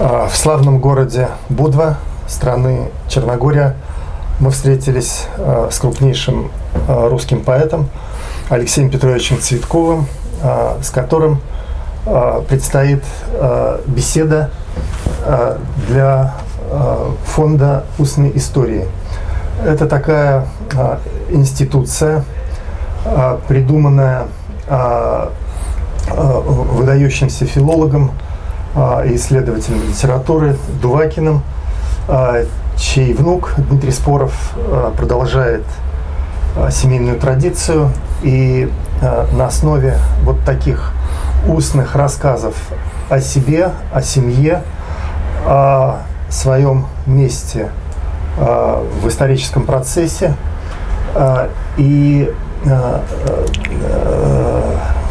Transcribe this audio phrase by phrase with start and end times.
[0.00, 3.76] В славном городе Будва, страны Черногория,
[4.40, 5.28] мы встретились
[5.70, 6.50] с крупнейшим
[6.88, 7.88] русским поэтом
[8.48, 10.08] Алексеем Петровичем Цветковым,
[10.82, 11.40] с которым
[12.48, 13.04] предстоит
[13.86, 14.50] беседа
[15.86, 16.34] для
[17.26, 18.86] фонда устной истории.
[19.64, 20.48] Это такая
[21.30, 22.24] институция,
[23.46, 24.24] придуманная
[26.10, 28.10] выдающимся филологом
[28.76, 31.42] и исследователем литературы Дувакиным,
[32.76, 34.32] чей внук Дмитрий Споров
[34.96, 35.62] продолжает
[36.70, 37.90] семейную традицию
[38.22, 38.70] и
[39.32, 40.92] на основе вот таких
[41.46, 42.54] устных рассказов
[43.10, 44.62] о себе, о семье,
[45.46, 47.70] о своем месте
[48.36, 50.34] в историческом процессе
[51.76, 52.32] и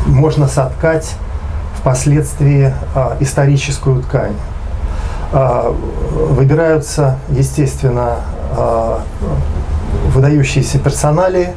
[0.05, 1.15] можно соткать
[1.83, 4.35] впоследствии а, историческую ткань.
[5.33, 5.75] А,
[6.29, 8.19] выбираются, естественно,
[8.57, 9.01] а,
[10.13, 11.53] выдающиеся персонали,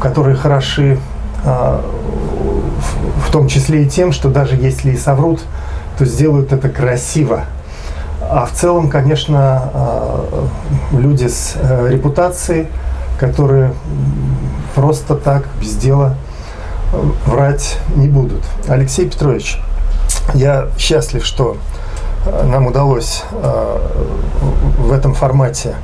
[0.00, 0.98] которые хороши
[1.44, 5.40] в, том числе и тем, что даже если и соврут,
[5.98, 7.40] то сделают это красиво.
[8.20, 10.20] А в целом, конечно,
[10.92, 12.68] люди с э, репутацией,
[13.18, 13.72] которые
[14.74, 16.16] просто так, без дела
[16.92, 18.42] врать не будут.
[18.68, 19.58] Алексей Петрович,
[20.34, 21.56] я счастлив, что
[22.24, 23.78] э, нам удалось э,
[24.78, 25.76] в этом формате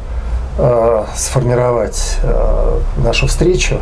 [0.58, 2.18] э, сформировать
[2.96, 3.78] нашу встречу.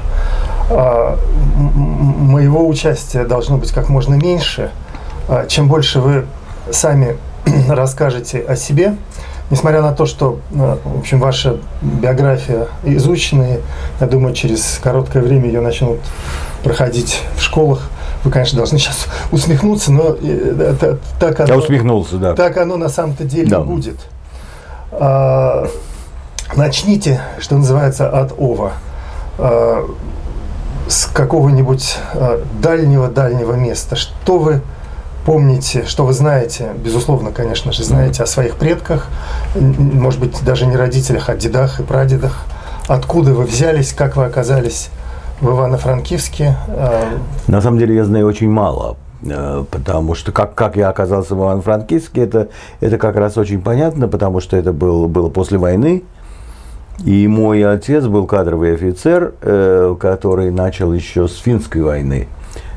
[1.57, 4.71] Моего участия должно быть как можно меньше.
[5.49, 6.27] Чем больше вы
[6.71, 7.17] сами
[7.69, 8.95] расскажете о себе,
[9.51, 13.61] несмотря на то, что, в общем, ваша биография изученная,
[14.01, 15.99] я думаю, через короткое время ее начнут
[16.63, 17.91] проходить в школах.
[18.25, 22.35] Вы, конечно, должны сейчас усмехнуться, но э, это, так, оно, Я усмехнулся, да.
[22.35, 23.61] так оно на самом-то деле да.
[23.61, 23.97] будет.
[24.93, 25.69] А,
[26.55, 28.73] начните, что называется, от ова.
[29.39, 29.89] А,
[30.89, 33.97] с какого-нибудь а, дальнего-дальнего места.
[33.97, 34.61] Что вы
[35.25, 39.07] помните, что вы знаете, безусловно, конечно же, знаете о своих предках,
[39.55, 42.45] может быть, даже не родителях, а дедах и прадедах.
[42.89, 44.91] Откуда вы взялись, как вы оказались
[45.41, 46.57] в Ивано-Франкивске?
[46.69, 51.35] Э, На самом деле я знаю очень мало, э, потому что как, как я оказался
[51.35, 52.49] в Ивано-Франкивске, это,
[52.81, 56.03] это как раз очень понятно, потому что это был, было после войны,
[57.05, 62.29] и мой отец был кадровый офицер, э, который начал еще с финской войны.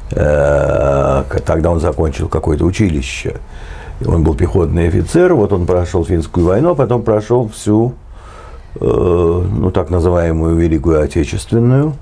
[0.10, 3.38] Тогда он закончил какое-то училище.
[4.06, 7.94] Он был пехотный офицер, вот он прошел финскую войну, а потом прошел всю,
[8.80, 11.94] ну, так называемую Великую Отечественную.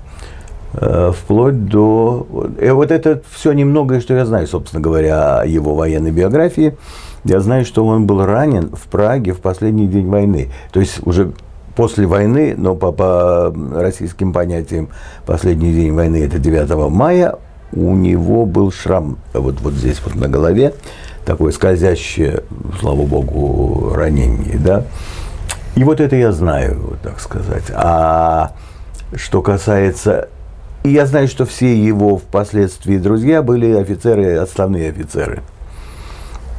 [0.74, 2.26] Э, вплоть до...
[2.60, 6.76] И вот это все немногое, что я знаю, собственно говоря, о его военной биографии.
[7.24, 10.50] Я знаю, что он был ранен в Праге в последний день войны.
[10.72, 11.32] То есть уже
[11.76, 14.88] после войны, но по, по российским понятиям
[15.26, 17.36] последний день войны это 9 мая,
[17.72, 20.74] у него был шрам вот, вот здесь вот на голове,
[21.24, 22.42] такое скользящее,
[22.80, 24.84] слава богу, ранение, да.
[25.74, 27.64] И вот это я знаю, так сказать.
[27.72, 28.52] А
[29.14, 30.28] что касается
[30.82, 35.42] и я знаю, что все его впоследствии друзья были офицеры, отставные офицеры.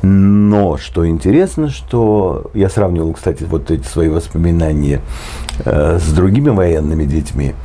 [0.02, 5.02] Но что интересно, что я сравнивал, кстати, вот эти свои воспоминания
[5.64, 7.56] э, с другими военными детьми.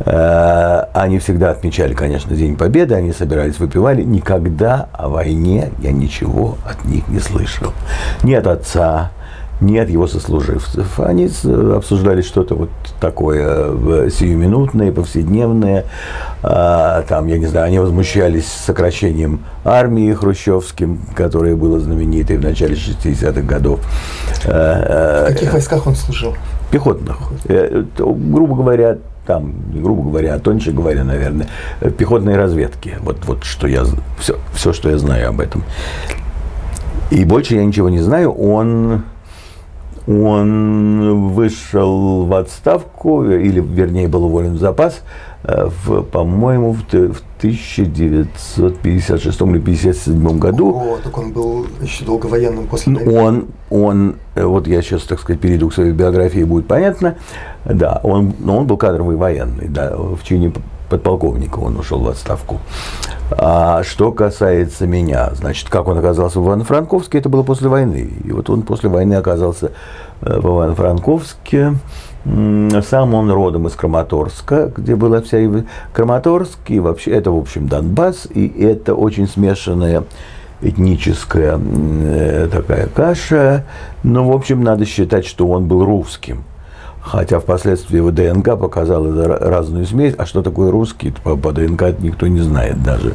[0.00, 4.02] Э, они всегда отмечали, конечно, День Победы, они собирались, выпивали.
[4.02, 7.72] Никогда о войне я ничего от них не слышал.
[8.22, 9.12] Ни от отца,
[9.60, 11.00] нет его сослуживцев.
[11.00, 11.30] Они
[11.74, 13.72] обсуждали что-то вот такое
[14.06, 15.86] э, сиюминутное, повседневное.
[16.42, 22.74] А, там, я не знаю, они возмущались сокращением армии хрущевским, которое было знаменитой в начале
[22.74, 23.80] 60-х годов.
[24.46, 26.34] А, в каких войсках он служил?
[26.70, 27.16] Пехотных.
[27.46, 31.48] Э, грубо говоря, там, грубо говоря, а тоньше говоря, наверное,
[31.96, 32.96] пехотной разведки.
[33.00, 33.84] Вот, вот что я,
[34.18, 35.64] все, все, что я знаю об этом.
[37.10, 38.32] И больше я ничего не знаю.
[38.32, 39.02] Он
[40.06, 45.02] он вышел в отставку, или, вернее, был уволен в запас,
[45.42, 50.76] э, в, по-моему, в, в 1956 или 1957 году.
[50.76, 53.18] О, так он был еще долго военным после войны.
[53.18, 57.16] Он, он, э, вот я сейчас, так сказать, перейду к своей биографии, будет понятно.
[57.64, 60.52] Да, он, но он был кадровый военный, да, в чине
[60.88, 62.60] подполковника он ушел в отставку.
[63.30, 68.10] А что касается меня, значит, как он оказался в Ивано-Франковске, это было после войны.
[68.24, 69.72] И вот он после войны оказался
[70.20, 71.74] э, в Ивано-Франковске.
[72.24, 75.38] Сам он родом из Краматорска, где была вся.
[75.92, 80.04] Краматорск, и вообще это, в общем, Донбасс, и это очень смешанная
[80.60, 83.64] этническая э, такая каша.
[84.02, 86.44] Но, в общем, надо считать, что он был русским.
[87.06, 90.14] Хотя впоследствии его ДНК показала разную смесь.
[90.18, 92.82] А что такое русский, по, по ДНК никто не знает.
[92.82, 93.14] Даже,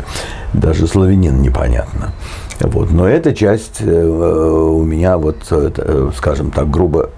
[0.53, 2.13] даже славянин непонятно.
[2.61, 2.91] Вот.
[2.91, 7.09] Но эта часть э, у меня, вот, э, скажем так, грубо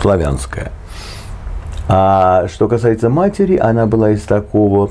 [0.00, 0.70] славянская.
[1.88, 4.90] А что касается матери, она была из такого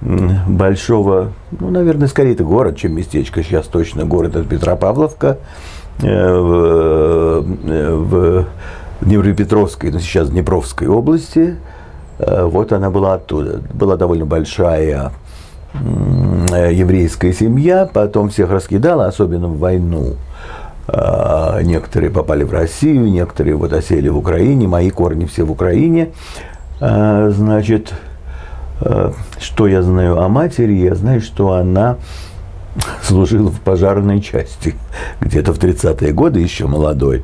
[0.00, 3.44] большого, ну, наверное, скорее это город, чем местечко.
[3.44, 5.38] Сейчас точно город это Петропавловка
[6.02, 8.46] э, в, в
[9.00, 11.56] Днепропетровской, но сейчас Днепровской области.
[12.18, 13.62] Вот она была оттуда.
[13.72, 15.12] Была довольно большая
[15.72, 20.16] еврейская семья, потом всех раскидала, особенно в войну.
[20.88, 26.10] А, некоторые попали в Россию, некоторые вот осели в Украине, мои корни все в Украине.
[26.80, 27.92] Значит,
[29.38, 30.72] что я знаю о матери?
[30.72, 31.96] Я знаю, что она
[33.02, 34.74] служила в пожарной части
[35.20, 37.22] где-то в 30-е годы, еще молодой.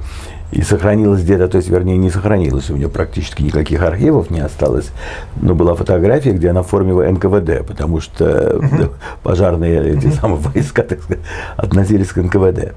[0.52, 4.90] И сохранилось где-то, то есть, вернее, не сохранилось, у нее практически никаких архивов не осталось,
[5.34, 8.60] но была фотография, где она в форме НКВД, потому что
[9.22, 11.22] пожарные эти самые войска, так сказать,
[11.56, 12.74] относились к НКВД.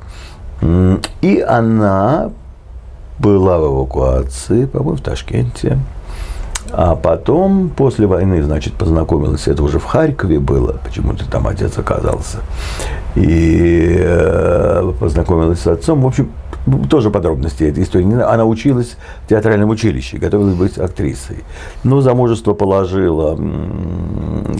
[1.21, 2.31] И она
[3.19, 5.77] была в эвакуации, по-моему, в Ташкенте.
[6.71, 12.39] А потом, после войны, значит, познакомилась, это уже в Харькове было, почему-то там отец оказался.
[13.15, 16.01] И э, познакомилась с отцом.
[16.01, 16.31] В общем,
[16.89, 18.21] тоже подробности этой истории.
[18.21, 21.43] Она училась в театральном училище, готовилась быть актрисой.
[21.83, 23.37] Но замужество положило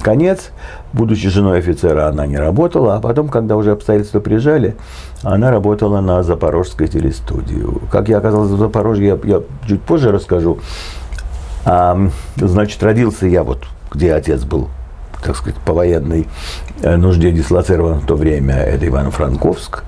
[0.01, 0.51] конец.
[0.93, 2.95] Будучи женой офицера, она не работала.
[2.95, 4.75] А потом, когда уже обстоятельства прижали,
[5.23, 7.65] она работала на Запорожской телестудии.
[7.91, 10.59] Как я оказалась в Запорожье, я, я чуть позже расскажу.
[11.65, 14.69] А, значит, родился я вот, где отец был
[15.23, 16.27] так сказать, по военной
[16.81, 19.83] э, нужде дислоцирован в то время, это Ивано-Франковск.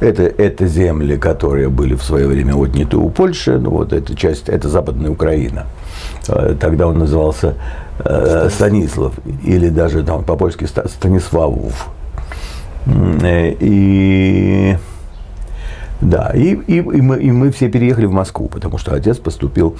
[0.00, 4.48] Это, это земли, которые были в свое время отняты у Польши, ну вот эта часть,
[4.48, 5.66] это Западная Украина.
[6.28, 7.54] Э, тогда он назывался
[8.00, 9.14] э, Станислав,
[9.44, 11.88] или даже там по-польски Станиславов.
[12.86, 14.76] Э, и
[16.00, 19.76] да, и, и, и, мы, и мы все переехали в Москву, потому что отец поступил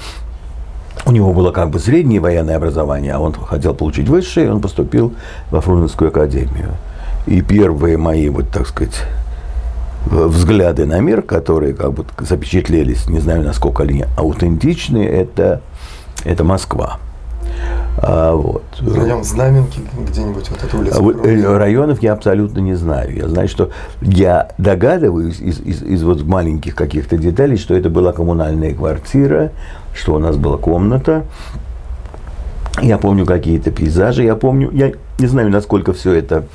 [1.07, 4.61] у него было как бы среднее военное образование, а он хотел получить высшее, и он
[4.61, 5.13] поступил
[5.51, 6.71] во Фрунзенскую академию.
[7.27, 9.03] И первые мои, вот так сказать,
[10.07, 15.63] взгляды на мир, которые как бы запечатлелись, не знаю, насколько они аутентичны, это,
[16.25, 16.99] это Москва.
[17.97, 18.65] А, вот.
[18.81, 20.99] Район Знаменки где-нибудь, вот эта улица.
[20.99, 23.15] А, районов я абсолютно не знаю.
[23.17, 23.71] Я знаю, что
[24.03, 29.53] я догадываюсь из, из, из вот маленьких каких-то деталей, что это была коммунальная квартира,
[29.95, 31.25] что у нас была комната.
[32.83, 36.47] Я помню какие-то пейзажи, я помню, я не знаю, насколько все это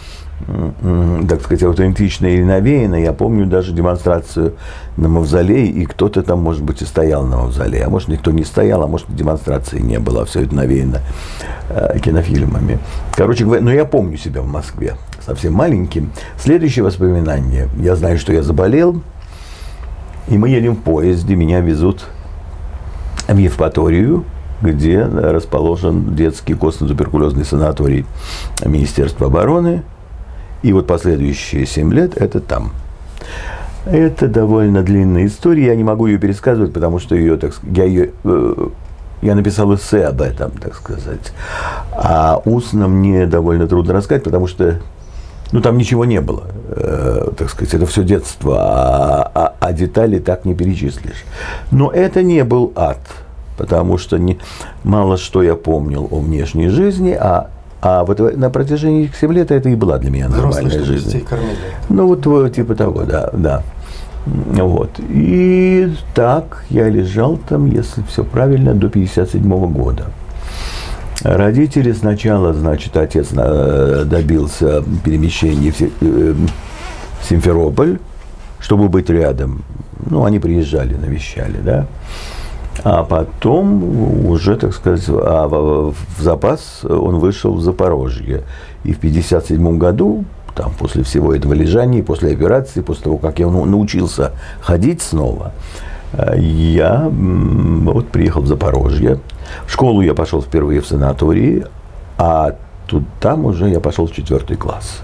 [1.28, 2.96] так сказать, аутентично или навеяно.
[2.96, 4.54] Я помню даже демонстрацию
[4.98, 8.44] на мавзолее, и кто-то там, может быть, и стоял на мавзолее, а может, никто не
[8.44, 11.02] стоял, а может, демонстрации не было, а все это навеяно
[11.70, 12.80] э, кинофильмами.
[13.16, 14.96] Короче говоря, но я помню себя в Москве
[15.26, 16.12] совсем маленьким.
[16.38, 17.68] Следующее воспоминание.
[17.78, 19.02] Я знаю, что я заболел,
[20.28, 22.06] и мы едем в поезде, меня везут
[23.28, 24.24] в Евпаторию,
[24.62, 28.06] где расположен детский костно-туберкулезный санаторий
[28.66, 29.84] Министерства обороны–
[30.62, 32.72] и вот последующие 7 лет это там.
[33.86, 38.12] Это довольно длинная история, я не могу ее пересказывать, потому что ее, так, я ее
[38.24, 38.68] э,
[39.22, 41.34] я написал эссе об этом, так сказать.
[41.92, 44.80] А устно мне довольно трудно рассказать, потому что
[45.52, 50.20] ну, там ничего не было, э, так сказать, это все детство, а, а, а детали
[50.20, 51.26] так не перечислишь.
[51.72, 53.00] Но это не был ад,
[53.58, 54.38] потому что не,
[54.84, 57.50] мало что я помнил о внешней жизни, а
[57.82, 61.24] а вот на протяжении 7 лет это и была для меня нормальная жизнь.
[61.26, 61.56] Кормили.
[61.90, 63.64] Ну, вот типа того, да, да.
[64.26, 64.92] Вот.
[65.10, 70.06] И так я лежал там, если все правильно, до 57 года.
[71.22, 76.36] Родители сначала, значит, отец э, добился перемещения в э,
[77.28, 78.00] Симферополь,
[78.60, 79.64] чтобы быть рядом.
[80.10, 81.88] Ну, они приезжали, навещали, да.
[82.84, 88.44] А потом уже, так сказать, а в запас он вышел в Запорожье.
[88.84, 93.48] И в 1957 году, там, после всего этого лежания, после операции, после того, как я
[93.48, 94.32] научился
[94.62, 95.52] ходить снова,
[96.14, 99.20] э, я вот приехал в Запорожье.
[99.66, 101.66] В школу я пошел впервые в санатории,
[102.18, 102.56] а
[102.88, 105.02] тут там уже я пошел в четвертый класс.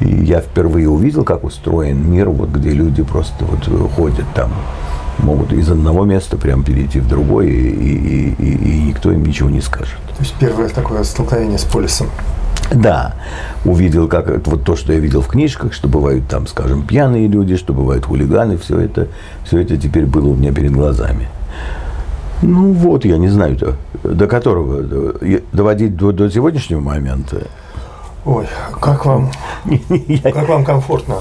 [0.00, 4.50] И я впервые увидел, как устроен мир, вот где люди просто вот ходят там
[5.18, 9.50] могут из одного места прям перейти в другое, и, и, и, и никто им ничего
[9.50, 9.98] не скажет.
[10.16, 12.08] То есть первое такое столкновение с полисом.
[12.72, 13.14] Да,
[13.64, 17.56] увидел, как вот то, что я видел в книжках, что бывают там, скажем, пьяные люди,
[17.56, 19.08] что бывают хулиганы, все это,
[19.44, 21.28] все это теперь было у меня перед глазами.
[22.42, 25.14] Ну вот, я не знаю, до, до которого, до,
[25.52, 27.42] доводить до, до сегодняшнего момента.
[28.24, 28.46] Ой,
[28.80, 29.30] как вам,
[30.22, 31.16] как вам комфортно?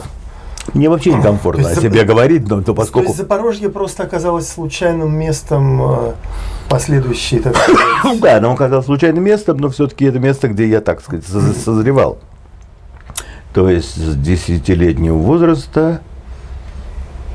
[0.73, 3.07] Мне вообще некомфортно о себе говорить, но то поскольку...
[3.07, 6.13] То есть Запорожье просто оказалось случайным местом э,
[6.69, 8.19] последующей, так сказать...
[8.21, 12.17] Да, оно оказалось случайным местом, но все-таки это место, где я, так сказать, созревал.
[13.53, 16.01] То есть с десятилетнего возраста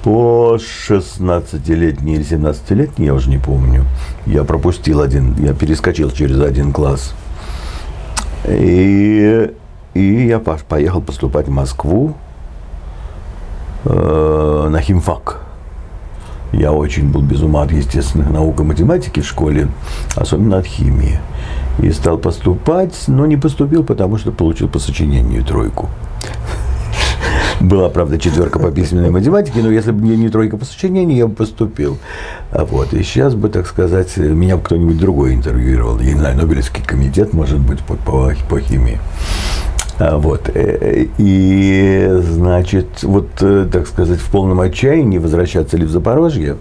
[0.03, 3.85] по 16-летний или 17-летний, я уже не помню,
[4.27, 7.15] я пропустил один, я перескочил через один класс.
[8.47, 9.51] И,
[9.95, 12.15] и я поехал поступать в Москву
[13.85, 15.41] э, на химфак.
[16.53, 19.69] Я очень был без ума от естественных наук и математики в школе,
[20.17, 21.21] особенно от химии.
[21.79, 25.89] И стал поступать, но не поступил, потому что получил по сочинению тройку.
[27.61, 31.27] Была, правда, четверка по письменной математике, но если бы не, не тройка по сочинению, я
[31.27, 31.99] бы поступил.
[32.51, 32.95] А вот.
[32.95, 35.99] И сейчас бы, так сказать, меня кто-нибудь другой интервьюировал.
[36.01, 38.99] Я не знаю, Нобелевский комитет, может быть, по, по, по химии.
[40.01, 40.51] А, вот.
[40.55, 46.57] Э, и, значит, вот, э, так сказать, в полном отчаянии возвращаться ли в Запорожье,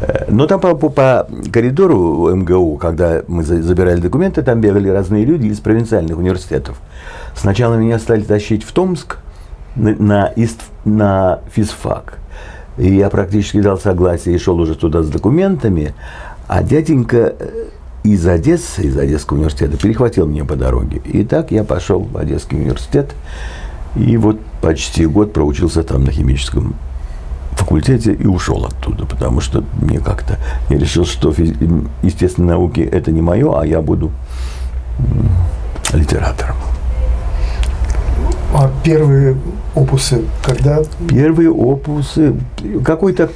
[0.00, 5.24] э, но там по, по, по коридору МГУ, когда мы забирали документы, там бегали разные
[5.24, 6.80] люди из провинциальных университетов.
[7.34, 9.18] Сначала меня стали тащить в Томск
[9.74, 10.32] на, на,
[10.84, 12.18] на физфак.
[12.78, 15.94] И я практически дал согласие и шел уже туда с документами.
[16.46, 17.34] А дяденька
[18.04, 21.00] из Одессы, из Одесского университета, перехватил меня по дороге.
[21.04, 23.12] И так я пошел в Одесский университет.
[23.96, 26.74] И вот почти год проучился там на химическом
[27.52, 31.52] факультете и ушел оттуда, потому что мне как-то я решил, что физ...
[32.02, 34.10] естественные науки это не мое, а я буду
[35.92, 36.56] литератором.
[38.52, 39.36] А первые
[39.74, 40.82] опусы когда?
[41.08, 42.34] Первые опусы
[42.84, 43.30] какой-то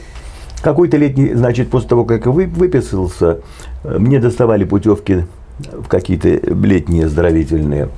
[0.60, 3.38] какой-то летний, значит, после того, как я выписался,
[3.84, 5.24] мне доставали путевки
[5.58, 7.88] в какие-то летние оздоровительные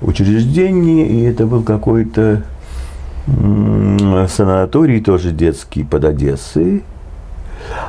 [0.00, 2.42] учреждения, и это был какой-то
[4.28, 6.82] санаторий, тоже детский под Одессой.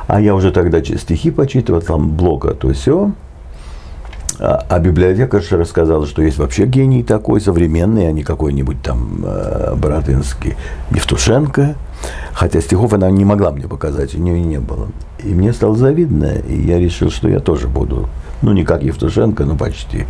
[0.06, 3.12] А я уже тогда стихи почитывал, там блока, то все.
[4.38, 9.74] А, а библиотекарша рассказала, что есть вообще гений такой, современный, а не какой-нибудь там э,
[9.76, 10.56] Бородынский,
[10.90, 11.74] Евтушенко.
[12.32, 14.88] Хотя стихов она не могла мне показать, у нее не было.
[15.24, 18.08] И мне стало завидно, и я решил, что я тоже буду,
[18.42, 20.06] ну, не как Евтушенко, но почти.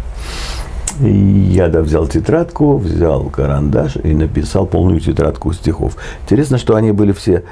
[1.00, 5.96] И я да, взял тетрадку, взял карандаш и написал полную тетрадку стихов.
[6.22, 7.42] Интересно, что они были все,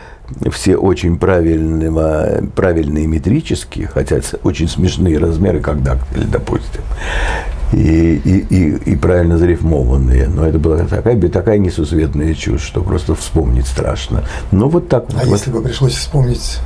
[0.50, 6.82] все очень правильного, правильные метрические, хотя очень смешные размеры, как дактиль, допустим.
[7.72, 10.28] И, и, и, и правильно зарифмованные.
[10.28, 14.24] Но это была такая, такая несусветная чушь, что просто вспомнить страшно.
[14.52, 15.26] Ну, вот так а вот.
[15.26, 16.60] если бы пришлось вспомнить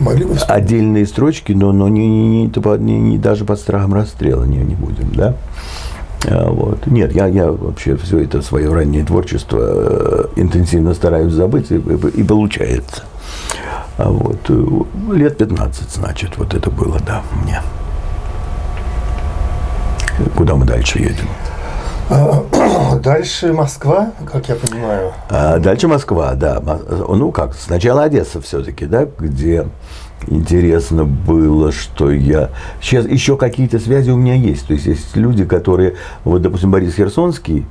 [0.00, 0.64] Могли бы вспомнить?
[0.64, 4.74] Отдельные строчки, но, но не, не, не, не, не, даже под страхом расстрела не, не
[4.74, 5.34] будем, да?
[6.28, 6.86] А, вот.
[6.86, 12.20] Нет, я, я вообще все это свое раннее творчество э, интенсивно стараюсь забыть, и, и,
[12.20, 13.04] и получается.
[13.96, 14.38] А вот.
[14.48, 17.60] Э, лет 15, значит, вот это было, да, мне.
[20.34, 21.28] Куда мы дальше едем?
[22.08, 25.12] А, дальше Москва, как я понимаю.
[25.28, 26.62] А, дальше Москва, да.
[27.08, 29.66] Ну как, сначала Одесса все-таки, да, где
[30.26, 32.50] интересно было, что я...
[32.80, 34.66] Сейчас еще какие-то связи у меня есть.
[34.66, 35.96] То есть есть люди, которые...
[36.24, 37.66] Вот, допустим, Борис Херсонский,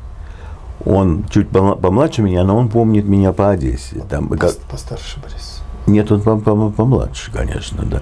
[0.85, 4.03] он чуть помладше меня, но он помнит меня по Одессе.
[4.09, 4.55] Там, как...
[4.69, 5.61] Постарше Борис.
[5.87, 8.01] Нет, он помладше, конечно, да.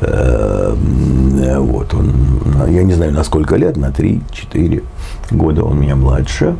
[0.00, 2.12] Эм, вот он,
[2.68, 4.82] я не знаю, на сколько лет, на 3-4
[5.30, 6.56] года он меня младше.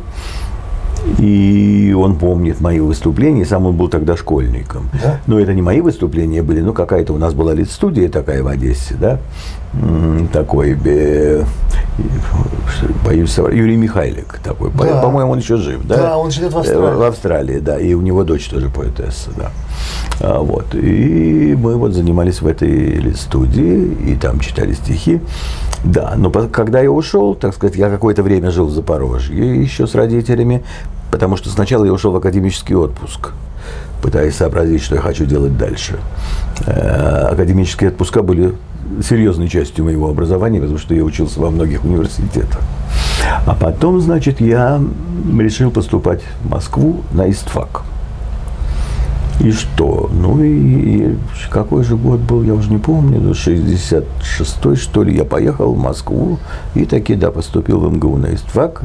[1.19, 4.89] И он помнит мои выступления, сам он был тогда школьником.
[5.01, 5.19] Да?
[5.27, 8.95] Но это не мои выступления были, ну какая-то у нас была студия такая в Одессе,
[8.99, 9.19] да,
[10.31, 11.43] такой, э,
[13.03, 15.01] боюсь, Юрий Михайлик такой, да.
[15.01, 15.97] по-моему, он еще жив, да?
[15.97, 16.95] Да, он живет в Австралии.
[16.95, 19.51] В Австралии, да, и у него дочь тоже поэтесса, да.
[20.19, 25.21] А, вот, и мы вот занимались в этой студии, и там читали стихи.
[25.83, 29.95] Да, но когда я ушел, так сказать, я какое-то время жил в Запорожье еще с
[29.95, 30.63] родителями,
[31.11, 33.31] потому что сначала я ушел в академический отпуск,
[34.01, 35.99] пытаясь сообразить, что я хочу делать дальше.
[36.65, 38.53] Э, академические отпуска были
[39.03, 42.61] серьезной частью моего образования, потому что я учился во многих университетах.
[43.45, 44.81] А потом, значит, я
[45.37, 47.83] решил поступать в Москву на ИСТФАК.
[49.39, 50.09] И что?
[50.11, 51.17] Ну и, и
[51.51, 56.39] какой же год был, я уже не помню, 66-й, что ли, я поехал в Москву
[56.73, 58.83] и таки, да, поступил в МГУ на истфак.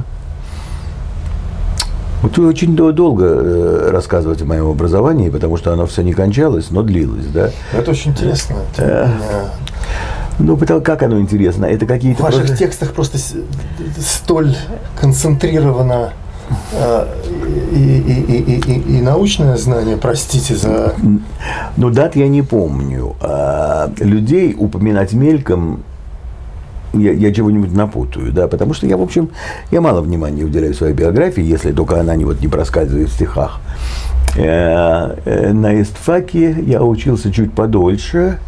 [2.23, 6.71] Вот вы очень долго э, рассказывать о моем образовании, потому что оно все не кончалось,
[6.71, 7.50] но длилось, да?
[7.73, 8.57] Это очень интересно.
[10.38, 11.67] Ну, потому как оно интересно?
[11.67, 12.21] Это какие-то...
[12.21, 12.57] В ваших просто...
[12.57, 13.19] текстах просто
[13.99, 14.57] столь
[14.99, 16.12] концентрировано
[16.75, 17.09] а,
[17.73, 20.95] и, и, и, и, и научное знание, простите за...
[21.76, 23.14] Ну, дат я не помню.
[23.21, 25.83] А людей упоминать мельком
[26.92, 29.30] я, я чего-нибудь напутаю, да, потому что я, в общем,
[29.70, 33.61] я мало внимания уделяю своей биографии, если только она не, вот, не проскальзывает в стихах.
[34.37, 38.38] Э, э, на истфаке я учился чуть подольше,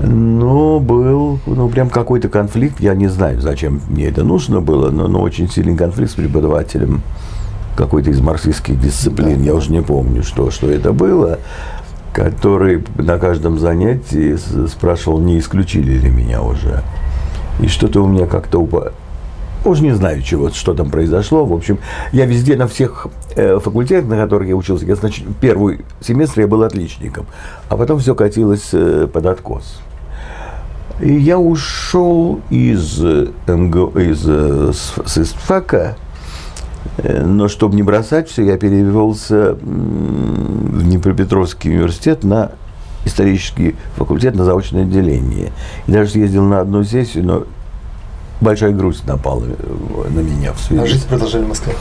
[0.00, 5.08] но был, ну, прям какой-то конфликт, я не знаю, зачем мне это нужно было, но,
[5.08, 7.02] но очень сильный конфликт с преподавателем
[7.76, 11.38] какой-то из марксистских дисциплин, я уже не помню, что, что это было,
[12.12, 14.36] который на каждом занятии
[14.66, 16.82] спрашивал, не исключили ли меня уже.
[17.60, 18.92] И что-то у меня как-то упало.
[19.64, 21.44] Уже не знаю, чего, что там произошло.
[21.44, 21.78] В общем,
[22.12, 26.46] я везде, на всех э, факультетах, на которых я учился, я, значит, первый семестр я
[26.46, 27.26] был отличником,
[27.68, 29.80] а потом все катилось э, под откос.
[31.00, 35.96] И я ушел из, МГ, из, э, с ИСТФАКа,
[36.98, 42.52] э, но чтобы не бросать все, я перевелся в Днепропетровский университет на
[43.06, 45.52] исторический факультет на заочное отделение.
[45.86, 47.44] И даже съездил на одну сессию, но
[48.40, 50.82] большая грусть напала э, на меня в связи.
[50.82, 51.74] А жить продолжали в Москве?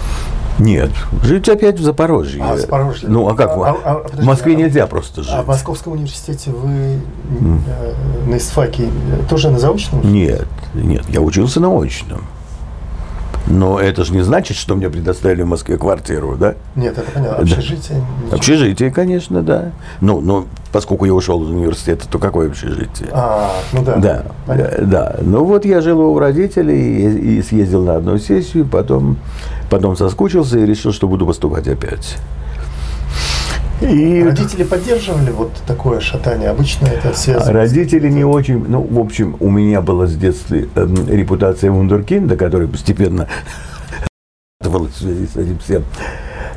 [0.58, 0.91] Нет,
[1.22, 2.41] жить опять в Запорожье.
[2.41, 3.10] А, в Запорожье.
[3.10, 3.50] Ну, а как?
[3.50, 5.34] А, а, а, подожди, в Москве а, нельзя просто жить.
[5.36, 7.60] А в Московском университете вы mm.
[7.67, 8.89] э, на ИСФАКе
[9.29, 10.10] тоже на заочном?
[10.10, 12.22] Нет, нет, я учился на очном.
[13.48, 16.56] Но это же не значит, что мне предоставили в Москве квартиру, да?
[16.75, 17.44] Нет, это понятно.
[17.44, 18.04] Общежитие?
[18.30, 18.38] Да.
[18.38, 19.72] Общежитие, конечно, да.
[20.02, 23.10] Ну, ну, поскольку я ушел из университета, то какое общежитие?
[23.12, 23.96] А, ну да.
[23.98, 24.86] Да, понятно.
[24.88, 25.16] Да.
[25.22, 29.18] Ну вот я жил у родителей и съездил на одну сессию, потом,
[29.70, 32.18] потом соскучился и решил, что буду поступать опять.
[33.82, 36.50] И родители поддерживали вот такое шатание?
[36.50, 37.51] Обычно это связано?
[37.51, 38.64] Родители не очень...
[38.68, 43.27] Ну, в общем, у меня была с детства э, репутация вундеркинда, который постепенно
[44.61, 45.83] в связи с этим всем.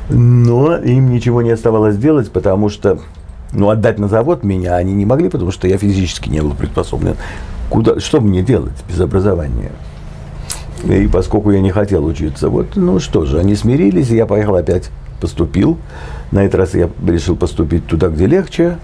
[0.09, 2.99] Но им ничего не оставалось делать, потому что
[3.51, 7.15] ну, отдать на завод меня они не могли, потому что я физически не был приспособлен.
[7.69, 9.71] Куда, что мне делать без образования?
[10.83, 14.55] И поскольку я не хотел учиться, вот, ну что же, они смирились, и я поехал
[14.55, 15.77] опять, поступил.
[16.31, 18.77] На этот раз я решил поступить туда, где легче.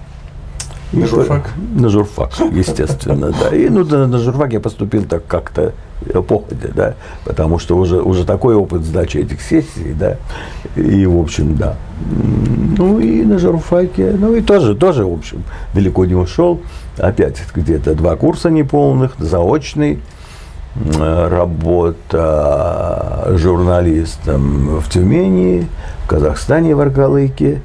[0.92, 1.50] На журфак?
[1.74, 3.54] На журфак, естественно, да.
[3.54, 5.72] И ну, на, на журфак я поступил так как-то
[6.28, 10.18] походя, да, потому что уже, уже такой опыт сдачи этих сессий, да,
[10.76, 11.76] и, в общем, да.
[12.78, 15.42] Ну, и на журфаке, ну, и тоже, тоже, в общем,
[15.74, 16.60] далеко не ушел.
[16.98, 20.00] Опять где-то два курса неполных, заочный,
[21.28, 22.24] работа
[23.36, 25.68] журналистом в Тюмени,
[26.04, 27.60] в Казахстане, в Аркалыке.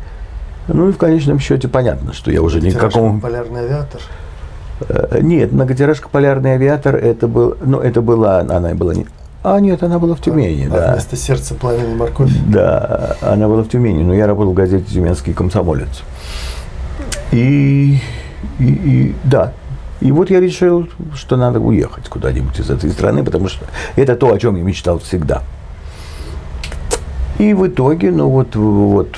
[0.68, 3.20] Ну и в конечном счете понятно, что я уже никакому...
[3.20, 4.02] Полярный авиатор?
[4.88, 9.06] Э, нет, многотиражка «Полярный авиатор» это был, ну, это была, она была не,
[9.44, 10.92] а нет, она была в Тюмени, а, да.
[10.94, 12.32] Вместо сердца пламени морковь.
[12.48, 16.04] Да, она была в Тюмени, но я работал в газете «Тюменский комсомолец».
[17.32, 18.00] И,
[18.60, 19.54] и, и да,
[20.02, 24.34] и вот я решил, что надо уехать куда-нибудь из этой страны, потому что это то,
[24.34, 25.44] о чем я мечтал всегда.
[27.38, 29.16] И в итоге, ну вот, вот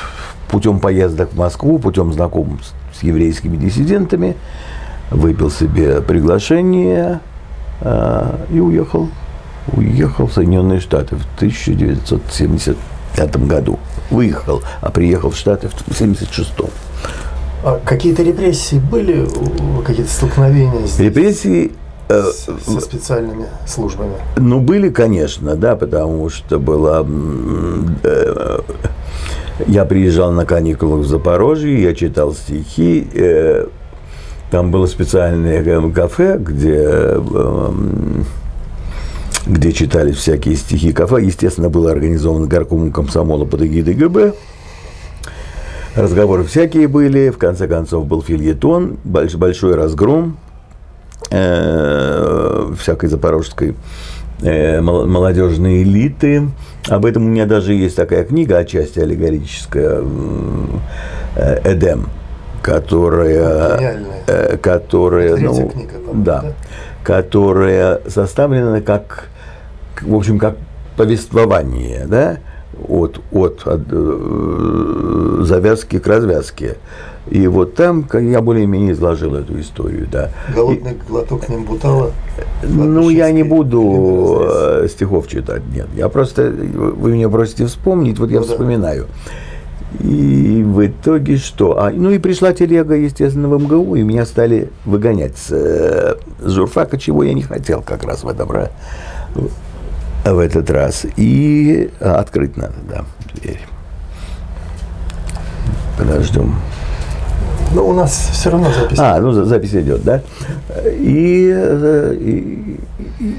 [0.50, 4.36] путем поездок в Москву, путем знакомств с еврейскими диссидентами,
[5.10, 7.22] выпил себе приглашение
[7.80, 9.08] э, и уехал.
[9.68, 13.80] Уехал в Соединенные Штаты в 1975 году.
[14.10, 16.52] Выехал, а приехал в Штаты в 1976.
[17.64, 19.26] А какие-то репрессии были,
[19.86, 21.00] какие-то столкновения здесь?
[21.00, 21.72] Репрессии
[22.10, 22.24] э,
[22.66, 24.16] со специальными службами?
[24.36, 27.06] Ну, были, конечно, да, потому что была...
[28.04, 28.60] Э,
[29.68, 33.68] я приезжал на каникулах в Запорожье, я читал стихи, э,
[34.52, 37.18] там было специальное кафе, где,
[39.48, 41.24] где читались всякие стихи кафе.
[41.24, 44.34] Естественно, было организовано горкомом комсомола под эгидой ГБ.
[45.96, 50.38] Разговоры всякие были, в конце концов был фильетон, больш, большой разгром
[51.30, 53.76] э, всякой запорожской
[54.42, 56.48] э, молодежной элиты.
[56.88, 60.02] Об этом у меня даже есть такая книга, отчасти аллегорическая,
[61.36, 62.08] э, «Эдем»,
[62.64, 66.54] которая, э, которая, ну, книга, да, да,
[67.04, 69.30] которая составлена как,
[70.02, 70.58] в общем, как
[70.98, 72.38] повествование, да,
[72.88, 76.78] от, от, от э, завязки к развязке.
[77.30, 80.32] И вот там я более-менее изложил эту историю, да.
[80.54, 82.12] Голодный и, глоток Нимбутала.
[82.64, 85.88] Ну, я не буду э, стихов читать, нет.
[85.96, 88.48] Я просто, вы меня просите вспомнить, вот ну, я да.
[88.48, 89.08] вспоминаю.
[90.02, 91.80] И в итоге что?
[91.80, 96.52] А, ну и пришла телега, естественно, в МГУ, и меня стали выгонять с, э, с
[96.52, 98.52] журфака, чего я не хотел как раз в этом
[100.24, 101.06] в этот раз.
[101.16, 103.06] И открыть надо, да,
[103.36, 103.62] дверь.
[105.98, 106.56] Подождем.
[107.74, 109.00] Ну, у нас все равно запись.
[109.00, 110.22] А, ну запись идет, да?
[110.86, 111.50] И,
[112.20, 112.78] и,
[113.20, 113.38] и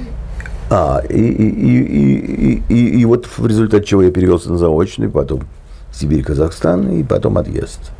[0.71, 5.43] а, и, и, и, и, и вот в результате чего я перевелся на заочный, потом
[5.93, 7.93] Сибирь, Казахстан и потом отъезд.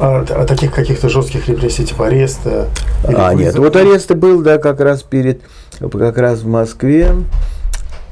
[0.00, 2.68] А, а таких каких-то жестких репрессий, типа ареста?
[3.04, 5.40] А, нет, вот арест был, да, как раз перед,
[5.78, 7.12] как раз в Москве,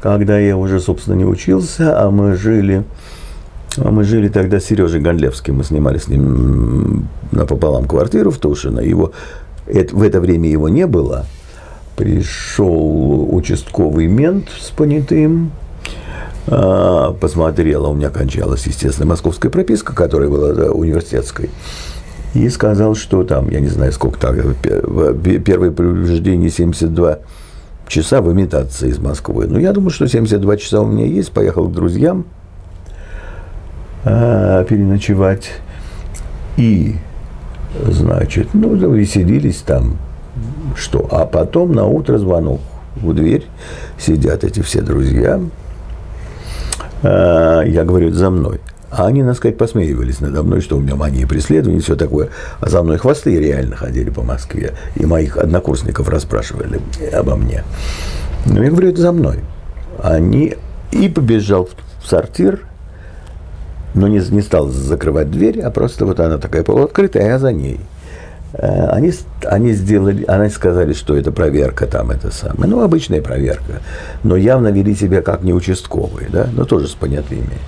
[0.01, 2.85] когда я уже, собственно, не учился, а мы жили,
[3.77, 8.81] а мы жили тогда с Сережей Гондлевским, мы снимали с ним напополам квартиру в Тушино,
[8.81, 9.13] его,
[9.67, 11.27] это, в это время его не было,
[11.97, 15.53] пришел участковый мент с понятым,
[16.49, 21.51] а, посмотрела, у меня кончалась, естественно, московская прописка, которая была университетской,
[22.35, 27.19] и сказал, что там, я не знаю, сколько там, первое предупреждение 72
[27.93, 29.47] часа в имитации из Москвы.
[29.47, 32.25] Ну, я думаю, что 72 часа у меня есть, поехал к друзьям
[34.05, 35.51] а, переночевать.
[36.57, 36.97] И,
[37.87, 39.97] значит, ну, веселились там,
[40.77, 41.07] что.
[41.11, 42.61] А потом на утро звонок
[42.97, 43.47] в дверь,
[43.99, 45.41] сидят эти все друзья,
[47.03, 48.61] Э, я говорю, за мной.
[48.93, 52.29] А они, надо сказать, посмеивались надо мной, что у меня мания преследования и все такое.
[52.61, 54.75] А за мной хвосты реально ходили по Москве.
[54.97, 56.79] И моих однокурсников расспрашивали
[57.11, 57.65] обо мне.
[58.45, 59.41] Но я говорю, это за мной.
[60.03, 60.57] Они...
[60.91, 61.71] И побежал
[62.03, 62.67] в сортир,
[63.95, 67.51] но не, не стал закрывать дверь, а просто вот она такая полуоткрытая, а я за
[67.51, 67.81] ней.
[68.53, 69.11] Э, они,
[69.47, 72.71] они сделали, они сказали, что это проверка там, это самое.
[72.71, 73.81] Ну, обычная проверка.
[74.23, 77.59] Но явно вели себя как не участковые, да, но тоже с понятыми.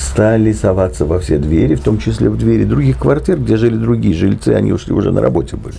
[0.00, 4.14] Стали соваться во все двери, в том числе в двери других квартир, где жили другие
[4.14, 5.76] жильцы, они ушли уже на работе были.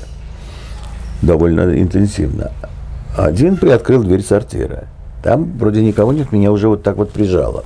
[1.24, 2.52] Довольно интенсивно.
[3.18, 4.86] Один приоткрыл дверь сортира.
[5.24, 7.64] Там вроде никого нет, меня уже вот так вот прижало.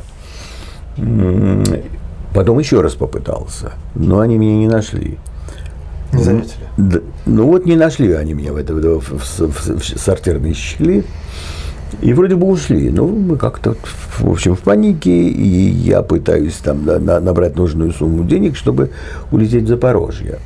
[2.33, 5.17] Потом еще раз попытался, но они меня не нашли.
[6.13, 6.63] Не заметили?
[6.77, 11.03] Да, ну вот не нашли они меня в, это, в, в, в, в сортирной щели.
[12.01, 12.89] И вроде бы ушли.
[12.89, 13.75] Ну, мы как-то,
[14.19, 15.11] в общем, в панике.
[15.11, 18.91] И я пытаюсь там на, на, набрать нужную сумму денег, чтобы
[19.31, 20.39] улететь в Запорожье.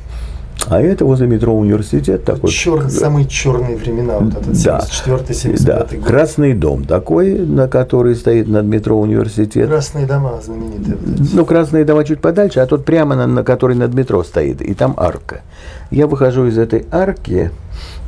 [0.68, 2.50] А это возле метро университет такой.
[2.50, 5.78] Чер, самые черные времена, вот этот 74-75 да.
[5.78, 6.04] год.
[6.04, 9.68] Красный дом такой, на который стоит над метро университет.
[9.68, 10.96] Красные дома знаменитые.
[11.32, 14.62] Ну, красные дома чуть подальше, а тот прямо на, на который над метро стоит.
[14.62, 15.42] И там арка.
[15.90, 17.50] Я выхожу из этой арки,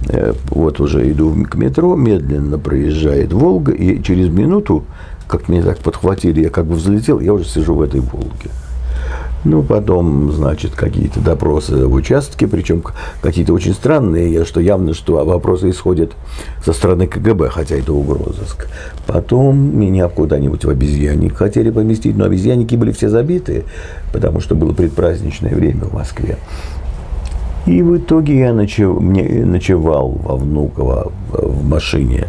[0.09, 4.85] э, вот уже иду к метро, медленно проезжает Волга, и через минуту,
[5.27, 8.51] как меня так подхватили, я как бы взлетел, я уже сижу в этой Волге.
[9.44, 12.85] Ну, потом, значит, какие-то допросы в участке, причем
[13.20, 16.12] какие-то очень странные, что явно, что вопросы исходят
[16.64, 18.68] со стороны КГБ, хотя это угрозыск.
[19.07, 23.64] Потом меня куда-нибудь в обезьянник хотели поместить, но обезьянники были все забиты,
[24.12, 26.38] потому что было предпраздничное время в Москве.
[27.66, 32.27] И в итоге я ночев, мне, ночевал во Внуково в машине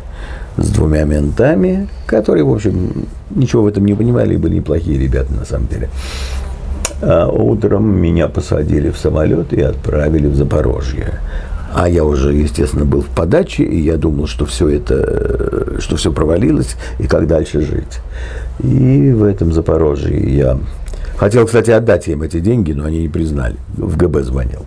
[0.58, 5.34] с двумя ментами, которые, в общем, ничего в этом не понимали и были неплохие ребята
[5.34, 5.90] на самом деле.
[7.06, 11.20] А утром меня посадили в самолет и отправили в Запорожье.
[11.74, 16.14] А я уже, естественно, был в подаче, и я думал, что все это, что все
[16.14, 18.00] провалилось, и как дальше жить.
[18.60, 20.60] И в этом Запорожье я
[21.18, 23.58] хотел, кстати, отдать им эти деньги, но они не признали.
[23.76, 24.66] В ГБ звонил.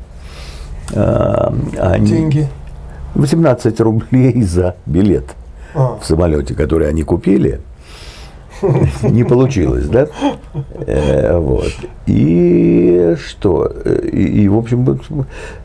[0.94, 2.06] А, они...
[2.06, 2.48] Деньги?
[3.14, 5.24] 18 рублей за билет
[5.74, 5.98] а.
[6.02, 7.60] в самолете, который они купили
[9.02, 10.08] не получилось, да?
[10.86, 11.72] Э, вот.
[12.06, 13.66] И что?
[13.66, 14.98] И, и, в общем,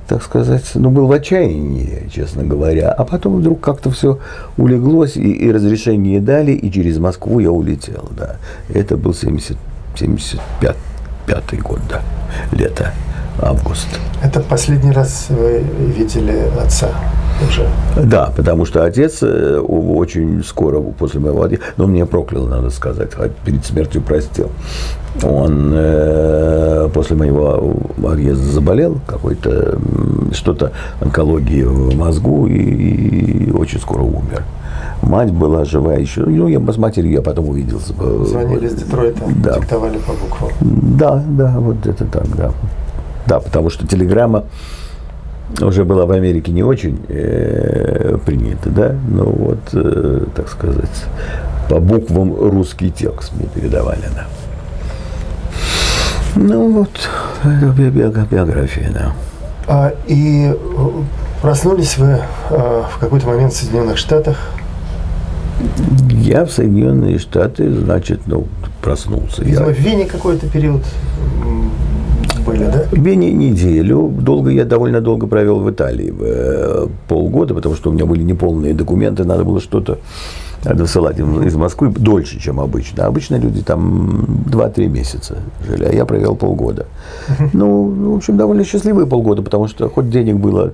[0.08, 2.92] так сказать, ну, был в отчаянии, честно говоря.
[2.92, 4.20] А потом вдруг как-то все
[4.58, 8.38] улеглось, и, и разрешение дали, и через Москву я улетел, да.
[8.74, 9.58] Это был 70,
[9.96, 10.76] 75
[11.26, 12.02] пятый год, да,
[12.52, 12.92] лето,
[13.40, 13.88] август.
[14.22, 15.64] Это последний раз вы
[15.96, 16.90] видели отца?
[17.48, 17.68] Уже.
[17.96, 22.70] Да, потому что отец э, очень скоро после моего отъезда, но он меня проклял, надо
[22.70, 23.12] сказать,
[23.46, 24.50] перед смертью простил.
[25.24, 27.76] Он э, после моего
[28.08, 29.78] отъезда заболел какой-то
[30.32, 34.44] что-то онкологии в мозгу и, и очень скоро умер.
[35.02, 36.22] Мать была жива еще.
[36.22, 37.94] Ну, я с матерью я потом увиделся.
[38.26, 39.60] Звонили из Детройта, да.
[39.60, 40.52] диктовали по буквам.
[40.62, 42.52] Да, да, вот это так, да.
[43.26, 44.46] Да, потому что телеграмма
[45.60, 51.06] уже была в Америке не очень э, принята, да, но вот, э, так сказать,
[51.70, 54.28] по буквам русский текст мне передавали, да.
[56.36, 57.10] Ну вот,
[57.44, 59.14] биография, да.
[59.68, 60.54] А, и
[61.42, 64.38] проснулись вы а, в какой-то момент в Соединенных Штатах?
[66.10, 68.48] Я в Соединенные Штаты, значит, ну,
[68.82, 69.44] проснулся.
[69.44, 69.74] Видимо, я...
[69.74, 70.84] в Вене какой-то период
[72.42, 72.84] были, да?
[72.92, 74.08] Вене неделю.
[74.10, 78.74] Долго я довольно долго провел в Италии, э, полгода, потому что у меня были неполные
[78.74, 80.00] документы, надо было что-то
[80.64, 83.06] досылать из Москвы дольше, чем обычно.
[83.06, 86.86] Обычно люди там 2-3 месяца жили, а я провел полгода.
[87.54, 90.74] Ну, в общем, довольно счастливые полгода, потому что хоть денег было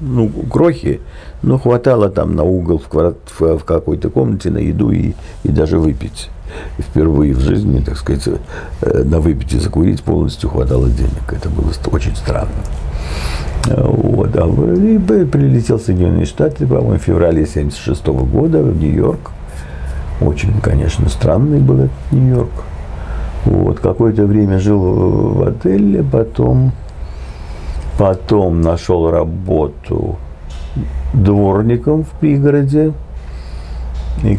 [0.00, 1.00] ну, крохи,
[1.42, 5.12] но хватало там на угол в, в, в какой-то комнате на еду и,
[5.44, 6.30] и даже выпить.
[6.78, 8.28] И впервые в жизни, так сказать,
[8.80, 11.30] э, на выпить и закурить полностью хватало денег.
[11.30, 12.48] Это было очень странно.
[13.66, 19.30] Вот, а и прилетел в Соединенные Штаты, по-моему, в феврале 76 года в Нью-Йорк.
[20.20, 22.50] Очень, конечно, странный был этот Нью-Йорк.
[23.44, 26.72] Вот, какое-то время жил в отеле, потом,
[27.98, 30.16] потом нашел работу
[31.12, 32.92] дворником в пригороде.
[34.24, 34.36] И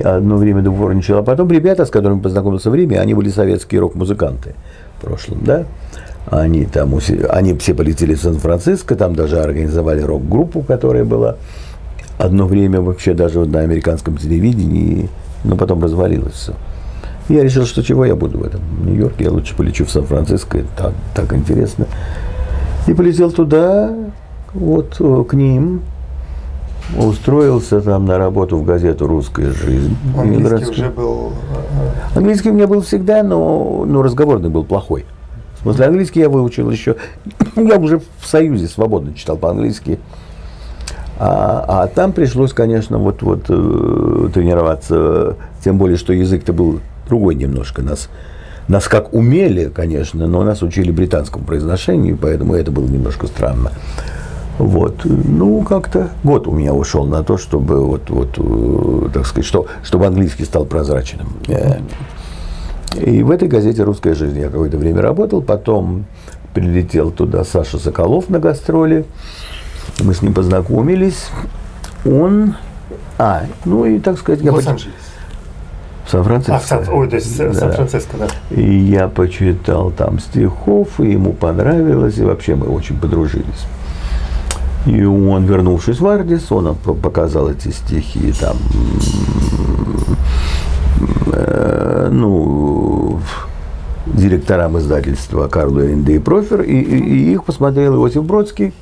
[0.00, 1.18] одно время дворничал.
[1.18, 4.54] А потом ребята, с которыми познакомился в Риме, они были советские рок-музыканты
[4.98, 5.64] в прошлом, да?
[6.26, 6.98] Они там,
[7.30, 11.36] они все полетели в Сан-Франциско, там даже организовали рок-группу, которая была
[12.18, 15.08] одно время вообще даже на американском телевидении,
[15.44, 16.52] но потом развалилось все.
[17.28, 20.92] Я решил, что чего я буду в этом Нью-Йорке, я лучше полечу в Сан-Франциско, так,
[21.14, 21.86] так интересно.
[22.86, 23.94] И полетел туда,
[24.54, 25.82] вот э, к ним,
[26.98, 29.96] устроился там на работу в газету «Русская жизнь».
[30.16, 31.32] Английский уже был...
[32.14, 35.04] Э, Английский у меня был всегда, но, но разговорный был плохой.
[35.58, 36.96] В смысле, английский я выучил еще.
[37.56, 39.98] Я уже в Союзе свободно читал по-английски.
[41.18, 47.34] А, а там пришлось, конечно, вот, вот э, тренироваться, тем более, что язык-то был другой
[47.34, 47.82] немножко.
[47.82, 48.08] Нас,
[48.68, 53.72] нас как умели, конечно, но нас учили британскому произношению, поэтому это было немножко странно.
[54.60, 55.00] Вот.
[55.04, 59.66] Ну, как-то год у меня ушел на то, чтобы, вот, вот, э, так сказать, что,
[59.82, 61.28] чтобы английский стал прозрачным.
[61.48, 61.78] Э,
[63.00, 66.04] и в этой газете «Русская жизнь» я какое-то время работал, потом
[66.52, 69.06] прилетел туда Саша Соколов на гастроли,
[70.00, 71.28] мы с ним познакомились,
[72.04, 72.54] он,
[73.16, 74.52] а, ну и, так сказать, я...
[74.52, 74.94] Лос-Анджелес.
[76.06, 76.56] Сан-Франциско.
[76.56, 77.54] А, Сан, ой, то есть да.
[77.54, 78.26] Сан-Франциско, да.
[78.50, 83.66] И я почитал там стихов, и ему понравилось, и вообще мы очень подружились.
[84.86, 88.56] И он, вернувшись в Ардис, он показал эти стихи там
[91.32, 93.20] Э, ну,
[94.06, 98.72] директорам издательства Карлу Энде и Профер, и, и, их посмотрел Иосиф Бродский.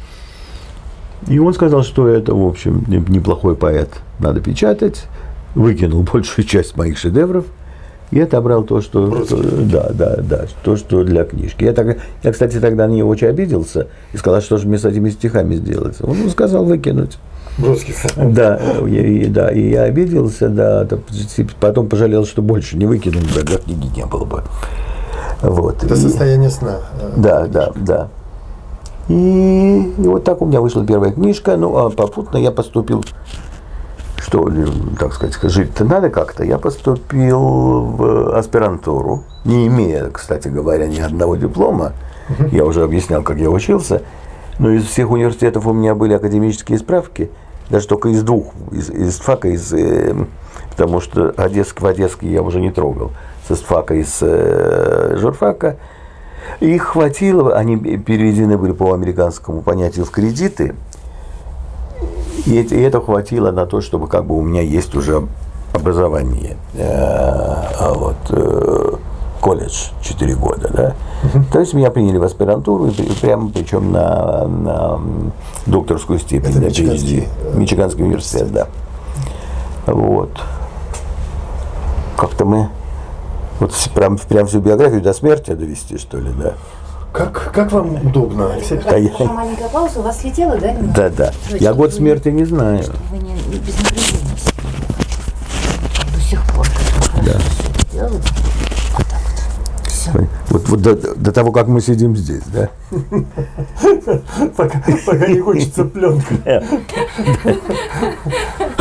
[1.26, 5.06] И он сказал, что это, в общем, неплохой поэт, надо печатать.
[5.54, 7.44] Выкинул большую часть моих шедевров
[8.10, 11.64] и отобрал то, что, что да, да, да, то, что для книжки.
[11.64, 14.84] Я, так, я, кстати, тогда на него очень обиделся и сказал, что же мне с
[14.84, 15.96] этими стихами сделать.
[16.02, 17.18] Он сказал выкинуть.
[17.58, 17.94] Бродский.
[18.16, 20.86] Да, и, да, и я обиделся, да,
[21.60, 24.42] потом пожалел, что больше не выкинул, тогда книги не было бы.
[25.42, 25.82] Вот.
[25.82, 26.78] Это и, состояние сна.
[27.00, 28.08] Э, да, да, да.
[29.08, 33.04] И, и вот так у меня вышла первая книжка, ну, а попутно я поступил,
[34.20, 34.50] что,
[34.98, 41.36] так сказать, жить-то надо как-то, я поступил в аспирантуру, не имея, кстати говоря, ни одного
[41.36, 41.92] диплома,
[42.52, 44.02] я уже объяснял, как я учился,
[44.58, 47.30] но из всех университетов у меня были академические справки–
[47.70, 50.14] даже только из двух, из, из ФАКа, из, э,
[50.70, 53.12] потому что Одесск в Одесске я уже не трогал,
[53.48, 55.76] с ФАКа, из э, журфака.
[56.60, 60.74] Их хватило, они переведены были по американскому понятию в кредиты,
[62.46, 65.26] и и это хватило на то, чтобы как бы у меня есть уже
[65.72, 66.56] образование.
[66.74, 68.96] Э, а вот, э,
[69.40, 70.94] колледж 4 года, да.
[71.24, 71.44] Угу.
[71.52, 75.00] То есть меня приняли в аспирантуру, прямо причем на, на
[75.66, 77.58] докторскую степень, Это на Мичиганский, PhD.
[77.58, 78.66] Мичиганский университет, да.
[79.86, 80.30] Вот.
[82.16, 82.68] Как-то мы
[83.60, 86.54] вот прям, прям всю биографию до смерти довести, что ли, да.
[87.12, 88.54] Как, как вам удобно?
[88.54, 89.26] А я...
[89.26, 90.76] Маленькая пауза, у вас слетела, да?
[90.94, 91.32] Да, да.
[91.48, 92.82] Значит, я год смерти не знаю.
[92.82, 94.36] Что вы не, без напряжения.
[96.14, 96.66] До сих пор.
[97.24, 98.08] Да.
[100.50, 102.70] Вот, вот до, до того, как мы сидим здесь, да?
[104.56, 106.64] Пока, пока не хочется пленка.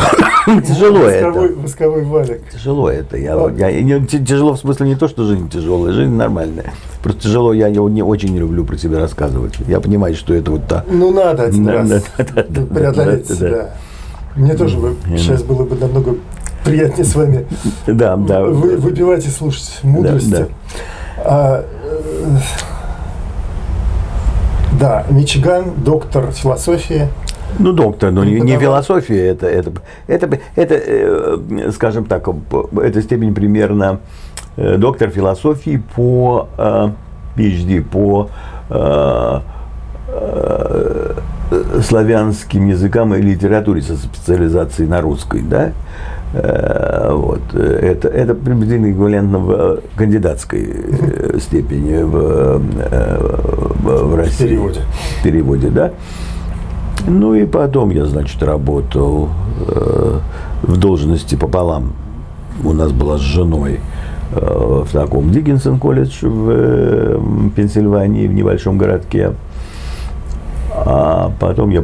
[0.66, 1.60] Тяжело восковой, это.
[1.60, 2.48] Восковой валик.
[2.50, 3.16] Тяжело это.
[3.16, 3.50] Я, А.
[3.50, 6.72] я- т- тяжело в смысле не то, что жизнь тяжелая, жизнь нормальная.
[7.02, 9.54] Просто тяжело, я его не очень не люблю про себя рассказывать.
[9.68, 10.84] Я понимаю, что это вот та.
[10.90, 13.34] Ну, надо один Да, раз да, да, да, да, преодолеть да, да.
[13.36, 13.70] себя.
[14.36, 14.78] Мне тоже
[15.16, 16.14] сейчас было бы намного
[16.64, 17.46] приятнее с вами
[17.86, 18.42] Да, да.
[18.44, 20.30] вы, выпивать и слушать мудрости.
[20.30, 20.46] да.
[21.24, 22.38] А, э,
[24.80, 27.08] да, Мичиган, доктор философии.
[27.58, 28.82] Ну, доктор, но не, не Преподавал.
[28.82, 29.72] философия, это, это,
[30.06, 32.28] это, это, э, скажем так,
[32.82, 34.00] эта степень примерно
[34.56, 36.90] э, доктор философии по э,
[37.36, 38.30] PhD, по
[41.82, 45.72] славянским языкам и литературе со специализацией на русской, да?
[47.10, 47.54] Вот.
[47.54, 54.48] Это, это приблизительно эквивалентно в кандидатской степени в, в, в России.
[54.48, 54.80] переводе.
[55.18, 55.92] В переводе, да.
[57.08, 59.30] Ну и потом я, значит, работал
[59.66, 60.18] э,
[60.62, 61.92] в должности пополам.
[62.62, 63.80] У нас была с женой
[64.32, 67.18] э, в таком Диккенсон колледж в э,
[67.56, 69.32] Пенсильвании, в небольшом городке.
[70.70, 71.82] А потом я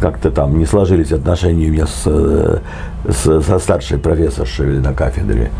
[0.00, 2.58] как-то там не сложились отношения у меня с, э,
[3.08, 5.50] с- со старшей профессоршей на кафедре.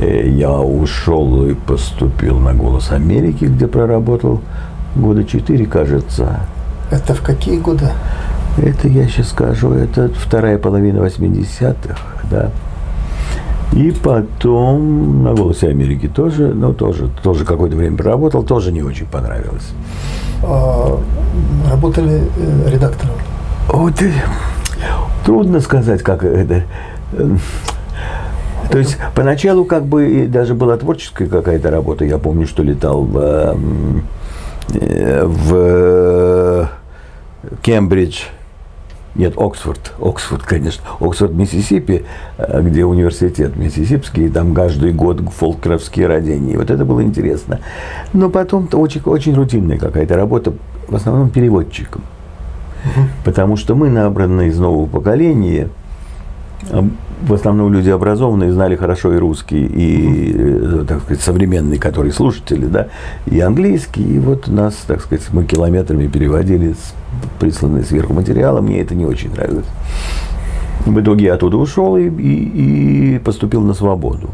[0.00, 4.40] Э, Я ушел и поступил на «Голос Америки», где проработал
[4.94, 6.40] года четыре, кажется.
[6.90, 7.90] Это в какие годы?
[8.62, 11.96] Это я сейчас скажу, это вторая половина 80-х,
[12.30, 12.50] да.
[13.72, 19.06] И потом на «Голосе Америки» тоже, ну, тоже, тоже какое-то время проработал, тоже не очень
[19.06, 19.72] понравилось.
[20.42, 20.98] А,
[21.70, 23.14] работали э, редактором.
[23.68, 23.94] Вот
[25.24, 26.62] трудно сказать, как это.
[27.12, 27.38] эм,
[28.70, 32.04] То есть поначалу как бы даже была творческая какая-то работа.
[32.04, 34.04] Я помню, что летал в, эм,
[34.72, 36.70] э, в
[37.62, 38.22] Кембридж.
[39.18, 42.04] Нет, Оксфорд, Оксфорд, конечно, Оксфорд, Миссисипи,
[42.38, 46.56] э, где университет Миссисипский, и там каждый год фолкровские родения.
[46.56, 47.58] Вот это было интересно.
[48.12, 50.52] Но потом-то очень, очень рутинная какая-то работа,
[50.86, 52.02] в основном переводчиком.
[53.24, 55.68] Потому что мы набраны из нового поколения,
[57.22, 62.66] в основном люди образованные, знали хорошо и русский, и, э, так сказать, современные, которые слушатели,
[62.66, 62.88] да,
[63.26, 64.02] и английский.
[64.02, 66.94] И вот нас, так сказать, мы километрами переводили с
[67.40, 68.60] присланные сверху материалы.
[68.60, 69.66] Мне это не очень нравилось.
[70.86, 74.30] В итоге я оттуда ушел и, и- и поступил на свободу.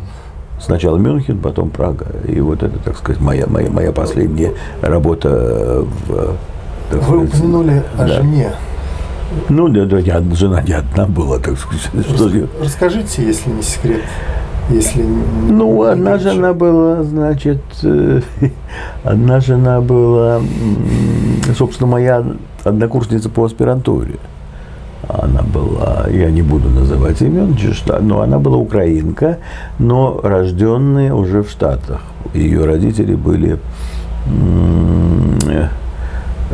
[0.60, 2.06] Сначала Мюнхен, потом Прага.
[2.28, 6.36] И вот это, так сказать, моя, моя, моя последняя работа в...
[6.90, 8.08] так Вы сказать, упомянули о да.
[8.08, 8.50] жене.
[9.48, 11.88] Ну, да, да, я- жена не одна была, так сказать.
[12.14, 12.30] Что
[12.62, 14.02] Расскажите, если не секрет.
[14.70, 16.30] Если Ну, не одна горячо.
[16.32, 18.20] жена была, значит, э,
[19.04, 20.40] одна жена была,
[21.58, 22.24] собственно, моя
[22.64, 24.16] однокурсница по аспирантуре.
[25.06, 27.54] Она была, я не буду называть имен,
[28.00, 29.36] но она была украинка,
[29.78, 32.00] но рожденная уже в Штатах.
[32.32, 33.58] Ее родители были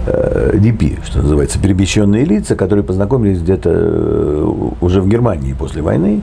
[0.07, 6.23] DP, что называется, перемещенные лица, которые познакомились где-то э, уже в Германии после войны,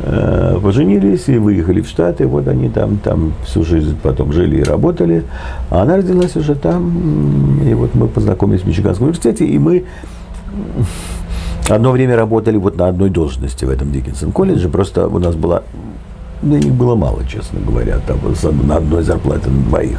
[0.00, 2.26] э, поженились и выехали в Штаты.
[2.26, 5.24] Вот они там, там всю жизнь потом жили и работали.
[5.70, 7.60] А она родилась уже там.
[7.64, 9.84] И вот мы познакомились в Мичиганском университете, и мы
[11.68, 14.68] одно время работали вот на одной должности в этом Диккенсон колледже.
[14.68, 15.62] Просто у нас была
[16.42, 18.18] да их было мало, честно говоря, там
[18.66, 19.98] на одной зарплате на двоих.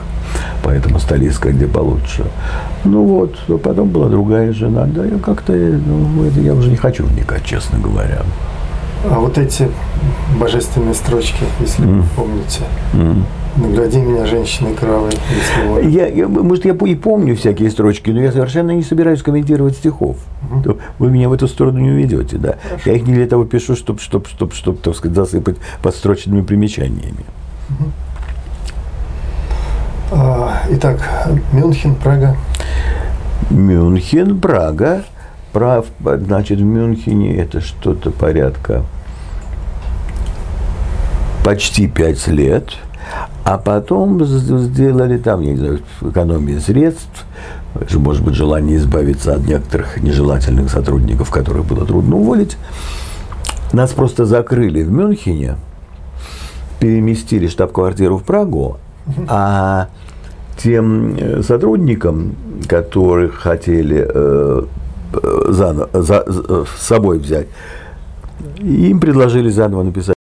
[0.64, 2.26] Поэтому стали искать, где получше.
[2.84, 4.86] Ну вот, потом была другая жена.
[4.86, 8.22] Да, я как-то, ну, это я уже не хочу вникать, честно говоря.
[9.10, 9.70] А вот эти
[10.40, 12.62] божественные строчки, если вы помните.
[12.94, 13.26] М.
[13.58, 14.76] Награди меня женщиной
[15.66, 15.84] вот.
[15.84, 20.18] Я, я, может, я и помню всякие строчки, но я совершенно не собираюсь комментировать стихов.
[20.64, 22.58] То Вы меня в эту сторону не уведете, да.
[22.86, 27.26] Я их не для того пишу, чтобы, чтоб, чтоб, чтоб, так сказать, засыпать подстрочными примечаниями.
[30.12, 32.36] А, итак, Мюнхен, Прага.
[33.50, 35.04] Мюнхен, Прага.
[35.52, 38.84] Прав, значит, в Мюнхене это что-то порядка
[41.44, 42.74] почти пять лет.
[43.44, 47.26] А потом сделали там, я не знаю, экономия средств,
[47.94, 52.58] может быть, желание избавиться от некоторых нежелательных сотрудников, которых было трудно уволить.
[53.74, 55.56] Нас просто закрыли в Мюнхене,
[56.80, 58.78] переместили штаб-квартиру в Прагу,
[59.30, 59.88] а
[60.58, 62.36] тем э, сотрудникам,
[62.68, 64.64] которых хотели э,
[65.14, 67.48] э, зано- за- з- э, с собой взять,
[68.60, 70.17] им предложили заново написать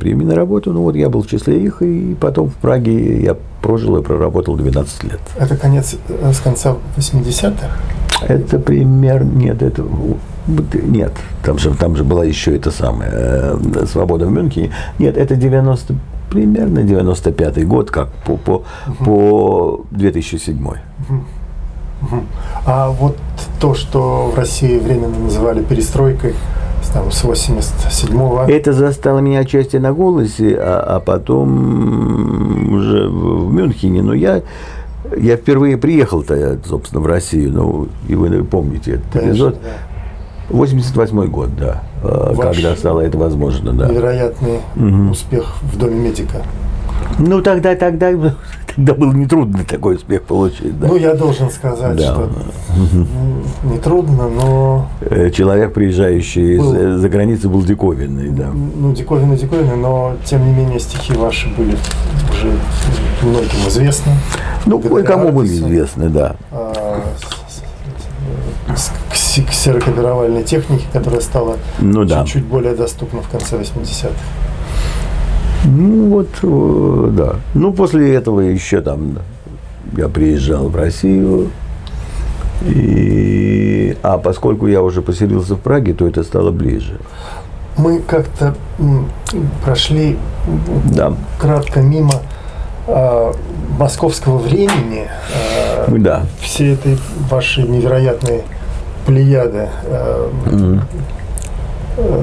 [0.00, 0.72] премии на работу.
[0.72, 4.56] Ну вот я был в числе их, и потом в Праге я прожил и проработал
[4.56, 5.20] 12 лет.
[5.38, 7.68] Это конец э, с конца 80-х?
[8.26, 9.84] Это пример, нет, это
[10.82, 11.12] нет,
[11.44, 14.72] там же, там же была еще это самое, э, свобода в Мюнхене.
[14.98, 15.94] Нет, это 90,
[16.30, 18.64] примерно 95 год, как по, по,
[19.04, 20.58] по 2007.
[22.66, 23.16] А вот
[23.60, 26.34] то, что в России временно называли перестройкой,
[26.88, 28.44] там, с 87-го.
[28.48, 34.02] Это застало меня отчасти на голосе, а, а потом уже в Мюнхене.
[34.02, 34.42] Но я,
[35.16, 37.52] я впервые приехал-то, собственно, в Россию.
[37.52, 39.54] Ну, и вы помните этот Конечно, эпизод.
[39.62, 39.70] Да.
[40.50, 43.88] 88 год, да, э, Ваш когда стало это возможно, да.
[43.88, 45.12] Невероятный угу.
[45.12, 46.42] успех в Доме медика.
[47.18, 48.10] Ну, тогда, тогда,
[48.74, 50.78] тогда было нетрудно такой успех получить.
[50.78, 50.88] Да.
[50.88, 52.14] Ну, я должен сказать, да.
[52.14, 52.30] что
[53.64, 54.88] нетрудно, но...
[55.00, 58.50] Э, человек, приезжающий был, из-за границы, был диковинный, да.
[58.50, 61.76] Ну, диковинный, диковинный, но, тем не менее, стихи ваши были
[62.30, 62.52] уже
[63.22, 64.12] многим известны.
[64.66, 66.36] Ну, кое-кому были известны, да.
[66.52, 67.00] А,
[69.48, 72.24] ксерокопировальной техники, которая стала ну, да.
[72.24, 74.10] чуть-чуть более доступна в конце 80-х.
[75.64, 77.34] Ну вот, э, да.
[77.54, 79.18] Ну после этого еще там
[79.96, 81.50] я приезжал в Россию.
[82.62, 86.98] И, а поскольку я уже поселился в Праге, то это стало ближе.
[87.76, 88.54] Мы как-то
[89.64, 90.18] прошли
[90.92, 91.14] да.
[91.38, 92.12] кратко мимо
[92.86, 93.32] э,
[93.78, 95.08] московского времени.
[95.86, 96.26] Э, да.
[96.40, 96.98] Все этой
[97.30, 98.42] ваши невероятные
[99.06, 99.68] плеяды.
[99.84, 100.80] Э, mm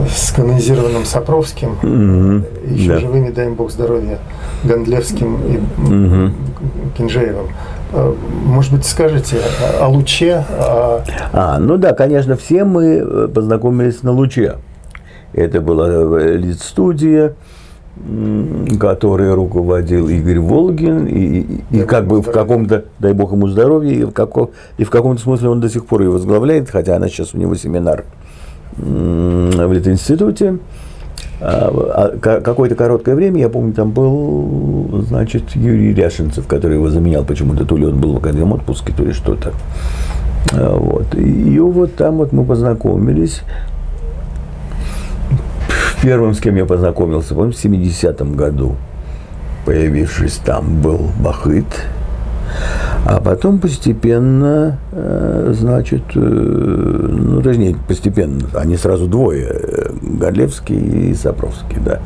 [0.10, 2.74] с канонизированным Сапровским, mm-hmm.
[2.74, 3.00] еще да.
[3.00, 4.20] живыми, дай им Бог здоровья,
[4.64, 5.60] Гондлевским и
[5.90, 6.32] mm-hmm.
[6.98, 7.48] Кинжеевым.
[7.94, 8.14] Э,
[8.46, 9.38] может быть, скажете
[9.80, 10.44] о Луче?
[10.50, 11.04] О...
[11.34, 14.58] А, ну да, конечно, все мы э, познакомились на Луче.
[15.34, 17.36] Это была э, лиц-студия,
[18.80, 23.92] которой руководил Игорь Волгин, и, и, и как бы в каком-то, дай бог ему здоровья,
[23.92, 27.08] и в, каком, и в каком-то смысле он до сих пор ее возглавляет, хотя она
[27.08, 28.06] сейчас у него семинар
[28.78, 30.60] в Литинституте.
[31.40, 37.24] А, а, какое-то короткое время, я помню, там был, значит, Юрий Ряшинцев, который его заменял
[37.24, 39.54] почему-то, то ли он был в академии отпуске, то ли что-то.
[40.54, 41.14] А, вот.
[41.16, 43.42] И вот там вот мы познакомились.
[46.02, 48.76] Первым, с кем я познакомился, помню, в 70-м году,
[49.66, 51.66] появившись там, был Бахыт,
[53.06, 61.14] а потом постепенно, э, значит, э, ну, точнее, постепенно, они сразу двое, э, Горлевский и
[61.14, 62.02] Сапровский, да.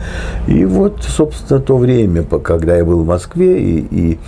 [0.47, 4.19] И вот, собственно, то время, когда я был в Москве, и, и,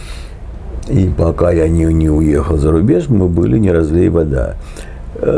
[0.90, 4.56] и пока я не, не уехал за рубеж, мы были не разлей вода.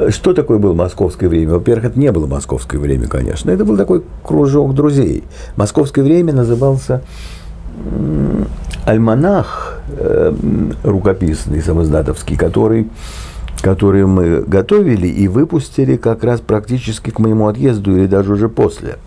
[0.09, 1.51] Что такое было московское время?
[1.55, 3.51] Во-первых, это не было московское время, конечно.
[3.51, 5.25] Это был такой кружок друзей.
[5.57, 7.01] Московское время назывался
[8.85, 10.33] альманах э,
[10.83, 12.87] рукописный, самоздатовский, который,
[13.61, 18.97] который мы готовили и выпустили как раз практически к моему отъезду или даже уже после.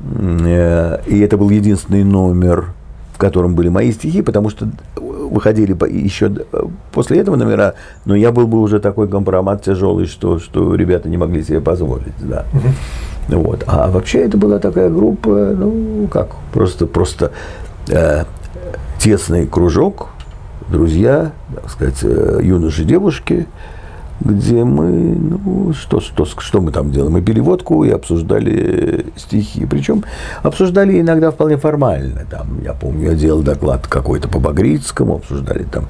[0.00, 2.66] Э, и это был единственный номер,
[3.14, 6.30] в котором были мои стихи, потому что выходили еще
[6.92, 7.74] после этого номера,
[8.04, 12.14] но я был бы уже такой компромат тяжелый, что, что ребята не могли себе позволить.
[12.20, 12.44] Да.
[13.28, 13.64] Вот.
[13.66, 17.32] А вообще это была такая группа, ну как, просто, просто
[17.88, 18.24] э,
[18.98, 20.08] тесный кружок,
[20.68, 23.46] друзья, так сказать, э, юноши, девушки,
[24.20, 27.12] где мы, ну, что, что, что мы там делаем?
[27.12, 29.66] Мы пили водку и обсуждали стихи.
[29.66, 30.04] Причем
[30.42, 32.24] обсуждали иногда вполне формально.
[32.30, 35.86] Там, я помню, я делал доклад какой-то по Багрицкому, обсуждали там,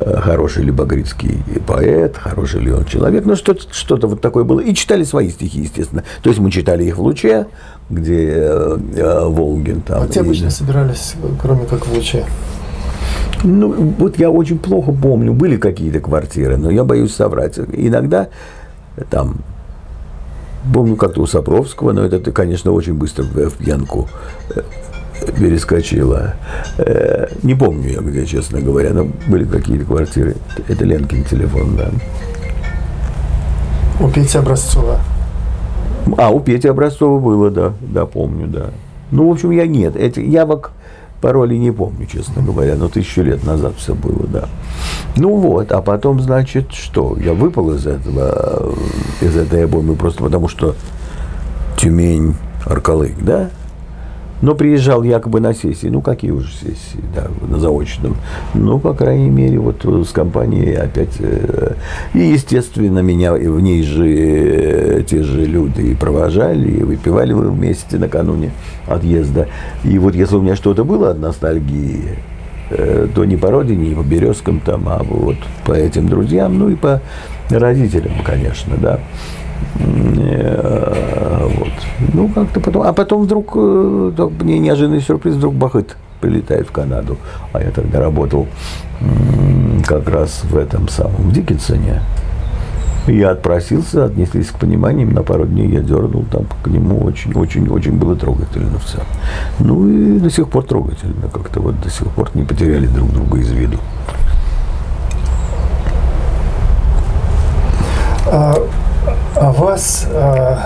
[0.00, 3.24] э, хороший ли Багрицкий поэт, хороший ли он человек.
[3.26, 4.60] Ну, что-то, что-то вот такое было.
[4.60, 6.04] И читали свои стихи, естественно.
[6.22, 7.46] То есть мы читали их в «Луче»,
[7.88, 10.02] где э, э, Волгин там.
[10.02, 12.24] А те обычно собирались, кроме как в Луче?
[13.44, 17.58] Ну, вот я очень плохо помню, были какие-то квартиры, но я боюсь соврать.
[17.58, 18.28] Иногда
[19.10, 19.36] там,
[20.72, 24.08] помню как-то у Сапровского, но это, конечно, очень быстро в пьянку
[24.54, 24.62] э,
[25.38, 26.34] перескочила.
[26.78, 30.36] Э, не помню я где, честно говоря, но были какие-то квартиры.
[30.66, 31.90] Это Ленкин телефон, да.
[34.00, 35.00] У Пети Образцова
[36.16, 38.70] а, у Пети Образцова было, да, да, помню, да.
[39.10, 40.72] Ну, в общем, я нет, эти явок
[41.20, 44.48] паролей не помню, честно говоря, но тысячу лет назад все было, да.
[45.16, 47.16] Ну вот, а потом, значит, что?
[47.18, 48.74] Я выпал из этого,
[49.20, 50.74] из этой обоймы просто потому, что
[51.76, 53.50] Тюмень, Аркалык, да?
[54.42, 55.88] Но приезжал якобы на сессии.
[55.88, 58.16] Ну, какие уже сессии, да, на заочном.
[58.54, 61.16] Ну, по крайней мере, вот с компанией опять...
[61.20, 61.74] Э,
[62.14, 67.50] и, естественно, меня в ней же э, те же люди и провожали, и выпивали мы
[67.50, 68.50] вместе накануне
[68.86, 69.48] отъезда.
[69.84, 72.18] И вот если у меня что-то было от ностальгии,
[72.70, 76.68] э, то не по родине, не по березкам там, а вот по этим друзьям, ну
[76.68, 77.00] и по
[77.50, 79.00] родителям, конечно, да.
[79.78, 81.72] Э, вот.
[82.12, 82.82] Ну, как-то потом.
[82.82, 87.16] А потом вдруг, э, мне неожиданный сюрприз, вдруг Бахыт прилетает в Канаду.
[87.52, 88.46] А я тогда работал
[89.86, 92.02] как раз в этом самом, в Диккенсоне.
[93.06, 97.68] Я отпросился, отнеслись к пониманию, на пару дней я дернул там к нему, очень, очень,
[97.68, 98.98] очень было трогательно все.
[99.60, 103.38] Ну и до сих пор трогательно, как-то вот до сих пор не потеряли друг друга
[103.38, 103.78] из виду.
[109.36, 110.56] А вас э,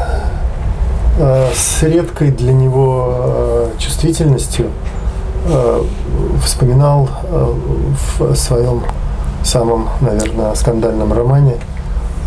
[1.18, 4.66] э, с редкой для него э, чувствительностью
[5.46, 5.82] э,
[6.42, 7.54] вспоминал э,
[8.18, 8.82] в своем
[9.42, 11.56] самом, наверное, скандальном романе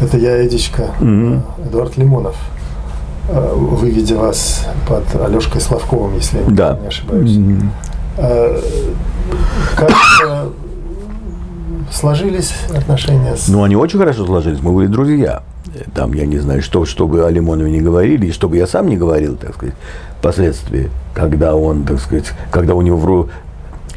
[0.02, 1.68] «Это я, Эдичка» mm-hmm.
[1.68, 2.36] Эдуард Лимонов,
[3.30, 6.78] э, выведя вас под Алешкой Славковым, если я да.
[6.82, 7.32] не ошибаюсь.
[7.32, 7.68] Mm-hmm.
[8.18, 8.62] Э,
[9.76, 9.92] как
[11.94, 13.48] сложились отношения с...
[13.48, 15.44] Ну, они очень хорошо сложились, мы были друзья
[15.94, 18.98] там, я не знаю, что, чтобы о Лимонове не говорили, и чтобы я сам не
[18.98, 19.76] говорил, так сказать,
[20.20, 23.30] впоследствии, когда он, так сказать, когда у него в,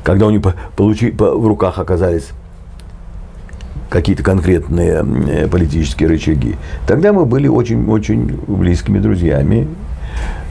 [0.02, 2.28] когда у него получи, в руках оказались
[3.90, 6.56] какие-то конкретные э, политические рычаги.
[6.86, 9.68] Тогда мы были очень-очень близкими друзьями.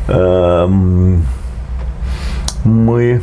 [0.08, 1.24] Эм,
[2.64, 3.22] мы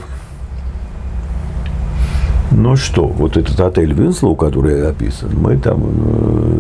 [2.55, 5.83] ну что, вот этот отель Винслоу, который описан, мы там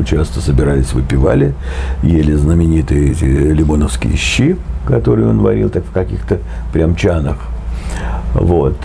[0.01, 1.55] э, часто собирались, выпивали,
[2.03, 6.38] ели знаменитые эти лимоновские щи, которые он варил так в каких-то
[6.72, 7.36] прям чанах.
[8.34, 8.76] Вот.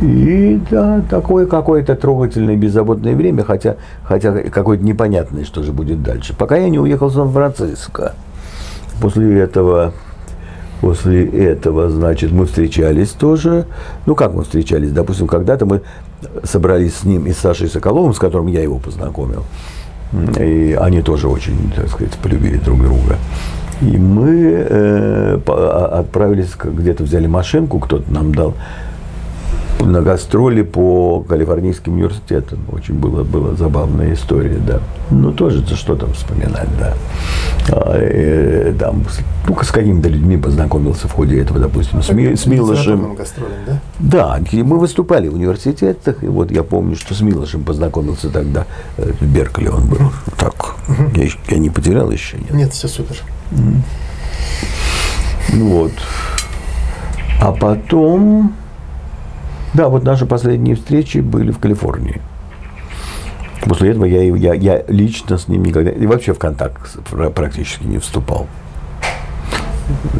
[0.00, 6.34] И да, такое какое-то трогательное, беззаботное время, хотя, хотя какое-то непонятное, что же будет дальше.
[6.36, 8.14] Пока я не уехал в Сан-Франциско.
[9.00, 9.92] После этого
[10.80, 13.66] После этого, значит, мы встречались тоже.
[14.06, 14.92] Ну, как мы встречались?
[14.92, 15.82] Допустим, когда-то мы
[16.44, 19.44] собрались с ним и с Сашей Соколовым, с которым я его познакомил.
[20.38, 23.16] И они тоже очень, так сказать, полюбили друг друга.
[23.80, 28.54] И мы э, а, отправились, где-то взяли машинку, кто-то нам дал
[29.86, 32.58] на гастроли по Калифорнийским университетам.
[32.72, 34.80] Очень была, была забавная история, да.
[35.10, 36.94] Ну, тоже за что там вспоминать, да.
[37.68, 39.04] А, э, там,
[39.48, 43.16] ну, с какими-то людьми познакомился в ходе этого, допустим, с, Ми, с Милошем.
[43.66, 43.80] да?
[43.98, 48.66] Да, мы выступали в университетах, и вот я помню, что с Милошем познакомился тогда,
[48.96, 49.98] э, в Беркли он был.
[50.36, 50.76] Так,
[51.14, 52.52] я, я не потерял еще, нет?
[52.52, 53.16] Нет, все супер.
[55.52, 55.92] Ну вот.
[57.40, 58.54] А потом
[59.74, 62.20] да, вот наши последние встречи были в Калифорнии.
[63.64, 66.98] После этого я, я, я лично с ним никогда, и вообще в контакт
[67.34, 68.46] практически не вступал.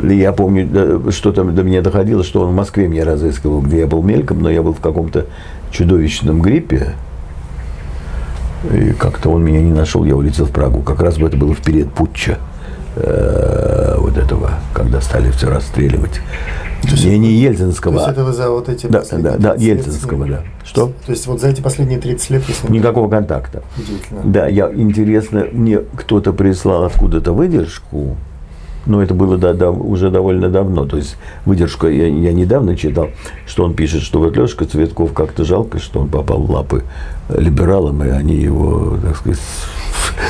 [0.03, 3.87] Я помню, что там до меня доходило, что он в Москве меня разыскивал, где я
[3.87, 5.27] был мельком, но я был в каком-то
[5.71, 6.95] чудовищном гриппе.
[8.73, 10.83] И как-то он меня не нашел, я улетел в Прагу.
[10.83, 12.39] Как раз это было в период путча
[12.97, 16.21] э, вот этого, когда стали все расстреливать.
[16.83, 17.95] Не, не Ельцинского.
[17.95, 20.43] То есть это вы за вот эти да, да, да, Ельцинского, да.
[20.65, 20.93] Что?
[21.07, 22.43] То есть вот за эти последние 30 лет...
[22.49, 23.63] Если Никакого контакта.
[23.77, 24.21] Удивительно.
[24.25, 28.17] Да, я, интересно, мне кто-то прислал откуда-то выдержку,
[28.87, 30.87] но это было да, да, уже довольно давно.
[30.87, 33.09] То есть выдержку я, я недавно читал,
[33.47, 36.85] что он пишет, что вот Лешка Цветков как-то жалко, что он попал в лапы
[37.29, 39.41] либералам, и они его, так сказать,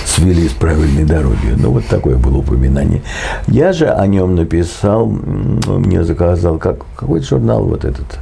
[0.04, 1.54] свели с правильной дороги.
[1.56, 3.02] Ну, вот такое было упоминание.
[3.46, 8.18] Я же о нем написал, мне заказал, как, какой журнал вот этот?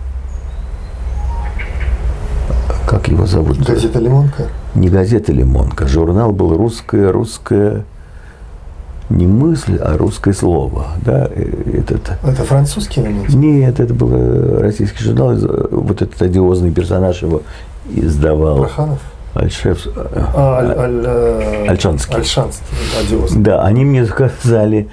[2.87, 3.59] Как его зовут?
[3.59, 4.47] Газета «Лимонка»?
[4.75, 5.87] Не газета «Лимонка».
[5.87, 7.85] Журнал был «Русское», «Русское»
[9.11, 10.87] не мысль, а русское слово.
[11.05, 12.19] Да, э, этот.
[12.23, 13.31] Это французский элемент?
[13.31, 15.35] Нет, это был российский журнал.
[15.71, 17.43] Вот этот одиозный персонаж его
[17.91, 18.59] издавал.
[18.59, 19.01] Проханов?
[19.35, 19.87] Альшев...
[19.97, 22.17] А, аль, аль, э, Альшанский.
[22.17, 22.65] Альшанский,
[23.01, 23.43] одиозный.
[23.43, 24.89] Да, они мне сказали,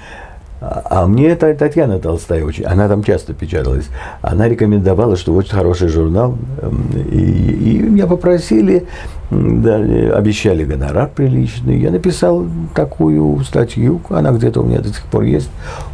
[0.60, 3.88] а мне это Татьяна Толстая очень, она там часто печаталась,
[4.22, 8.86] она рекомендовала, что очень хороший журнал, эм, и, и меня попросили,
[9.30, 11.78] да, обещали гонорар приличный.
[11.78, 15.50] Я написал такую статью, она где-то у меня до сих пор есть,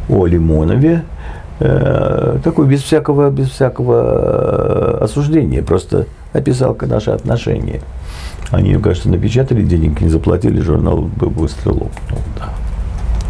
[0.07, 1.03] о Лимонове,
[1.59, 7.81] э, такой без всякого, без всякого э, осуждения, просто описал наши отношения.
[8.51, 12.19] Они, кажется, напечатали, денег не заплатили, журнал быстро лопнул.
[12.37, 12.49] Да.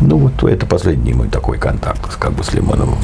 [0.01, 2.97] Ну, вот это последний мой такой контакт как бы с Лимоновым.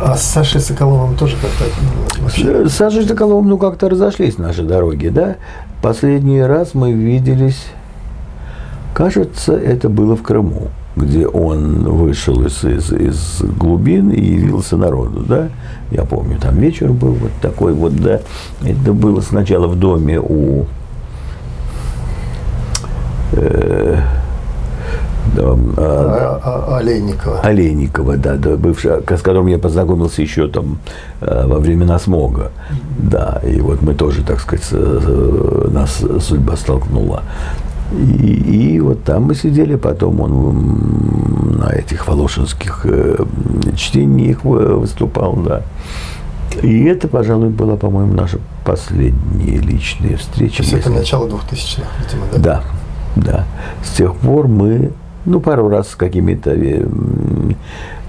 [0.00, 2.68] А с Сашей Соколовым тоже как-то вообще?
[2.68, 5.36] С Сашей Соколовым, ну, как-то разошлись наши дороги, да?
[5.82, 7.66] Последний раз мы виделись,
[8.94, 15.24] кажется, это было в Крыму, где он вышел из, из, из глубин и явился народу,
[15.26, 15.48] да?
[15.90, 18.20] Я помню, там вечер был вот такой вот, да?
[18.62, 20.66] Это было сначала в доме у...
[23.32, 23.98] э,
[25.38, 27.40] а, А- а- Олейникова.
[27.40, 30.78] Олейникова, да, да, бывшая, с которым я познакомился еще там
[31.20, 32.50] э, во времена смога.
[32.98, 37.22] Да, и вот мы тоже, так сказать, э, нас судьба столкнула.
[37.92, 43.16] И, и вот там мы сидели, потом он на этих волошинских э,
[43.76, 45.62] чтениях вы- выступал, да.
[46.62, 50.58] И это, пожалуй, была, по-моему, наша последняя личная встреча.
[50.58, 52.38] То есть это начало 2000-х, видимо, да?
[52.38, 52.62] да,
[53.16, 53.44] да.
[53.84, 54.90] С тех пор мы,
[55.26, 56.86] ну, пару раз с какими-то э,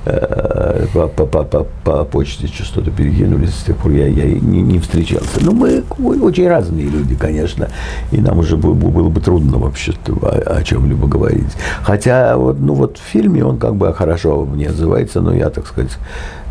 [0.06, 4.62] э, по, по, по, по, по почте что-то перекинулись, с тех пор я, я не,
[4.62, 5.40] не встречался.
[5.42, 7.70] Ну, мы очень разные люди, конечно,
[8.12, 11.52] и нам уже было, было бы трудно вообще-то о, о чем-либо говорить.
[11.82, 15.68] Хотя, вот, ну, вот в фильме он как бы хорошо мне отзывается, но я, так
[15.68, 15.98] сказать,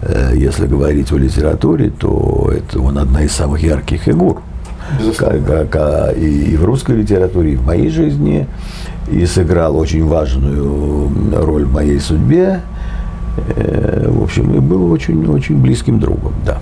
[0.02, 4.42] э, если говорить о литературе, то это он одна из самых ярких фигур
[5.18, 8.46] как- как- и в русской литературе, и в моей жизни,
[9.08, 11.10] и сыграл очень важную
[11.44, 12.60] роль в моей судьбе.
[13.56, 16.58] Э, В общем, и был очень, очень близким другом, да.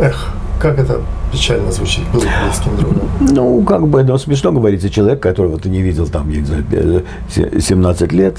[0.00, 0.28] Эх,
[0.60, 1.00] как это
[1.32, 3.08] печально звучит, был близким другом.
[3.20, 6.46] Ну, как бы, ну, смешно говорить о человеке, которого ты не видел там, я не
[6.46, 8.38] знаю, э, се- 17 лет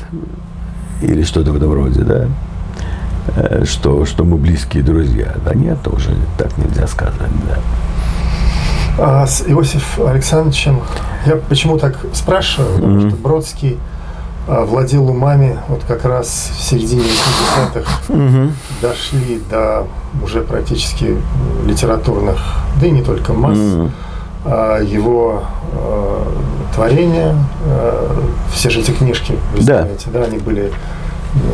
[1.02, 2.26] или что-то в этом роде, да,
[3.38, 5.34] Э, что, что мы близкие друзья.
[5.46, 7.58] Да нет, тоже так нельзя сказать, да.
[8.98, 10.80] А с Иосиф Александровичем,
[11.26, 13.80] я почему так спрашиваю, потому что Бродский
[14.48, 18.02] а, владел умами вот как раз в середине 80-х
[18.82, 19.88] дошли до
[20.24, 21.18] уже практически
[21.66, 22.38] литературных,
[22.80, 23.91] да и не только масс, Мгм.
[24.46, 26.28] а, его а,
[26.76, 27.36] творения,
[27.66, 28.16] а,
[28.54, 29.82] все же эти книжки, вы Да.
[29.84, 30.72] знаете, да, они были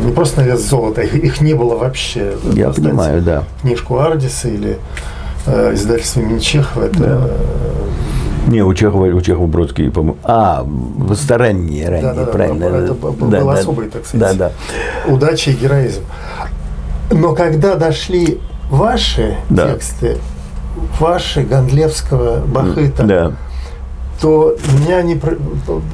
[0.04, 2.34] не просто на вес золота, их, их не было вообще.
[2.52, 3.44] Я понимаю, да.
[3.62, 4.78] Книжку Ардиса или
[5.46, 7.06] издательство имени Чехова, это Да.
[7.06, 7.30] э,
[8.48, 10.16] Не, у Чехова, у Чехова Бродский, по-моему.
[10.24, 12.64] А, в- ранние, ранние, Да-да-да, правильно.
[12.64, 14.36] это б- б- был особый, так сказать.
[14.36, 14.52] Да,
[15.06, 15.12] да.
[15.12, 16.02] удача и героизм.
[17.10, 19.72] Но когда дошли ваши Да.
[19.72, 20.16] тексты,
[20.98, 23.32] ваши Гондлевского, Бахыта, Да.
[24.20, 25.36] то меня они про-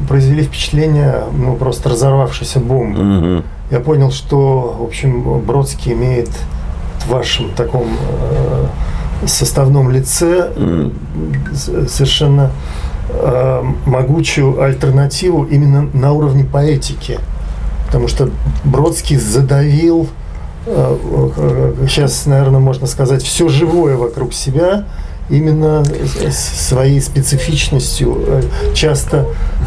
[0.09, 2.99] произвели впечатление ну, просто разорвавшейся бомбы.
[3.03, 3.45] Мгм.
[3.71, 6.29] Я понял, что, в общем, Бродский имеет
[7.01, 7.85] в вашем таком
[8.31, 8.67] э,
[9.27, 10.51] составном лице
[11.53, 12.51] с- совершенно
[13.09, 17.19] э, могучую альтернативу именно на уровне поэтики.
[17.87, 18.31] Потому что
[18.65, 20.09] Бродский задавил,
[20.67, 20.97] э,
[21.37, 24.85] э, сейчас, наверное, можно сказать, все живое вокруг себя
[25.31, 25.83] именно
[26.31, 28.43] своей специфичностью, э,
[28.75, 29.27] часто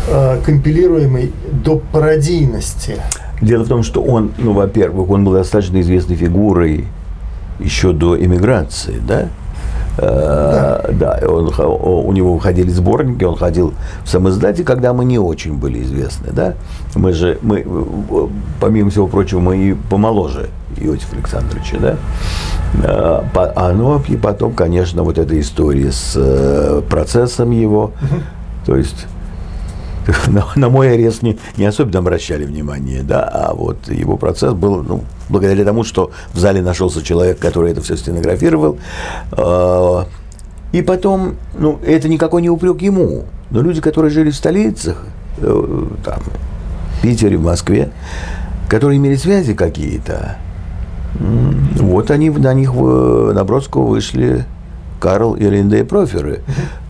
[0.09, 2.95] э, компилируемой до пародийности.
[3.41, 6.85] Дело в том, что он, ну, во-первых, он был достаточно известной фигурой
[7.59, 9.27] еще до эмиграции, да?
[10.01, 13.73] Э, Да, он, у него выходили сборники, он ходил
[14.03, 16.53] в самоиздате, когда мы не очень были известны, да?
[16.95, 18.27] Мы же, мы, э,
[18.59, 21.95] помимо всего прочего, мы и помоложе Иосифа Александровича, да?
[22.83, 23.21] Э,
[23.55, 27.91] А ну, и потом, конечно, вот эта история с э, процессом его,
[28.65, 29.07] то есть
[30.27, 34.83] на, на мой арест не, не особенно обращали внимание, да, а вот его процесс был,
[34.83, 38.77] ну, благодаря тому, что в зале нашелся человек, который это все стенографировал.
[39.31, 40.03] Э,
[40.71, 45.03] И потом, ну, это никакой не упрек ему, но люди, которые жили в столицах,
[45.39, 46.19] э, там,
[46.97, 47.89] в Питере, в Москве,
[48.69, 50.37] которые имели связи какие-то,
[51.75, 54.45] вот они на них, в- на Бродского вышли
[54.99, 56.41] Карл и Линдей Проферы,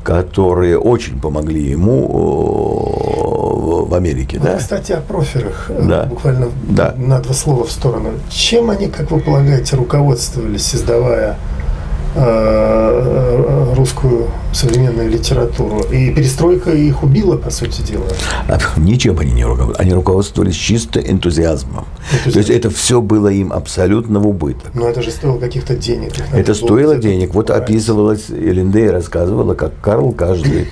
[0.04, 4.58] которые очень помогли ему э, в- Америке, Вот, да?
[4.58, 5.66] Кстати, о проферах.
[5.70, 6.04] э, Да.
[6.06, 6.94] Буквально Да.
[6.98, 8.10] на два слова в сторону.
[8.30, 11.36] Чем они, как вы полагаете, руководствовались, создавая
[13.76, 15.82] русскую современную литературу?
[15.92, 18.06] И перестройка их убила, по сути дела.
[18.48, 19.80] А Ничем они не руководствовались.
[19.80, 21.86] Они руководствовались чисто энтузиазмом.
[22.12, 22.32] Энтузиазм.
[22.32, 24.72] То есть это все было им абсолютно в убыток.
[24.74, 26.14] Но это же стоило каких-то денег.
[26.34, 27.34] Это стоило денег.
[27.34, 27.70] Вот покупать.
[27.70, 30.68] описывалось, Элиндей рассказывала, как Карл каждый,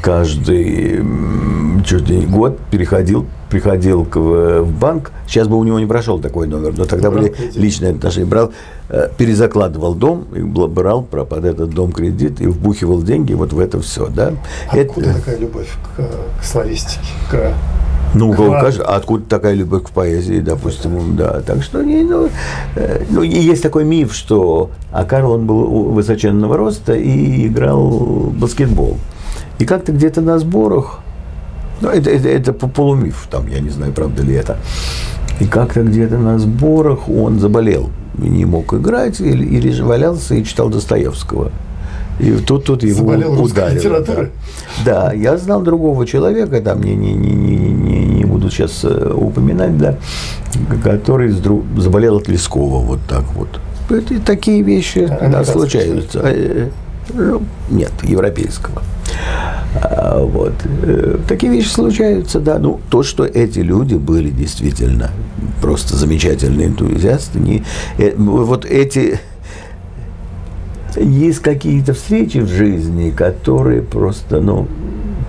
[0.00, 1.02] каждый
[1.82, 5.12] чуть не год переходил, приходил к, в в банк.
[5.26, 7.56] Сейчас бы у него не прошел такой номер, но тогда Брал были кредит.
[7.56, 8.26] личные отношения.
[8.26, 8.52] Брал,
[8.88, 13.80] э, перезакладывал дом, и брал под этот дом кредит и вбухивал деньги вот в это
[13.80, 14.06] все.
[14.08, 14.32] Да?
[14.70, 17.54] Откуда Это- такая любовь к, к славистике, к
[18.14, 21.40] Ну, кажется, откуда такая любовь к поэзии, допустим, да.
[21.40, 22.28] Так что, не, ну,
[22.76, 28.38] э, ну, есть такой миф, что а Карл, он был высоченного роста и играл в
[28.38, 28.98] баскетбол.
[29.58, 30.98] И как-то где-то на сборах,
[31.82, 34.56] ну, это, это, это по- полумиф, там, я не знаю, правда ли это.
[35.40, 40.44] И как-то где-то на сборах он заболел, не мог играть, или, или же валялся и
[40.44, 41.50] читал Достоевского.
[42.20, 44.00] И тут, тут его Заболел ударило.
[44.00, 44.28] Да.
[44.84, 49.12] Да, я знал другого человека, там не, не, не, не, не, не буду сейчас э,
[49.12, 49.96] упоминать, да,
[50.84, 51.34] который
[51.78, 53.48] заболел от Лескова, вот так вот.
[53.90, 56.20] Это такие вещи да, Американского случаются.
[56.22, 56.68] Э,
[57.14, 58.82] ну, Нет, европейского.
[59.74, 60.54] А, Вот.
[60.82, 62.58] Э, Такие вещи случаются, да.
[62.58, 65.10] Ну, то, что эти люди были действительно
[65.60, 67.62] просто замечательные энтузиасты, не,
[67.98, 69.20] э, вот эти
[70.96, 74.68] есть какие-то встречи в жизни, которые просто, ну,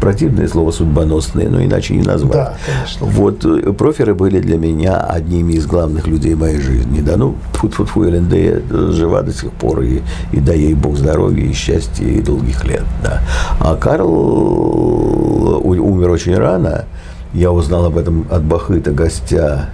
[0.03, 2.33] противное слово судьбоносные, но иначе не назвать.
[2.33, 3.05] Да, конечно.
[3.07, 6.99] Вот э, проферы были для меня одними из главных людей моей жизни.
[6.99, 8.33] Да, ну, фу фу фу ЛНД
[8.93, 10.01] жива до сих пор, и,
[10.33, 13.21] и дай ей Бог здоровья, и счастья, и долгих лет, да.
[13.61, 16.83] А Карл у- умер очень рано.
[17.33, 19.69] Я узнал об этом от Бахыта, гостя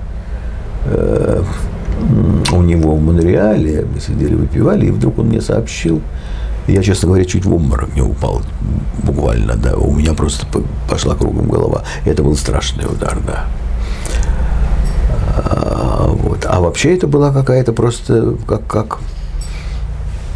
[0.86, 1.42] э,
[2.54, 3.86] у него в Монреале.
[3.92, 6.02] Мы сидели, выпивали, и вдруг он мне сообщил.
[6.70, 8.42] Я, честно говоря, чуть в обморок не упал,
[9.04, 9.76] буквально, да.
[9.76, 10.46] У меня просто
[10.90, 11.84] пошла кругом голова.
[12.06, 13.46] Это был страшный удар, да.
[15.38, 16.46] А, вот.
[16.48, 18.98] а вообще это была какая-то просто как, как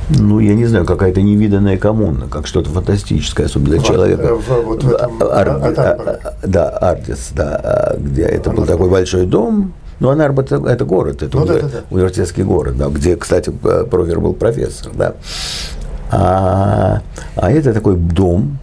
[0.09, 4.36] ну, я не знаю, какая-то невиданная коммуна, как что-то фантастическое, особенно для человека.
[4.36, 6.19] в- вот в этом, Ар- а- от Арбора.
[6.23, 8.67] а- а- да, Ардис, да, где это был Анарбор.
[8.77, 9.73] такой большой дом.
[9.99, 11.79] Ну, Анарбо это, это город, это Ну да, уни- да, да.
[11.89, 15.13] университетский город, да, где, кстати, Провер был профессор, да.
[16.12, 17.01] А,
[17.36, 18.58] а это такой дом,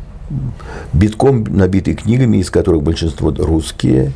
[0.92, 4.12] битком набитый книгами, из которых большинство русские.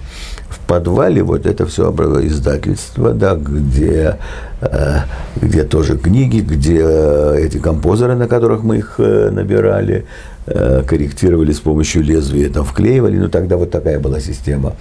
[0.49, 4.18] В подвале вот это все издательство, да, где,
[4.61, 4.99] э,
[5.37, 10.07] где тоже книги, где э, эти композеры, на которых мы их э, набирали,
[10.47, 13.16] корректировали с помощью лезвия, там вклеивали.
[13.16, 14.75] Ну, тогда вот такая была система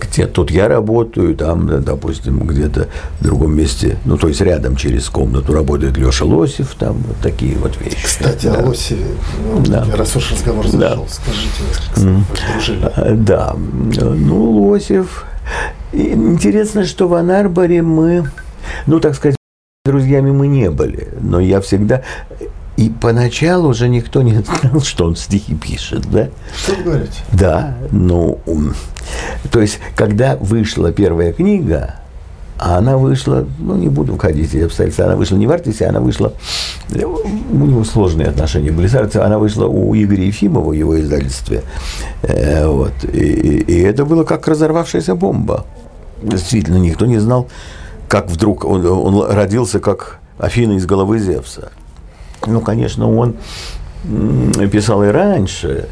[0.00, 2.88] где тут я работаю, там, да, допустим, где-то
[3.20, 7.56] в другом месте, ну, то есть рядом через комнату работает Леша Лосев, там вот такие
[7.56, 8.04] вот вещи.
[8.04, 8.60] Кстати, да.
[8.60, 9.06] о Лосеве,
[9.52, 9.86] ну, Да.
[9.96, 10.90] раз уж разговор Да.
[10.90, 12.92] зашел, скажите несколько слов.
[12.96, 15.24] А, Да, ну, Лосев.
[15.92, 18.30] Интересно, что в Анарборе мы,
[18.86, 19.36] ну, так сказать,
[19.84, 22.02] друзьями мы не были, но я всегда...
[22.76, 26.28] И поначалу уже никто не знал, что он стихи пишет, да?
[26.56, 27.20] Что вы говорите?
[27.32, 28.38] Да, ну,
[29.50, 31.96] то есть, когда вышла первая книга,
[32.58, 36.00] а она вышла, ну, не буду входить в обстоятельства, она вышла не в Артисе, она
[36.00, 36.32] вышла,
[36.90, 40.98] э, у него сложные отношения были с Артисом, она вышла у Игоря Ефимова в его
[41.00, 41.62] издательстве,
[42.22, 45.66] Э, вот, и, и- и это было как разорвавшаяся бомба.
[46.22, 47.48] Действительно, никто не знал,
[48.08, 51.72] как вдруг он, он родился как Афина из головы Зевса.
[52.46, 53.34] Ну, конечно, он
[54.70, 55.88] писал и раньше,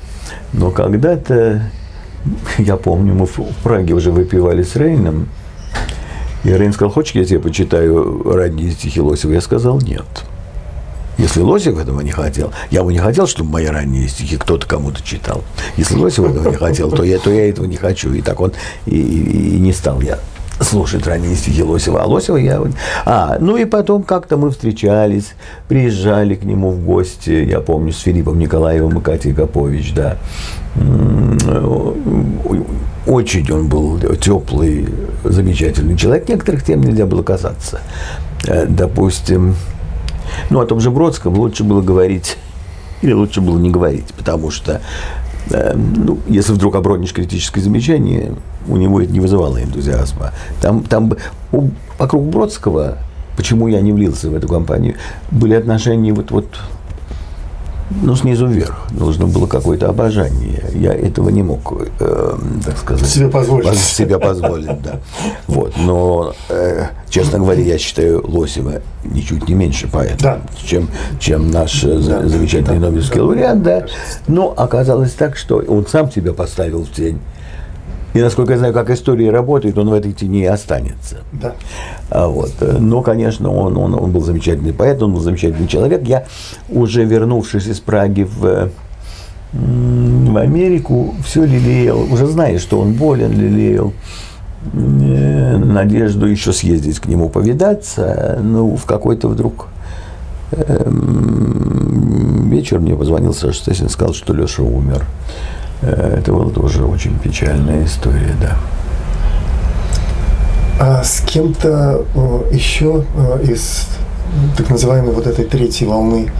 [0.52, 1.62] но когда-то,
[2.58, 5.28] я помню, мы в Праге уже выпивали с Рейном,
[6.44, 9.32] и Рейн сказал, хочешь, я тебе почитаю ранние стихи Лосева?
[9.32, 10.04] Я сказал, нет.
[11.18, 15.02] Если Лосев этого не хотел, я бы не хотел, чтобы мои ранние стихи кто-то кому-то
[15.02, 15.44] читал.
[15.76, 18.10] Если Лосев этого не хотел, то я, то я этого не хочу.
[18.14, 18.52] И так он
[18.86, 20.18] и, и- и не стал я
[20.60, 22.02] слушать ранние стихи Лосева.
[22.02, 22.60] А Лосева я...
[23.04, 25.34] А, ну и потом как-то мы встречались,
[25.68, 30.18] приезжали к нему в гости, я помню, с Филиппом Николаевым и Катей Копович, да.
[33.06, 34.86] Очень он был теплый,
[35.24, 36.28] замечательный человек.
[36.28, 37.80] Некоторых тем нельзя было касаться.
[38.46, 39.56] Э, Допустим,
[40.50, 42.36] ну, о том же Бродском лучше было говорить,
[43.02, 44.80] или лучше было не говорить, потому что,
[45.48, 48.32] ну, если вдруг обронишь критическое замечание,
[48.68, 50.32] у него это не вызывало энтузиазма.
[50.60, 51.12] Там, там
[51.98, 52.98] вокруг Бродского,
[53.36, 54.96] почему я не влился в эту компанию,
[55.30, 56.46] были отношения вот, вот
[58.02, 58.76] ну, снизу вверх.
[58.90, 60.62] Нужно было какое-то обожание.
[60.74, 61.60] Я этого не мог,
[62.00, 63.66] э, так сказать, Себе позволить.
[63.68, 65.00] поз- себе позволить, да.
[65.48, 65.74] Вот.
[65.78, 70.38] Но, э, честно говоря, я считаю Лосева ничуть не меньше поэта, Да.
[70.64, 70.88] чем,
[71.18, 73.86] чем наш э, Да, замечательный да, Нобелевский да, лауреат, да.
[74.28, 77.18] Но оказалось так, что он сам себя поставил в тень.
[78.14, 81.18] И, насколько я знаю, как история работает, он в этой тени и останется.
[81.32, 81.54] Да.
[82.10, 82.52] А Вот.
[82.60, 86.02] э, Но, конечно, он, он, он был замечательный поэт, он был замечательный человек.
[86.06, 86.24] Я,
[86.68, 88.68] уже вернувшись из Праги в, э,
[89.52, 93.92] в Америку, все лелеял, уже зная, что он болен, лелеял
[94.74, 98.38] э, надежду еще съездить к нему повидаться.
[98.42, 99.68] Ну, в какой-то вдруг
[100.52, 105.04] эм, вечер мне позвонил Саша Стесин, сказал, что Леша умер.
[105.82, 108.56] Э, Это была тоже очень печальная история, да.
[110.78, 113.86] А с кем-то э, еще э, из
[114.56, 116.30] так называемой вот этой третьей волны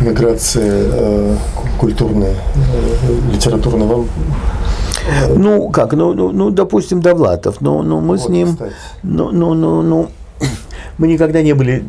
[0.00, 2.34] миграции ку- культурной,
[3.32, 4.06] литературной вам
[5.36, 8.72] Ну, как, ну, ну, ну, допустим, Довлатов, ну, ну мы с вот, ним, кстати.
[9.02, 10.08] ну, ну, ну, ну,
[10.98, 11.84] мы никогда не были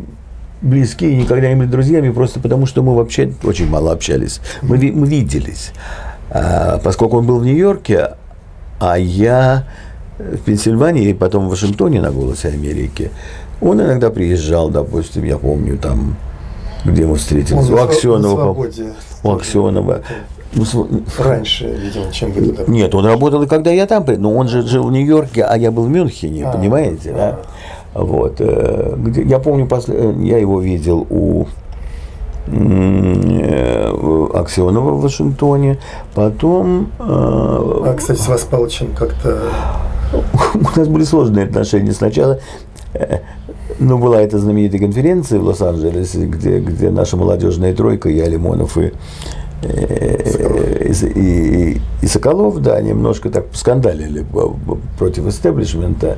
[0.61, 4.39] близки, никогда не были друзьями, просто потому что мы вообще очень мало общались.
[4.61, 5.71] Мы, мы виделись.
[6.35, 8.09] А, поскольку он был в Нью-Йорке,
[8.79, 9.63] а я
[10.19, 13.09] в Пенсильвании и потом в Вашингтоне на «Голосе Америки»,
[13.61, 16.17] он иногда приезжал, допустим, я помню, там,
[16.83, 18.67] где мы встретились, Он у Аксенова.
[19.23, 20.01] У Аксенова.
[20.53, 20.65] Ну,
[21.17, 24.61] Раньше, видимо, чем вы туда нет, он работал и когда я там, но он же
[24.61, 27.39] жил в Нью-Йорке, а я был в Мюнхене, А, понимаете, да?
[27.93, 28.35] Вот.
[28.39, 31.45] э, я помню, после, э, я его видел у
[34.33, 35.77] Аксенова в Вашингтоне,
[36.13, 39.49] потом э, А, кстати, с Вас Палычем как-то
[40.53, 41.91] у нас были сложные отношения.
[41.93, 42.39] Сначала
[42.93, 43.19] э,
[43.79, 48.93] ну, была эта знаменитая конференция в Лос-Анджелесе, где, где наша молодежная тройка, я, Лимонов и,
[49.63, 54.25] э, и, и- и Соколов, да, немножко так скандалили
[54.99, 56.17] против истеблишмента.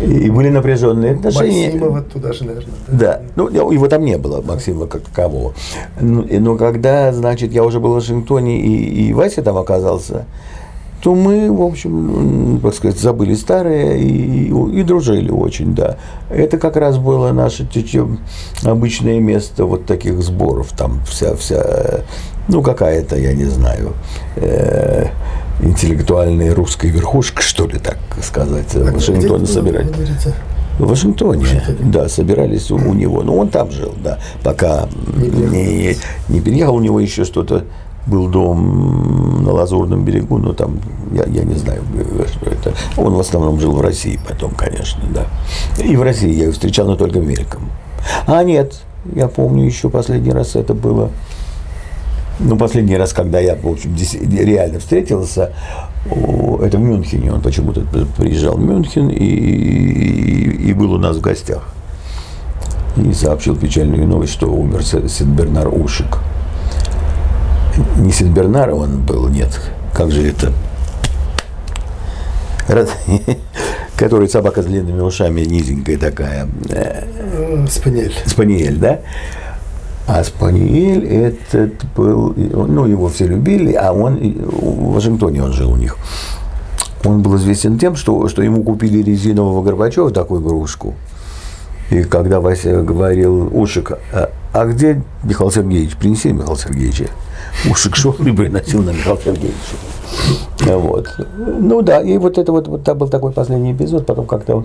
[0.00, 1.66] И были напряженные отношения.
[1.66, 2.74] Максимова туда же, наверное.
[2.88, 5.54] Да, ну его там не было, Максима как такового.
[6.00, 10.26] Ну, и- Но когда, значит, я уже был в Вашингтоне и, и Вася там оказался,
[11.02, 15.96] то мы, в общем, так сказать, забыли старое и, и дружили очень, да.
[16.30, 17.68] Это как раз было наше
[18.62, 22.04] обычное место вот таких сборов, там вся, вся,
[22.46, 23.94] ну какая-то, я не знаю,
[24.36, 25.08] э,
[25.60, 29.88] интеллектуальная русская верхушка, что ли, так сказать, где Вашингтона вы собирать.
[30.78, 33.22] В Вашингтоне, да, собирались у, у него.
[33.22, 35.96] Но он там жил, да, пока не,
[36.28, 36.76] не переехал.
[36.76, 37.64] У него еще что-то
[38.06, 40.80] был дом на Лазурном берегу, но там,
[41.12, 41.82] я, я не знаю,
[42.28, 42.74] что это.
[42.96, 45.26] Он в основном жил в России потом, конечно, да.
[45.82, 47.68] И в России я его встречал, но только мельком.
[48.26, 48.80] А нет,
[49.14, 51.10] я помню еще последний раз это было
[52.40, 53.94] ну, последний раз, когда я, в общем,
[54.30, 55.52] реально встретился,
[56.06, 57.32] это в Мюнхене.
[57.32, 57.82] Он почему-то
[58.16, 61.68] приезжал в Мюнхен и, и, был у нас в гостях.
[62.96, 66.18] И сообщил печальную новость, что умер Сидбернар Ушик.
[67.98, 69.60] Не Сидбернар он был, нет.
[69.94, 70.52] Как же это?
[72.68, 72.96] Раз-
[73.96, 76.48] Который собака с длинными ушами, низенькая такая.
[76.70, 78.14] Э, Спаниель.
[78.26, 79.00] Спаниель, да?
[80.06, 85.76] А Спаниель этот был, ну, его все любили, а он, в Вашингтоне он жил у
[85.76, 85.96] них.
[87.04, 90.94] Он был известен тем, что, что ему купили резинового Горбачева такую игрушку.
[91.92, 95.94] И когда Вася говорил, Ушик, а, а где Михаил Сергеевич?
[95.96, 97.08] Принеси Михаил Сергеевича.
[97.70, 99.76] Ушик шел и приносил на Михаила Сергеевича.
[100.74, 101.06] Вот.
[101.36, 104.64] Ну да, и вот это вот, вот там был такой последний эпизод, потом как-то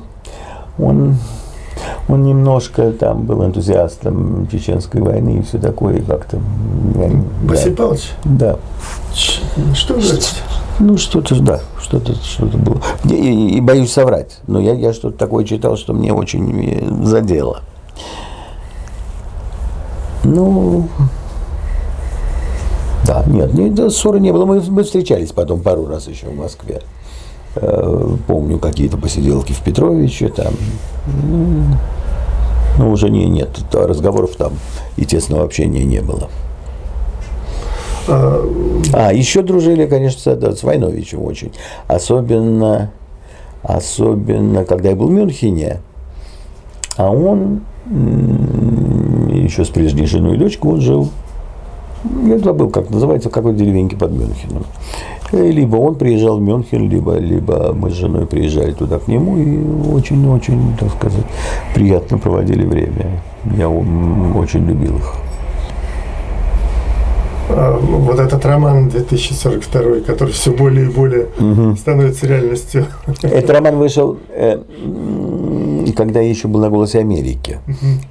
[0.80, 1.18] он,
[2.08, 6.40] он немножко там был энтузиастом чеченской войны и все такое, и как-то...
[7.44, 8.56] Василий да, Павлович, да.
[9.14, 9.42] ч-
[9.74, 10.30] что говорите?
[10.80, 12.82] Ну, что-то, да, что-то что было.
[13.06, 17.04] И, и- и боюсь соврать, но я, я что-то такое читал, что мне очень э,
[17.06, 17.62] задело.
[20.24, 20.88] Ну,
[23.06, 24.46] да, нет, нет, ссоры не было.
[24.46, 26.82] Мы, мы встречались потом пару раз еще в Москве.
[27.56, 30.54] Э, Помню какие-то посиделки в Петровиче там.
[32.78, 34.54] Ну, уже не, нет, разговоров там
[34.98, 36.30] и тесного общения не было.
[38.08, 41.52] А, еще дружили, конечно, да, с Войновичем очень.
[41.88, 42.92] Особенно,
[43.64, 45.82] особенно, когда я был в Мюнхене,
[46.96, 47.62] а он
[49.32, 51.10] еще с прежней женой и дочкой, он жил,
[52.26, 54.64] я забыл, как называется, в какой деревеньке под Мюнхеном.
[55.34, 59.38] И Либо он приезжал в Мюнхен, либо, либо мы с женой приезжали туда к нему
[59.38, 59.58] и
[59.92, 61.26] очень-очень, так сказать,
[61.76, 63.22] приятно проводили время.
[63.58, 65.27] Я очень любил их.
[67.50, 71.28] А, вот этот роман 2042, который все более и более
[71.78, 72.86] становится реальностью.
[73.22, 74.62] Этот роман вышел, э,
[75.96, 77.60] когда я еще был на «Голосе Америки».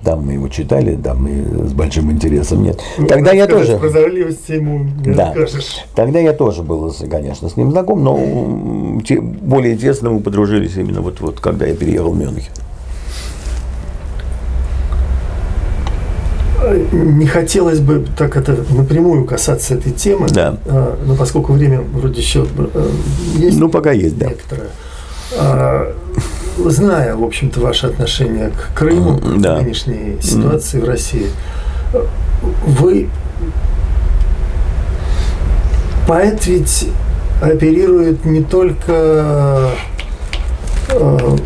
[0.03, 2.63] Там мы его читали, там мы с большим интересом.
[2.63, 2.81] Нет.
[2.97, 3.77] Тогда Надо я тоже...
[3.79, 5.29] Прозорливости ему не Да.
[5.29, 5.85] откажешь.
[5.95, 8.17] Тогда я тоже был, конечно, с ним знаком, но
[9.43, 12.53] более тесно мы подружились именно вот, вот когда я переехал в Мюнхен.
[16.93, 20.57] Не хотелось бы так это напрямую касаться этой темы, Да.
[20.67, 22.91] а, но поскольку время вроде еще э,
[23.37, 24.27] есть Ну, пока есть, да.
[24.29, 24.69] некоторое.
[25.39, 25.93] А,
[26.59, 29.61] Зная, в общем-то, ваше отношение к Крыму, к Да.
[29.61, 31.27] нынешней ситуации в России,
[32.67, 33.09] вы
[36.09, 36.89] поэт ведь
[37.43, 39.73] оперирует не только
[40.89, 41.37] э,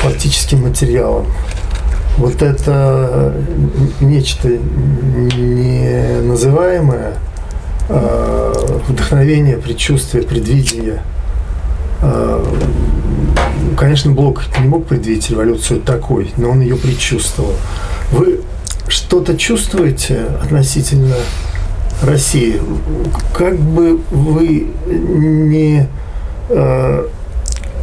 [0.00, 1.26] фактическим материалом.
[2.18, 3.32] Вот это
[4.00, 7.14] нечто не называемое
[7.88, 11.00] э, вдохновение, предчувствие, предвидение.
[12.02, 12.44] Э,
[13.76, 17.54] конечно, Блок не мог предвидеть революцию такой, но он ее предчувствовал.
[18.10, 18.40] Вы
[18.88, 21.14] что-то чувствуете относительно
[22.02, 22.60] России?
[23.32, 25.86] Как бы вы не
[26.48, 27.06] э,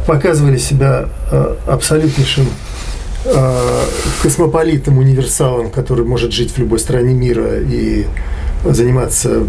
[0.06, 2.46] показывали себя э, абсолютнейшим
[3.26, 3.84] э,
[4.22, 8.06] космополитом, универсалом, который может жить в любой стране мира и
[8.64, 9.44] заниматься,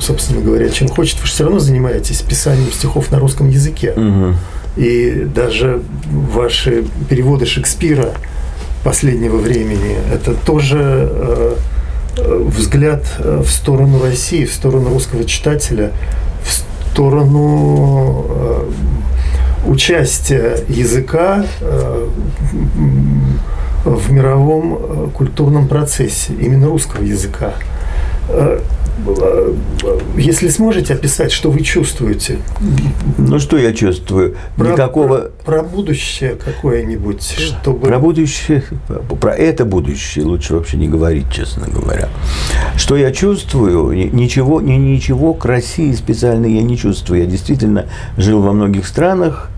[0.00, 3.92] собственно говоря, чем хочет, вы же все равно занимаетесь писанием стихов на русском языке.
[3.92, 4.34] Угу.
[4.76, 8.12] И даже ваши переводы Шекспира
[8.84, 11.54] последнего времени, это тоже э,
[12.18, 15.92] взгляд в сторону России, в сторону русского читателя,
[16.44, 16.52] в
[16.92, 18.70] сторону э,
[19.66, 22.08] участия языка э,
[23.84, 27.54] в мировом э, культурном процессе, именно русского языка.
[28.28, 28.60] Э,
[30.16, 32.38] если сможете описать, что вы чувствуете?
[33.16, 34.36] Ну, что я чувствую?
[34.56, 35.30] Про, Никакого...
[35.44, 37.86] Про, про будущее какое-нибудь, чтобы...
[37.86, 38.62] Про будущее,
[39.20, 42.10] про это будущее лучше вообще не говорить, честно говоря.
[42.76, 43.92] Что я чувствую?
[44.12, 47.20] Ничего, ни, ничего к России специально я не чувствую.
[47.20, 47.86] Я действительно
[48.18, 49.50] жил во многих странах,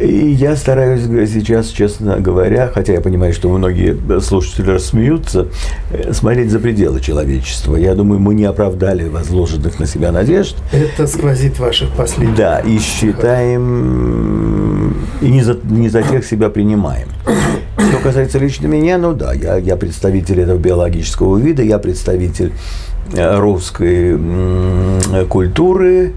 [0.00, 5.46] и я стараюсь сейчас, честно говоря, хотя я понимаю, что многие слушатели рассмеются,
[5.90, 7.76] э, смотреть за пределы человечества.
[7.76, 10.56] Я думаю, мы не оправдали возложенных на себя надежд.
[10.72, 12.36] Это сквозит ваших последних.
[12.36, 13.64] Да, и считаем,
[15.20, 17.08] и не за, не за тех себя принимаем.
[17.78, 22.52] Что касается лично меня, ну да, я, я представитель этого биологического вида, я представитель
[23.12, 24.18] э, русской
[25.28, 26.14] культуры,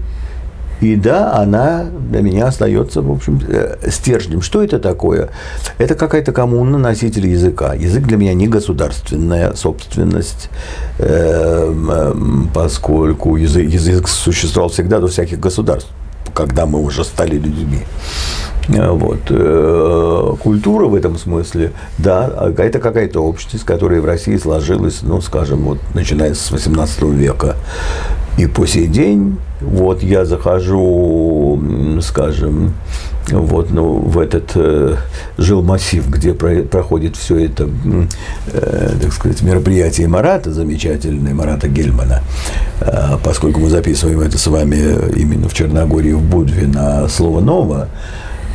[0.80, 4.42] и да, она для меня остается, в общем, э, стержнем.
[4.42, 5.30] Что это такое?
[5.78, 7.74] Это какая-то коммуна носителей языка.
[7.74, 10.50] Язык для меня не государственная собственность,
[10.98, 15.90] эм, поскольку язык, язык существовал всегда до всяких государств,
[16.32, 17.82] когда мы уже стали людьми.
[18.68, 19.20] Э, вот.
[19.30, 25.64] Э, культура в этом смысле, да, это какая-то общность, которая в России сложилась, ну, скажем,
[25.64, 27.56] вот, начиная с 18 века.
[28.38, 31.60] И по сей день, вот я захожу,
[32.00, 32.72] скажем,
[33.30, 34.94] вот, ну, в этот э,
[35.36, 37.68] жилмассив, где про, проходит все это,
[38.52, 42.22] э, так сказать, мероприятие Марата, замечательное, Марата Гельмана,
[42.80, 44.76] э, поскольку мы записываем это с вами
[45.16, 47.88] именно в Черногории, в Будве на слово «ново»,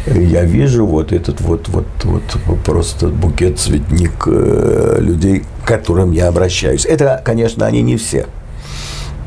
[0.07, 2.23] я вижу вот этот вот, вот, вот
[2.65, 6.86] просто букет, цветник э, людей, к которым я обращаюсь.
[6.86, 8.27] Это, конечно, они не все–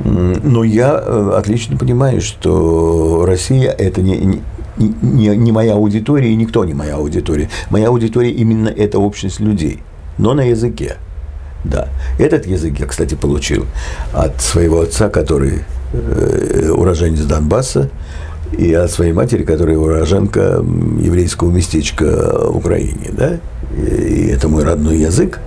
[0.04, 4.42] но я э, отлично понимаю, что Россия– это не,
[4.76, 7.48] не, не моя аудитория, и никто не моя аудитория.
[7.70, 9.80] Моя аудитория именно эта общность людей,
[10.18, 10.96] но на языке.
[11.64, 11.88] Да.
[12.18, 13.66] Этот язык я, кстати, получил
[14.12, 17.90] от своего отца, который э, уроженец Донбасса,
[18.56, 20.62] и от своей матери, которая уроженка
[21.00, 23.10] еврейского местечка в Украине.
[23.10, 23.38] Да?
[23.76, 25.40] И это мой родной язык.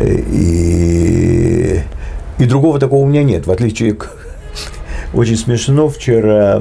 [0.00, 1.80] И
[2.38, 4.10] и другого такого у меня нет, в отличие к...
[5.14, 6.60] Очень смешно вчера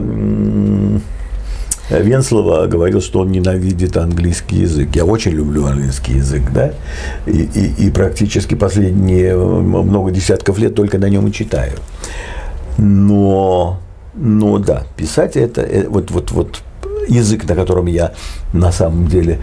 [1.99, 4.95] Венслова говорил, что он ненавидит английский язык.
[4.95, 6.74] Я очень люблю английский язык, да,
[7.26, 11.74] и, и, и практически последние много десятков лет только на нем и читаю.
[12.78, 13.80] Но,
[14.13, 16.61] но да, писать это, э, вот, вот, вот
[17.07, 18.13] язык, на котором я
[18.53, 19.39] на самом деле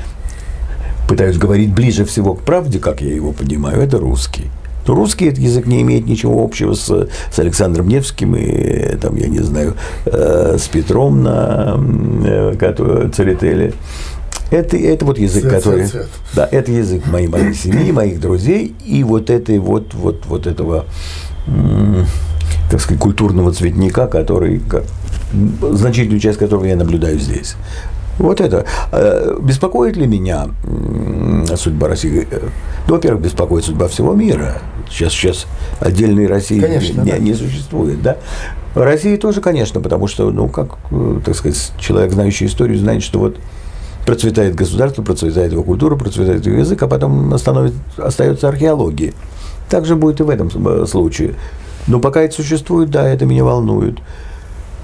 [1.07, 4.51] пытаюсь говорить ближе всего к правде, как я его понимаю, это русский
[4.89, 6.87] то русский этот язык не имеет ничего общего с,
[7.31, 9.75] с Александром Невским и, там, я не знаю,
[10.07, 11.79] э, с Петром на
[12.25, 13.75] э, Церетели.
[14.51, 15.87] Это, это вот язык, цвет, который...
[15.89, 16.09] Цвет, цвет.
[16.35, 20.87] Да, это язык моей, моей семьи, моих друзей и вот этой вот, вот, вот этого,
[22.71, 24.85] так сказать, культурного цветника, который, как,
[25.71, 27.57] значительную часть которого я наблюдаю здесь.
[28.19, 28.65] Вот это.
[28.91, 30.49] Э, беспокоит ли меня
[31.57, 32.27] судьба России?
[32.87, 34.61] Ну, во-первых, беспокоит судьба всего мира.
[34.91, 35.47] Сейчас, сейчас
[35.81, 37.19] отдельной России конечно, не, да.
[37.19, 38.17] не существует, да?
[38.75, 43.19] России тоже, конечно, потому что, ну, как, э, так сказать, человек, знающий историю, знает, что
[43.19, 43.37] вот
[44.07, 49.13] процветает государство, процветает его культура, процветает его язык, а потом остается археология.
[49.69, 50.51] Так же будет и в этом
[50.87, 51.35] случае.
[51.87, 53.99] Но пока это существует, да, это меня волнует.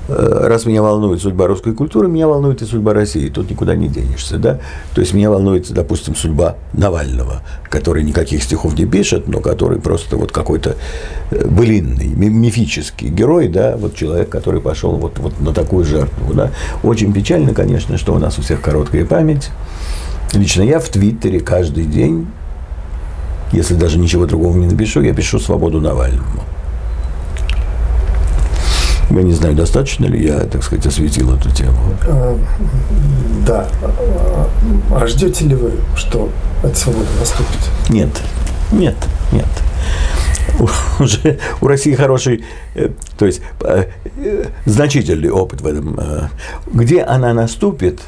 [0.06, 3.28] Э, раз меня волнует судьба русской культуры, меня волнует и судьба России.
[3.30, 4.60] Тут никуда не денешься, да?
[4.94, 10.16] То есть меня волнует, допустим, судьба Навального, который никаких стихов не пишет, но который просто
[10.16, 10.76] вот какой-то
[11.30, 16.50] э, былинный, мифический герой, да, вот человек, который пошел вот, вот на такую жертву, да.
[16.82, 19.50] Очень печально, конечно, что у нас у всех короткая память.
[20.34, 22.26] Лично я в Твиттере каждый день,
[23.52, 26.42] если даже ничего другого не напишу, я пишу «Свободу Навальному».
[29.10, 31.78] Я не знаю, достаточно ли я, так сказать, осветил эту тему.
[32.06, 32.38] А,
[33.46, 33.68] да.
[34.90, 36.30] А ждете ли вы, что
[36.62, 37.58] эта свобода наступит?
[37.90, 38.10] Нет.
[38.72, 38.96] Нет.
[39.32, 39.46] Нет.
[41.00, 42.44] Уже у России хороший,
[42.74, 43.86] э, то есть э,
[44.66, 45.98] значительный опыт в этом.
[45.98, 46.28] Э,
[46.72, 48.00] где она наступит,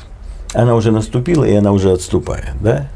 [0.55, 2.89] она уже наступила, и она уже отступает, да?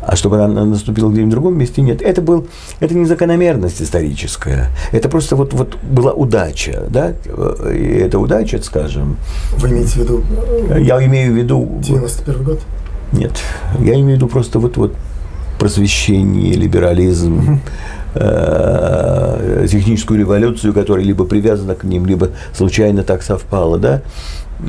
[0.00, 2.02] А чтобы она наступила где-нибудь в другом месте, нет.
[2.02, 2.46] Это, был,
[2.80, 7.14] это не закономерность историческая, это просто вот, вот была удача, да,
[7.72, 9.16] и эта удача, скажем...
[9.56, 10.24] Вы имеете в виду...
[10.78, 11.78] Я имею в виду...
[11.82, 12.60] 91 год?
[13.12, 13.32] Нет,
[13.80, 14.94] я имею в виду просто вот, вот
[15.58, 17.60] просвещение, либерализм,
[18.14, 24.02] э, техническую революцию, которая либо привязана к ним, либо случайно так совпало, да,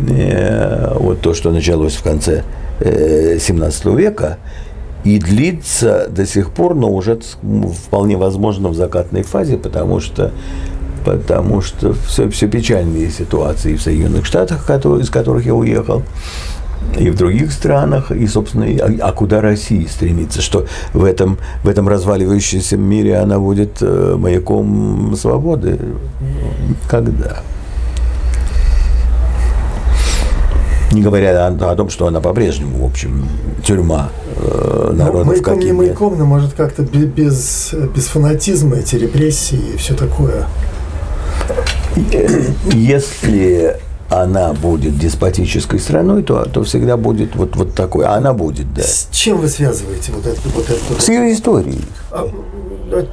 [0.09, 2.43] э, вот то, что началось в конце
[2.79, 4.37] 17 э, века,
[5.03, 7.19] и длится до сих пор, но уже
[7.85, 10.31] вполне возможно в закатной фазе, потому что
[11.03, 16.03] потому что все, все печальные ситуации в Соединенных Штатах, из которых я уехал,
[16.99, 21.69] и в других странах, и, собственно, а, а куда Россия стремится, что в этом, в
[21.69, 25.79] этом разваливающемся мире она будет э, маяком свободы?
[26.89, 27.41] Когда?
[30.91, 33.25] Не говоря о, о том, что она по-прежнему, в общем,
[33.63, 38.95] тюрьма э, ну, народов ну, маяком, не маяком, но может как-то без, без фанатизма эти
[38.95, 40.47] репрессии и все такое.
[42.71, 43.77] Если
[44.11, 48.05] она будет деспотической страной, то, то всегда будет вот, вот такой.
[48.05, 48.83] А она будет, да.
[48.83, 50.41] С чем вы связываете вот это?
[50.53, 51.01] Вот это?
[51.01, 51.81] С ее историей.
[52.11, 52.27] А,
[52.91, 53.05] а,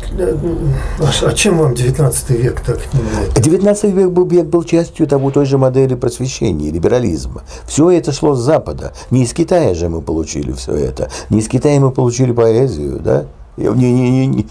[0.98, 3.40] а, а чем вам 19 век так не нравится?
[3.40, 7.42] 19 век был, век был частью того, той же модели просвещения, либерализма.
[7.64, 8.92] Все это шло с Запада.
[9.12, 11.10] Не из Китая же мы получили все это.
[11.30, 13.26] Не из Китая мы получили поэзию, да?
[13.56, 14.48] Не, не, не, не,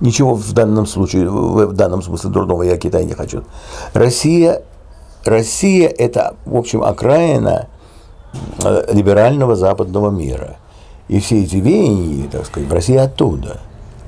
[0.00, 3.44] ничего в данном случае, в данном смысле дурного я Китай не хочу.
[3.92, 4.62] Россия
[5.24, 7.68] Россия– это, в общем, окраина
[8.62, 10.56] э, либерального западного мира.
[11.08, 13.60] И все эти веяния, так сказать, в России оттуда.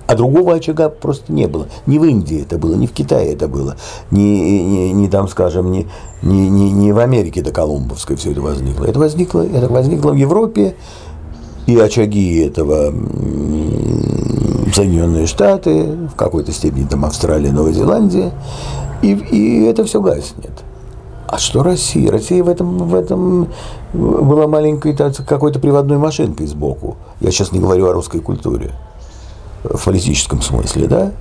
[0.06, 1.68] А другого очага просто не было.
[1.86, 3.76] Не в Индии это было, не в Китае это было,
[4.10, 5.88] не, не, не там, скажем, не,
[6.22, 8.84] не, не, не в Америке до Колумбовской все это возникло.
[8.84, 10.74] Это возникло, это возникло в Европе,
[11.66, 12.92] и очаги этого
[14.74, 18.32] Соединенные Штаты, в какой-то степени там Австралия, Новая Зеландия,
[19.00, 20.52] и, и это все гаснет.
[21.32, 22.10] А что Россия?
[22.10, 23.48] Россия в этом, в этом
[23.94, 26.98] была маленькой какой-то приводной машинкой сбоку.
[27.20, 28.72] Я сейчас не говорю о русской культуре
[29.64, 31.12] в политическом смысле, да?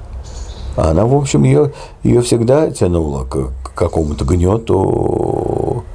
[0.76, 1.72] А она, в общем, ее,
[2.03, 5.86] ее всегда тянула к, к какому-то гнету.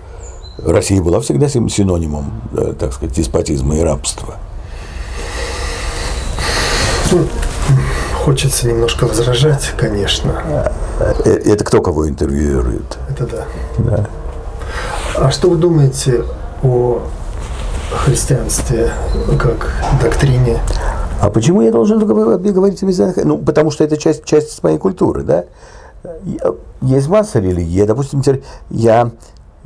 [0.65, 2.41] Россия была всегда синонимом,
[2.79, 4.37] так сказать, деспотизма и рабства.
[8.27, 10.73] Хочется немножко возражать, конечно.
[11.25, 12.99] Э, это кто кого интервьюирует?
[13.09, 13.45] Это да.
[13.79, 14.07] да.
[15.15, 16.25] А что вы думаете
[16.65, 17.03] о
[17.93, 18.91] христианстве
[19.39, 19.71] как
[20.03, 20.59] доктрине?
[21.21, 25.45] А почему я должен говорить о Ну, потому что это часть, часть моей культуры, да?
[26.81, 27.77] Есть масса религий.
[27.77, 28.25] Я, допустим,
[28.71, 29.13] я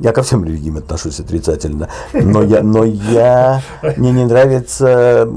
[0.01, 3.61] я ко всем религиям отношусь отрицательно, но я, но я
[3.97, 5.27] мне не нравится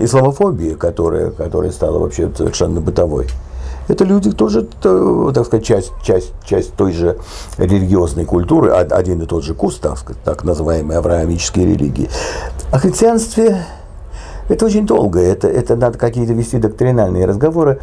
[0.00, 3.28] исламофобия, которая, которая стала вообще совершенно бытовой.
[3.88, 7.18] Это люди тоже, так сказать, часть, часть, часть той же
[7.56, 12.10] религиозной культуры, один и тот же куст, так, сказать, так называемые авраамические религии.
[12.72, 13.64] О христианстве
[14.48, 17.80] это очень долго, это, это надо какие-то вести доктринальные разговоры.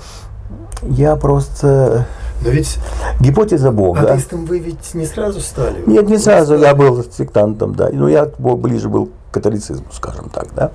[0.83, 2.05] Я просто
[2.43, 2.79] но ведь
[3.19, 4.01] гипотеза Бога.
[4.01, 5.83] Атеистом вы ведь не сразу стали?
[5.85, 6.55] Нет, не сразу.
[6.55, 7.89] Я был сектантом, да.
[7.91, 10.71] Но я ближе был к католицизму, скажем так, да.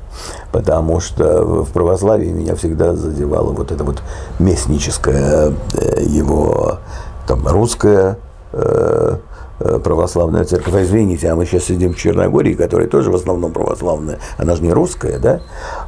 [0.50, 4.02] Потому что в православии меня всегда задевало вот это вот
[4.38, 6.78] местническое э, его
[7.26, 8.18] там русское
[8.52, 9.16] э,
[9.60, 10.74] э, православная церковь.
[10.74, 14.18] А извините, а мы сейчас сидим в Черногории, которая тоже в основном православная.
[14.38, 15.40] Она же не русская, да?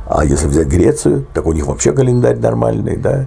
[0.06, 3.26] А если взять Грецию, так у них вообще календарь нормальный, да?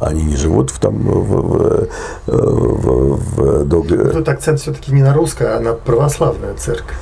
[0.00, 1.88] Они не живут в, там, в, в,
[2.26, 3.96] в, в доге.
[4.10, 6.96] Тут акцент все-таки не на русское, а на православную церковь.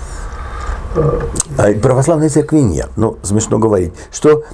[1.59, 2.89] А православной церкви нет.
[2.97, 3.93] Ну, смешно говорить.
[4.13, 4.45] Что,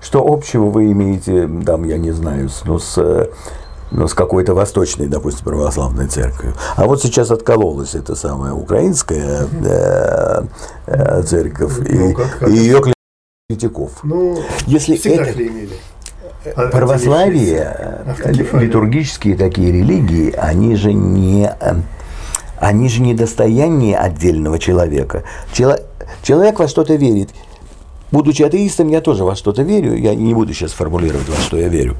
[0.00, 3.28] что общего вы имеете, там, я не знаю, с, ну, с,
[3.90, 6.54] ну, с какой-то восточной, допустим, православной церковью.
[6.76, 10.42] А вот сейчас откололась эта самая украинская э,
[10.86, 12.80] э, церковь Ну, и, как- как и ее
[13.48, 13.90] клеветников.
[14.04, 15.76] Ну, Если всегда это- клеймили.
[16.44, 17.76] Православие,
[18.24, 21.74] э, литургические такие религии, они же не, э,
[22.58, 25.22] они же не достояние отдельного человека.
[25.52, 25.78] Чело-
[26.22, 27.30] человек во что-то верит.
[28.10, 29.96] Будучи атеистом, я тоже во что-то верю.
[29.96, 31.96] Я не буду сейчас формулировать, во что я верю.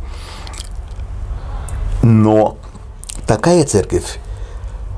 [2.02, 2.56] Но
[3.26, 4.18] такая церковь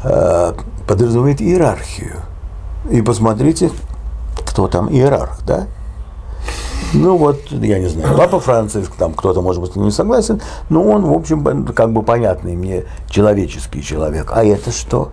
[0.03, 0.53] э,
[0.89, 2.17] подразумевает иерархию.
[2.91, 3.71] И посмотрите,
[4.47, 5.67] кто там иерарх, да?
[6.93, 10.41] Ну вот, я не знаю, Папа Франциск, там кто-то, может быть, не согласен,
[10.71, 14.31] но он, в общем, как бы понятный мне человеческий человек.
[14.33, 15.11] А это что?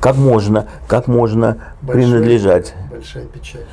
[0.00, 2.74] Как можно, как можно Большой- принадлежать?
[2.90, 3.64] Большая печаль.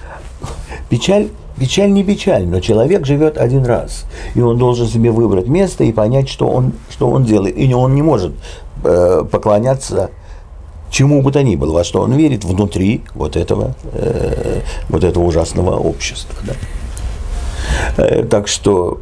[0.89, 5.83] Печаль, печаль не печаль, но человек живет один раз, и он должен себе выбрать место
[5.83, 7.55] и понять, что он, что он делает.
[7.57, 8.33] И он не может
[8.83, 10.09] э, поклоняться
[10.89, 15.23] чему бы то ни было, во что он верит внутри вот этого, э, вот этого
[15.23, 16.35] ужасного общества.
[16.43, 16.53] да.
[17.97, 19.01] Э, так что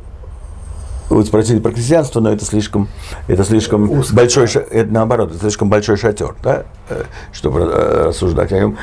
[1.10, 2.88] вы спросили про христианство, но это слишком,
[3.28, 4.16] это слишком Узко.
[4.16, 8.78] большой, это наоборот, это слишком большой шатер, да, э, чтобы э, рассуждать о нем.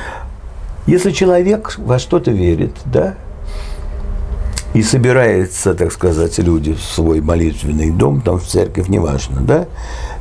[0.85, 3.15] Если человек во что-то верит, да,
[4.75, 9.65] и собирается, так сказать, люди в свой молитвенный дом, там в церковь, неважно, да,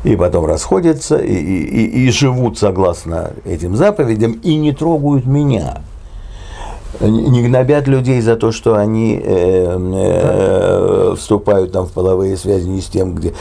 [0.05, 5.83] и потом расходятся и- и- и живут согласно этим заповедям и не трогают меня.
[7.01, 12.81] Не гнобят людей за то, что они э, э, вступают там в половые связи не
[12.81, 13.35] с тем, где,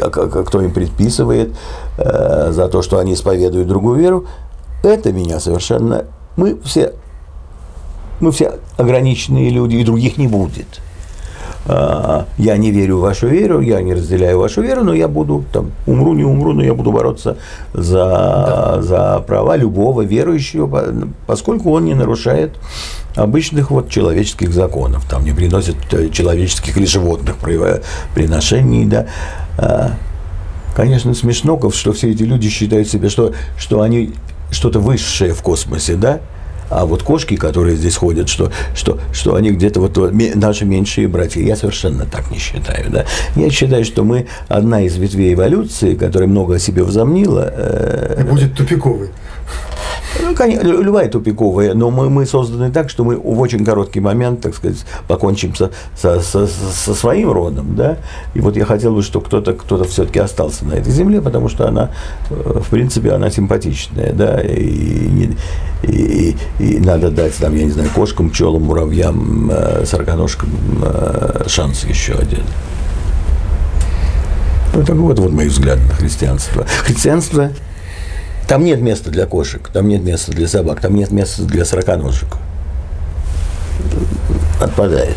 [0.00, 1.54] а как кто им предписывает,
[1.98, 4.24] э, за то, что они исповедуют другую веру.
[4.82, 6.06] Это меня совершенно...
[6.36, 6.94] Мы все
[8.20, 10.80] мы все ограниченные люди, и других не будет.
[11.68, 15.44] А, Я не верю в вашу веру, я не разделяю вашу веру, но я буду,
[15.52, 17.36] там, умру, не умру, но я буду бороться
[17.72, 20.94] за, за права любого верующего, по-
[21.26, 22.52] поскольку он не нарушает
[23.16, 27.36] обычных вот человеческих законов, там не приносит э, человеческих или животных
[28.14, 29.06] приношений, да.
[29.58, 29.90] А,
[30.76, 34.12] Конечно, смешно, что все эти люди считают себя, что, что они
[34.50, 36.20] что-то высшее в космосе, да?
[36.70, 41.06] А вот кошки, которые здесь ходят, что, что, что они где-то вот ме- наши меньшие
[41.08, 42.90] братья, я совершенно так не считаю.
[42.90, 43.04] Да?
[43.36, 47.48] Я считаю, что мы одна из ветвей эволюции, которая много о себе возомнила.
[47.54, 49.10] э, И будет тупиковый.
[50.22, 54.00] Ну, коне- лю- любая тупиковая, но мы, мы созданы так, что мы в очень короткий
[54.00, 57.96] момент, так сказать, покончим со, со, со- со своим родом, да.
[58.34, 61.68] И вот я хотел бы, чтобы кто-то кто все-таки остался на этой земле, потому что
[61.68, 61.90] она,
[62.30, 65.30] э, в принципе, она симпатичная, да, и,
[65.82, 70.48] и- и надо дать, там, я не знаю, кошкам, пчелам, муравьям, э, сороконожкам
[70.82, 72.42] э, шанс еще один.
[74.74, 76.66] Ну, так вот, вот мои взгляды на христианство.
[76.84, 77.50] Христианство
[78.46, 82.28] там нет места для кошек, там нет места для собак, там нет места для сороконожек.
[84.60, 85.16] Отпадает.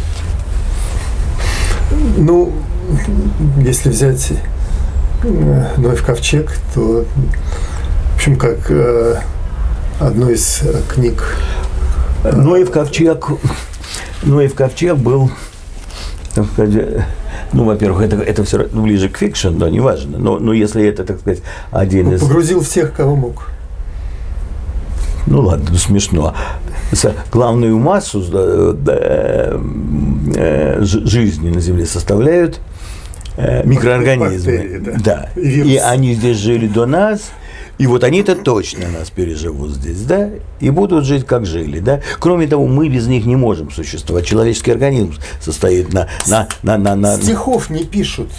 [2.18, 2.54] Ну,
[3.58, 4.32] если взять
[5.24, 7.06] э, Ноев ковчег, то,
[8.14, 9.22] в общем, как э,
[10.00, 11.24] одну из э, книг
[12.24, 13.28] Ноев ковчег,
[14.24, 15.32] Ноев ковчег был,
[16.44, 17.02] так сказать, э,
[17.54, 20.18] ну, во-первых, это, это все ближе к fiction, но неважно.
[20.18, 21.42] Но, но если это, так сказать,
[21.72, 22.22] один из...
[22.22, 23.50] погрузил всех, кого мог.
[25.28, 26.34] Ну ладно, ну, смешно.
[27.32, 29.60] Главную массу э,
[30.36, 32.60] э, жи- жизни на Земле составляют
[33.38, 34.52] микроорганизмы.
[34.52, 35.30] Бактерии, да.
[35.36, 35.42] Да.
[35.42, 37.32] И они здесь жили до нас,
[37.80, 40.30] и вот они-то точно нас переживут здесь, да,
[40.60, 42.02] и будут жить, как жили, да.
[42.20, 44.26] Кроме того, мы без них не можем существовать.
[44.26, 46.10] Человеческий организм состоит на...
[46.28, 48.30] на, на, на, на Стихов не пишут.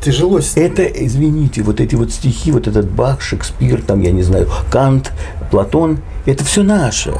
[0.00, 4.48] Тяжело это, извините, вот эти вот стихи, вот этот Бах, Шекспир, там, я не знаю,
[4.72, 5.12] Кант,
[5.50, 7.12] Платон, это все наше.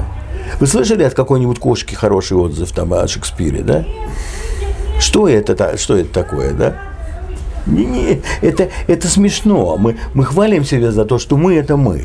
[0.61, 3.85] Вы слышали от какой-нибудь кошки хороший отзыв там о Шекспире, да?
[4.99, 6.90] Что это, что это такое, да?
[7.67, 9.77] Не, не, это, это смешно.
[9.77, 12.05] Мы, мы хвалим себя за то, что мы– это мы.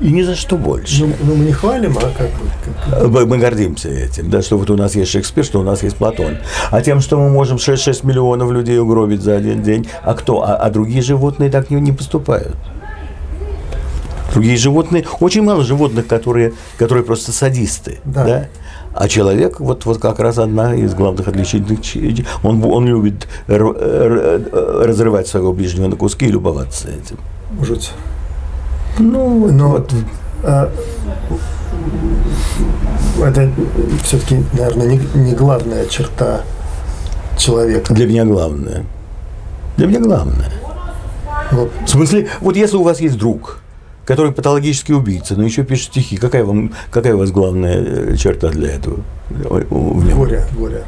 [0.00, 1.04] И ни за что больше.
[1.06, 2.90] Ну, ну, мы не хвалим, а как бы...
[2.90, 5.84] как- Мы мы гордимся этим, да, что вот у нас есть Шекспир, что у нас
[5.84, 6.38] есть Платон.
[6.72, 10.42] А тем, что мы можем 6-6 миллионов людей угробить за один день, а кто?
[10.42, 12.56] А, а другие животные так не, не поступают.
[14.32, 18.24] Другие животные, очень мало животных, которые, которые просто садисты, Да.
[18.24, 18.48] да.
[18.94, 22.26] А человек, вот, вот как раз одна из главных отличительных черт.
[22.44, 27.18] Он, он любит р- р- разрывать своего ближнего на куски и любоваться этим.
[27.60, 27.90] Жуть.
[28.98, 29.92] Ну, Но вот
[30.44, 30.70] а,
[33.20, 33.50] это
[34.04, 36.42] все-таки, наверное, не, не главная черта
[37.36, 37.92] человека.
[37.94, 38.84] Для меня главное.
[39.76, 40.52] Для меня главное.
[41.50, 43.58] Ну, в смысле, вот если у вас есть друг,
[44.04, 48.48] который патологический убийца, но еще пишет стихи, какая, вам, какая у вас главная э, черта
[48.48, 49.00] для этого?
[49.30, 50.84] Горе, горе.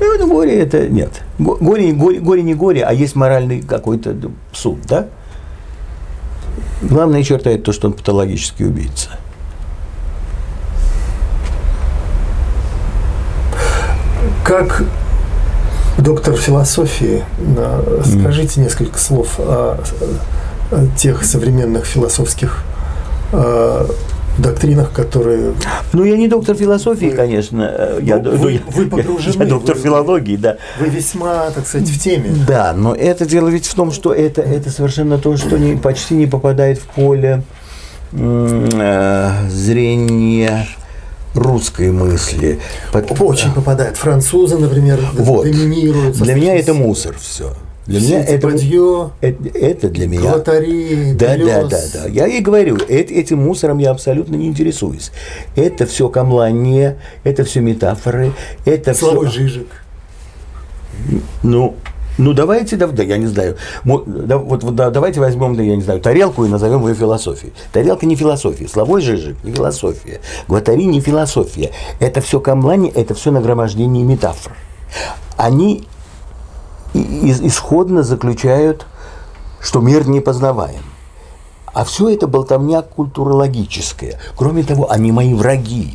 [0.00, 1.22] Ну, горе это нет.
[1.38, 4.14] Горе, горе, горе не горе, а есть моральный какой-то
[4.52, 5.06] суд, да?
[6.82, 9.10] Главная черта это то, что он патологический убийца.
[14.44, 14.84] Как
[15.98, 17.24] доктор философии,
[18.04, 19.78] скажите несколько слов о
[20.96, 22.62] тех современных философских
[23.32, 23.86] э,
[24.38, 25.54] доктринах, которые...
[25.92, 27.96] Ну, я не доктор философии, вы, конечно.
[28.00, 29.34] Я, ну, вы, вы погружены.
[29.34, 30.56] Я, я доктор вы, филологии, да.
[30.78, 32.30] Вы весьма, так сказать, в теме.
[32.46, 36.14] Да, но это дело ведь в том, что это, это совершенно то, что не, почти
[36.14, 37.42] не попадает в поле
[38.12, 40.66] э, зрения
[41.34, 42.60] русской мысли.
[43.20, 43.96] Очень попадает.
[43.96, 45.44] Французы, например, вот.
[45.44, 46.16] доминируют.
[46.16, 47.54] Для меня это мусор все.
[47.88, 48.48] Для меня это,
[49.22, 50.20] это, это для меня.
[50.20, 52.06] Глотари, да, да, да, да.
[52.06, 55.10] Я и говорю, это, этим мусором я абсолютно не интересуюсь.
[55.56, 58.32] Это все камлание, это все метафоры,
[58.66, 59.38] это Славой все.
[59.38, 59.68] Жижик.
[61.42, 61.76] Ну,
[62.18, 63.56] ну давайте, да, да, я не знаю.
[63.84, 67.54] Вот, вот да, давайте возьмем, да, я не знаю, тарелку и назовем ее философией.
[67.72, 71.70] Тарелка не философия, словой жижик не философия, гватари не философия.
[72.00, 74.52] Это все камлание, это все нагромождение метафор.
[75.38, 75.86] Они
[76.94, 78.86] исходно заключают,
[79.60, 80.82] что мир непознаваем.
[81.66, 84.18] А все это болтовня культурологическая.
[84.36, 85.94] Кроме того, они мои враги.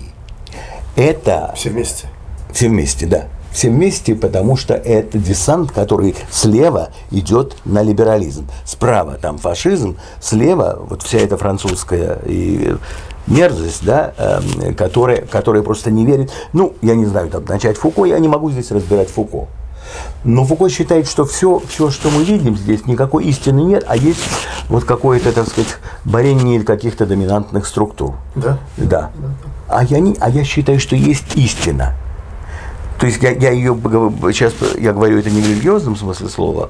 [0.96, 1.52] Это...
[1.56, 2.08] Все вместе.
[2.52, 3.26] Все вместе, да.
[3.52, 8.48] Все вместе, потому что это десант, который слева идет на либерализм.
[8.66, 12.76] Справа там фашизм, слева вот вся эта французская и
[13.28, 16.32] мерзость, да, э, которая, которая просто не верит.
[16.52, 19.48] Ну, я не знаю, там начать Фуко, я не могу здесь разбирать Фуко.
[20.24, 24.20] Но Фуко считает, что все, все, что мы видим здесь, никакой истины нет, а есть
[24.70, 28.16] вот какое-то, так сказать, борение каких-то доминантных структур.
[28.36, 28.58] Да?
[28.78, 29.12] Да.
[29.68, 31.94] А я, не, а я считаю, что есть истина.
[33.00, 33.78] То есть я, я ее
[34.32, 36.70] сейчас я говорю это не в религиозном смысле слова,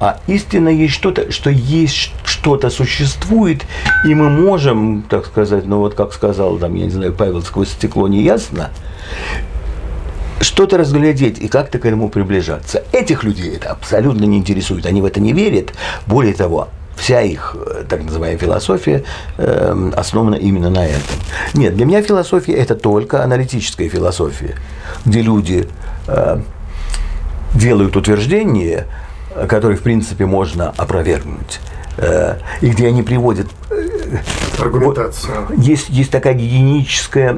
[0.00, 3.62] а истина есть что-то, что есть что-то существует,
[4.04, 7.68] и мы можем, так сказать, ну вот как сказал там, я не знаю, Павел сквозь
[7.70, 8.70] стекло не ясно,
[10.40, 12.82] что-то разглядеть и как-то к этому приближаться.
[12.92, 15.72] Этих людей это абсолютно не интересует, они в это не верят.
[16.06, 19.04] Более того, вся их э, так называемая философия
[19.38, 21.16] э, основана именно на этом.
[21.54, 24.56] Нет, для меня философия это только аналитическая философия,
[25.04, 25.68] где люди
[26.06, 26.40] э,
[27.54, 28.86] делают утверждения,
[29.48, 31.60] которые в принципе можно опровергнуть,
[31.96, 33.48] э, и где они приводят
[34.58, 35.34] Аргументация.
[35.56, 37.36] Есть, есть такая гигиеническая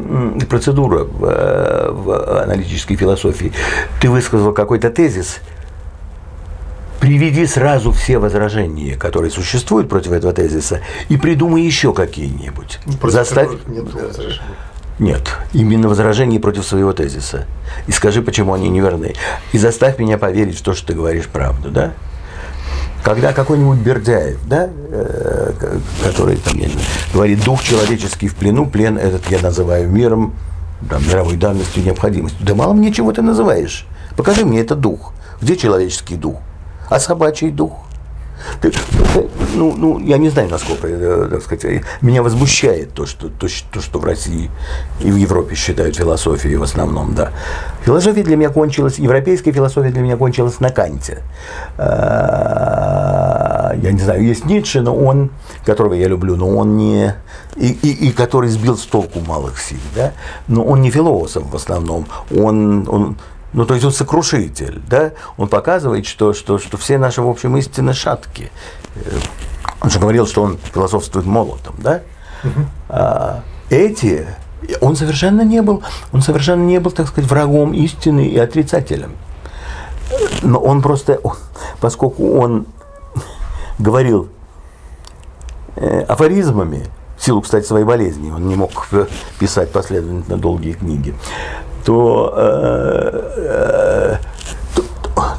[0.48, 3.52] процедура в, э, в аналитической философии.
[4.00, 5.40] Ты высказал какой-то тезис,
[7.00, 12.80] приведи сразу все возражения, которые существуют против этого тезиса, и придумай еще какие-нибудь.
[13.00, 13.50] Против Заставь...
[13.66, 14.40] Нет возражений.
[14.98, 17.46] Нет, именно возражений против своего тезиса.
[17.88, 19.14] И скажи, почему они неверны.
[19.52, 21.92] И заставь меня поверить в то, что ты говоришь правду, да?
[23.04, 25.52] Когда какой-нибудь Бердяев, да, э,
[26.02, 26.70] который там, я
[27.12, 30.32] говорит, дух человеческий в плену, плен этот я называю миром,
[30.88, 32.40] там, мировой данностью, необходимостью.
[32.46, 33.86] Да мало мне чего ты называешь.
[34.16, 35.12] Покажи мне этот дух.
[35.42, 36.36] Где человеческий дух?
[36.88, 37.72] А собачий дух?
[39.54, 43.80] Ну, ну, я не знаю, насколько, э, так сказать, меня возмущает то что, то, то,
[43.80, 44.50] что в России
[45.00, 47.30] и в Европе считают философией в основном, да.
[47.84, 51.22] Философия для меня кончилась, европейская философия для меня кончилась на Канте.
[51.78, 55.30] А, я не знаю, есть Ницше, но он,
[55.64, 57.14] которого я люблю, но он не...
[57.56, 60.12] И, и, и который сбил с толку малых сил, да,
[60.48, 62.06] но он не философ в основном,
[62.36, 63.16] он, он
[63.54, 65.12] ну, то есть он сокрушитель, да?
[65.36, 68.50] Он показывает, что, что, что все наши, в общем, истины шатки.
[69.80, 72.02] Он же говорил, что он философствует молотом, да?
[72.88, 74.26] А, эти,
[74.80, 79.12] он совершенно не был, он совершенно не был, так сказать, врагом истины и отрицателем.
[80.42, 81.20] Но он просто,
[81.80, 82.66] поскольку он
[83.78, 84.28] говорил
[85.76, 86.86] э, афоризмами,
[87.16, 88.88] в силу, кстати, своей болезни, он не мог
[89.38, 91.14] писать последовательно долгие книги,
[91.84, 94.16] то, э,
[94.74, 94.82] то,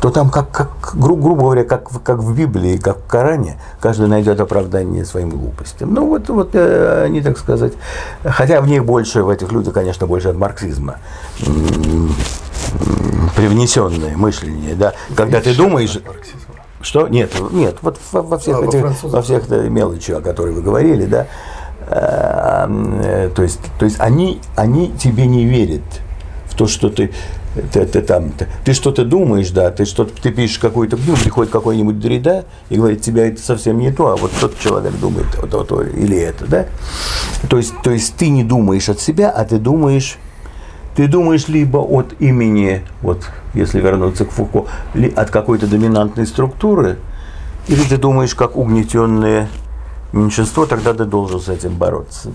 [0.02, 4.08] то там, как, как гру, грубо говоря, как, как в Библии, как в Коране, каждый
[4.08, 5.94] найдет оправдание своим глупостям.
[5.94, 7.74] Ну, вот, вот э, они, так сказать,
[8.24, 10.98] хотя в них больше, в этих людях, конечно, больше от марксизма
[13.36, 16.00] привнесенное мышление, да, когда ты думаешь...
[16.82, 17.08] Что?
[17.08, 20.62] Нет, нет, вот во, во всех а, этих, во, во всех мелочах, о которых вы
[20.62, 21.26] говорили, да,
[21.88, 25.82] э, то есть, то есть они, они тебе не верят
[26.56, 27.12] то, что ты
[27.72, 31.52] ты, ты там, ты, ты что-то думаешь, да, ты что-то, ты пишешь какую-то книгу, приходит
[31.52, 35.48] какой-нибудь дреда и говорит, тебя это совсем не то, а вот тот человек думает то,
[35.48, 36.66] то, то или это, да.
[37.50, 40.18] То есть, то есть ты не думаешь от себя, а ты думаешь,
[40.96, 46.98] ты думаешь либо от имени, вот если вернуться к Фуко, ли, от какой-то доминантной структуры,
[47.68, 49.50] или ты думаешь как угнетенное
[50.12, 52.32] меньшинство, тогда ты должен с этим бороться.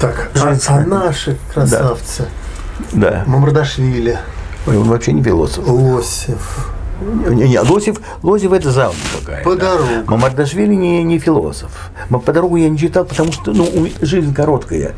[0.00, 2.22] Так, а, а наши красавцы?
[2.22, 2.43] Да.
[3.26, 4.18] Мамардашвили.
[4.66, 5.66] Ой, он вообще не философ.
[5.68, 6.70] Лосев.
[7.00, 9.50] Не, не, Лосев, Лосев это завод какая-то.
[9.50, 9.90] По дорогу.
[10.06, 11.90] Мамардашвили не, не философ.
[12.08, 13.68] По дорогу я не читал, потому что ну,
[14.00, 14.94] жизнь короткая.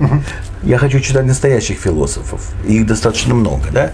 [0.62, 2.52] Я хочу читать настоящих философов.
[2.66, 3.92] Их достаточно много, да?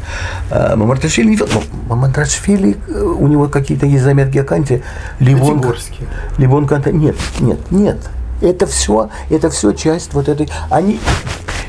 [0.50, 1.64] А Мамардашвили не философ.
[1.88, 4.82] Мамардашвили, э, у него какие-то есть заметки о Канте.
[5.18, 6.06] Либо он, Пятигорский.
[6.38, 6.92] либо он Канта...
[6.92, 7.98] Нет, нет, нет.
[8.40, 10.50] Это все, это все часть вот этой...
[10.70, 10.98] Они,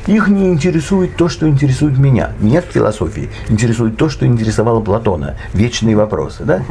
[0.06, 2.32] их не интересует то, что интересует меня.
[2.38, 5.36] В философии интересует то, что интересовало Платона.
[5.52, 6.62] Вечные вопросы, да?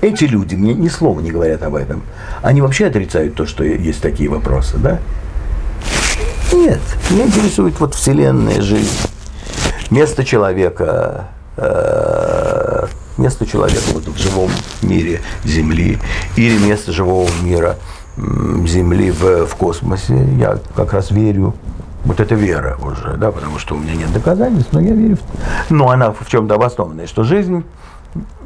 [0.00, 2.02] Эти люди мне ни слова не говорят об этом.
[2.42, 4.98] Они вообще отрицают то, что есть такие вопросы, да?
[6.52, 6.80] Нет,
[7.10, 8.96] меня интересует вот вселенная жизнь,
[9.90, 12.86] место человека, э,
[13.16, 14.50] место человека вот в живом
[14.82, 15.98] мире Земли
[16.36, 17.76] или место живого мира
[18.16, 20.16] Земли в, в космосе.
[20.38, 21.54] Я как раз верю.
[22.04, 25.16] Вот это вера уже, да, потому что у меня нет доказательств, но я верю.
[25.16, 25.70] В...
[25.70, 27.64] Но она в чем-то обоснованная, что жизнь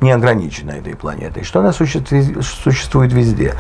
[0.01, 3.55] не ограничена этой планетой, что она существует, везде.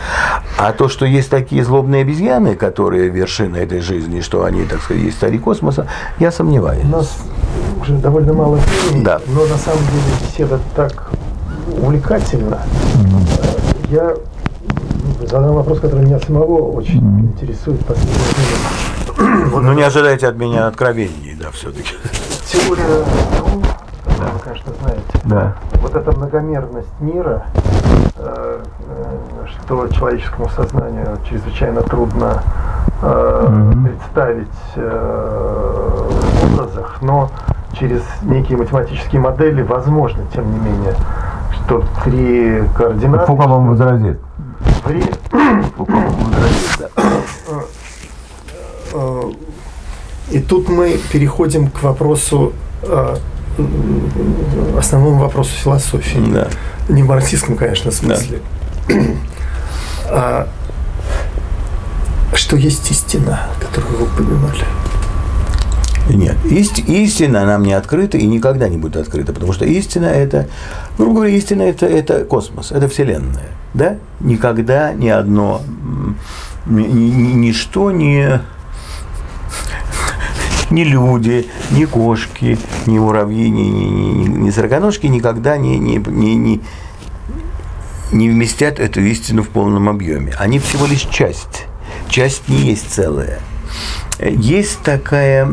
[0.57, 5.03] А то, что есть такие злобные обезьяны, которые вершина этой жизни, что они, так сказать,
[5.03, 5.87] есть цари космоса,
[6.19, 6.85] я сомневаюсь.
[6.85, 7.19] У нас
[7.83, 9.21] уже довольно мало времени, Да.
[9.27, 11.11] но на самом деле беседа так
[11.83, 12.63] увлекательна.
[13.91, 14.15] Я
[15.27, 18.78] задам вопрос, который меня самого очень интересует в последнее время.
[19.61, 21.95] Ну, не ожидайте от меня откровений, да, все-таки.
[22.47, 23.05] Теория
[23.41, 23.63] ну,
[24.19, 25.03] да, вы, конечно, знаете.
[25.25, 25.55] Да.
[25.83, 27.47] Вот эта многомерность мира,
[28.17, 32.43] э, э, что человеческому сознанию чрезвычайно трудно
[33.03, 37.31] э, представить э, в образах, но
[37.79, 40.95] через некие математические модели возможно, тем не менее,
[41.53, 43.27] что три координаты...
[43.33, 44.21] возразит.
[44.85, 45.15] Вре-
[46.97, 47.61] Э,
[50.31, 52.53] И тут мы переходим к вопросу,
[52.83, 53.17] э,
[54.79, 56.23] основному вопросу философии.
[56.33, 56.49] Да.
[56.89, 58.41] Не в марксистском, конечно, смысле.
[60.11, 60.49] А,
[62.33, 64.65] что есть истина, которую вы упоминали?
[66.09, 70.49] Нет, ист- истина нам не открыта и никогда не будет открыта, потому что истина это,
[70.97, 73.97] грубо говоря, истина это, это космос, это Вселенная, да?
[74.21, 75.61] Никогда ни одно,
[76.65, 78.41] ни- ни- ничто не, ни
[80.71, 86.61] люди, ни кошки, ни муравьи, ни, ни, ни, ни сороконожки никогда не, не, не, не,
[88.13, 90.35] не вместят эту истину в полном объеме.
[90.39, 91.67] Они всего лишь часть.
[92.09, 93.41] Часть не есть целая.
[94.21, 95.49] Есть такая,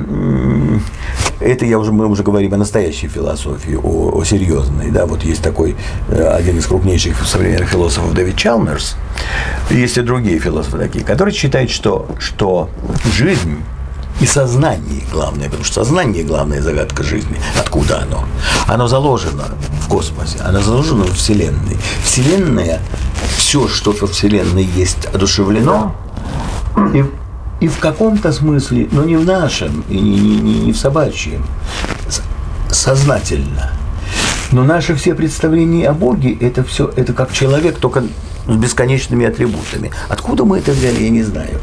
[1.40, 5.44] это я уже, мы уже говорим о настоящей философии, о, о серьезной, да, вот есть
[5.44, 5.76] такой
[6.10, 8.96] э, один из крупнейших современных философов Дэвид Чалмерс,
[9.70, 12.70] есть и другие философы такие, которые считают, что, что
[13.14, 13.58] жизнь
[14.20, 17.40] и сознание главное, потому что сознание главная загадка жизни.
[17.60, 18.26] Откуда оно?
[18.68, 19.46] Оно заложено
[19.82, 21.78] в космосе, оно заложено в Вселенной.
[22.04, 22.82] Вселенная,
[23.38, 25.96] все, что во Вселенной есть, одушевлено,
[26.94, 27.06] и,
[27.60, 31.46] и в каком-то смысле, но не в нашем, и не, не, не, не в собачьем,
[32.70, 33.72] сознательно.
[34.52, 38.04] Но наши все представления о Боге, это все, это как человек, только
[38.48, 39.92] с бесконечными атрибутами.
[40.10, 41.60] Откуда мы это взяли, я не знаю.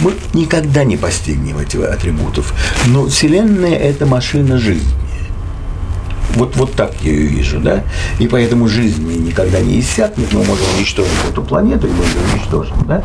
[0.00, 2.54] Мы никогда не постигнем этих атрибутов.
[2.86, 4.92] Но Вселенная– это машина жизни.
[6.34, 7.84] Вот, вот так я ее вижу, да?
[8.18, 12.76] И поэтому жизнь никогда не иссякнет, мы можем уничтожить эту планету, и мы ее уничтожим,
[12.86, 13.04] да?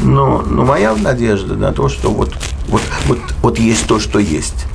[0.00, 2.34] Но, но моя надежда на то, что вот,
[2.68, 4.66] вот, вот, вот есть то, что есть,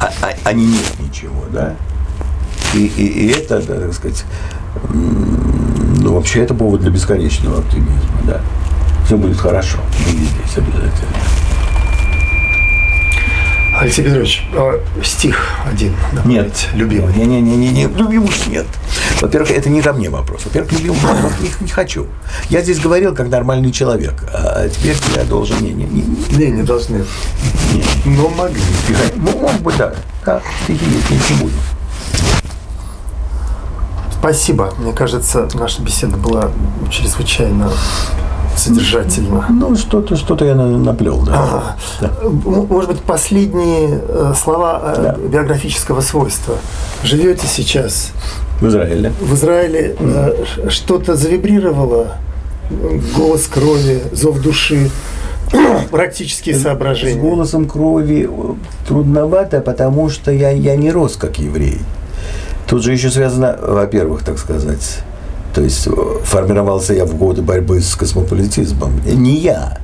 [0.00, 1.74] а, а, а не нет ничего, да?
[2.74, 4.24] И, и, и это, да, так сказать,
[6.10, 8.40] ну, вообще это повод для бесконечного оптимизма, да.
[9.06, 11.16] Все будет хорошо, мы здесь обязательно.
[13.78, 15.94] Алексей Петрович, а, стих один.
[16.24, 17.14] Нет, любимый.
[17.14, 18.66] Не, не, не, не, не, любимых нет.
[19.20, 20.46] Во-первых, это не ко мне вопрос.
[20.46, 22.08] Во-первых, любимых вопрос не, не хочу.
[22.48, 26.50] Я здесь говорил как нормальный человек, а теперь я должен не, не, не, не, Не,
[26.50, 27.04] не должны.
[27.72, 28.16] не.
[28.16, 28.60] Но могли.
[29.14, 29.94] Ну, может быть, да.
[30.26, 31.54] Да, стихи есть, не, не буду.
[34.20, 34.70] Спасибо.
[34.78, 36.50] Мне кажется, наша беседа была
[36.90, 37.70] чрезвычайно
[38.54, 39.46] содержательно.
[39.48, 41.32] Ну, что-то что я наплел, да.
[41.32, 41.76] Ага.
[42.00, 42.10] да.
[42.22, 45.28] Может быть, последние э, слова э, да.
[45.28, 46.56] биографического свойства.
[47.02, 48.12] Живете сейчас
[48.60, 49.12] в Израиле.
[49.20, 50.68] В Израиле mm.
[50.68, 52.18] что-то завибрировало,
[53.16, 54.90] голос крови, зов души,
[55.90, 57.18] практические соображения.
[57.18, 58.28] С голосом крови
[58.86, 61.78] трудновато, потому что я, я не рос как еврей.
[62.70, 65.00] Тут же еще связано, во-первых, так сказать,
[65.52, 65.90] то есть э,
[66.22, 68.92] формировался я в годы борьбы с космополитизмом.
[69.04, 69.76] Не я,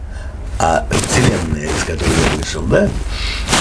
[0.61, 2.89] а вселенная, из которой я вышел, да?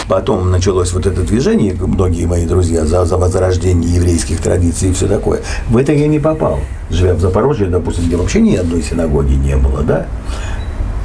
[0.08, 5.08] Потом началось вот это движение, многие мои друзья, за, за возрождение еврейских традиций и все
[5.08, 5.42] такое.
[5.70, 6.60] В это я не попал.
[6.92, 10.06] Живя в Запорожье, допустим, где вообще ни одной синагоги не было, да?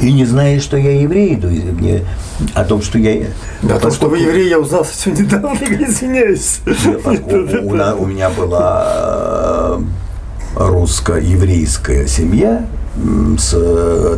[0.00, 2.04] И не зная, что я еврей, то есть мне
[2.54, 3.26] о том, что я...
[3.62, 6.60] Да, о том, что вы еврей, я узнал все недавно, извиняюсь.
[6.66, 7.68] У,
[7.98, 9.82] у, у меня была э,
[10.56, 12.66] русско-еврейская семья,
[13.38, 13.50] с,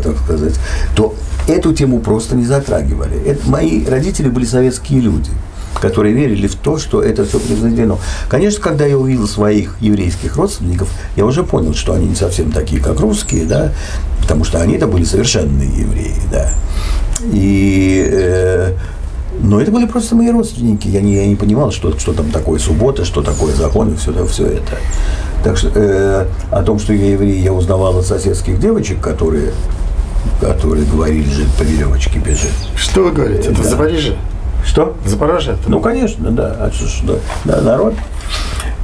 [0.02, 0.58] так сказать,
[0.94, 1.14] то
[1.48, 3.20] эту тему просто не затрагивали.
[3.24, 5.30] Это, мои родители были советские люди
[5.80, 7.98] которые верили в то, что это все произведено.
[8.28, 12.82] Конечно, когда я увидел своих еврейских родственников, я уже понял, что они не совсем такие,
[12.82, 13.72] как русские, да,
[14.20, 16.50] потому что они-то были совершенные евреи, да.
[17.32, 18.72] И э,
[19.40, 20.88] но это были просто мои родственники.
[20.88, 24.26] Я не, я не понимал, что, что там такое суббота, что такое закон и все,
[24.26, 24.76] все это.
[25.42, 29.52] Так что э, о том, что я еврей, я узнавал от соседских девочек, которые,
[30.40, 32.52] которые говорили, жить по веревочке бежит.
[32.76, 33.48] Что вы говорите?
[33.48, 33.62] Это да.
[33.62, 34.16] в Запорожье?
[34.64, 34.96] Что?
[35.04, 35.70] Это?
[35.70, 36.56] Ну, конечно, да.
[36.60, 37.94] А что, что, да, народ.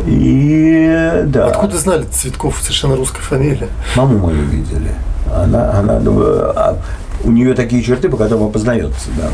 [0.07, 1.47] И да.
[1.47, 3.69] Откуда знали Цветков совершенно русская фамилия?
[3.97, 4.93] Маму мою видели.
[5.35, 6.79] Она, она, ну, а,
[7.25, 9.29] у нее такие черты, по которым опознается, да.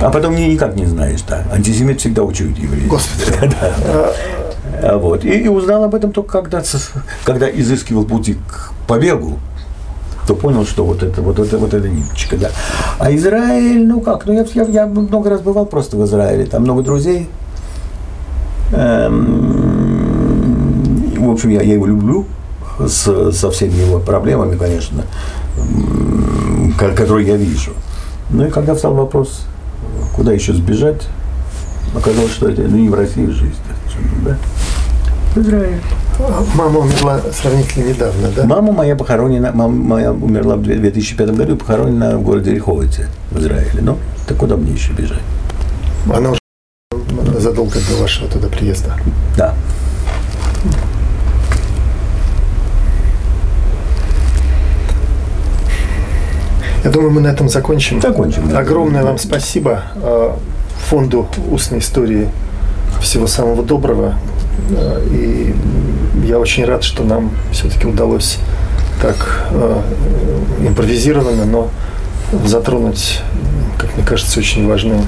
[0.00, 1.44] А потом не, никак не знаешь, да.
[1.52, 2.88] Антисемит всегда учует евреев.
[2.88, 3.32] Господи.
[3.60, 4.12] да.
[4.82, 5.24] А, вот.
[5.24, 6.62] И, и узнал об этом только когда,
[7.24, 9.38] когда изыскивал пути к побегу,
[10.26, 12.50] то понял, что вот это, вот это, вот это ниточка, да.
[12.98, 16.62] А Израиль, ну как, ну я, я, я много раз бывал просто в Израиле, там
[16.62, 17.28] много друзей.
[18.72, 20.10] Эм,
[21.18, 22.26] в общем, я, я его люблю
[22.86, 25.04] с, со всеми его проблемами, конечно,
[26.78, 27.72] которые я вижу.
[28.30, 29.46] Ну и когда встал вопрос,
[30.14, 31.08] куда еще сбежать,
[31.96, 33.54] оказалось, что это ну, не в России жизнь,
[34.24, 34.36] да?
[35.34, 35.80] в Израиле.
[36.54, 38.44] Мама умерла сравнительно недавно, да?
[38.44, 43.38] Мама моя похоронена, мама моя умерла в 2005 году и похоронена в городе Риховице в
[43.38, 43.80] Израиле.
[43.80, 45.20] Ну, так куда мне еще бежать?
[46.12, 48.96] Она уже задолго до вашего туда приезда.
[49.36, 49.54] Да.
[56.84, 58.00] Я думаю, мы на этом закончим.
[58.00, 58.56] Закончим.
[58.56, 60.30] Огромное вам спасибо э,
[60.88, 62.28] фонду устной истории.
[63.00, 64.14] Всего самого доброго.
[64.70, 65.54] Э, и
[66.24, 68.38] я очень рад, что нам все-таки удалось
[69.00, 69.82] так э,
[70.60, 71.70] импровизированно, но
[72.44, 73.20] затронуть,
[73.78, 75.02] как мне кажется, очень важную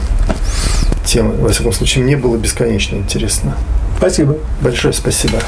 [1.04, 1.34] тему.
[1.38, 3.56] Во всяком случае, мне было бесконечно интересно.
[3.98, 4.36] Спасибо.
[4.60, 5.38] Большое спасибо.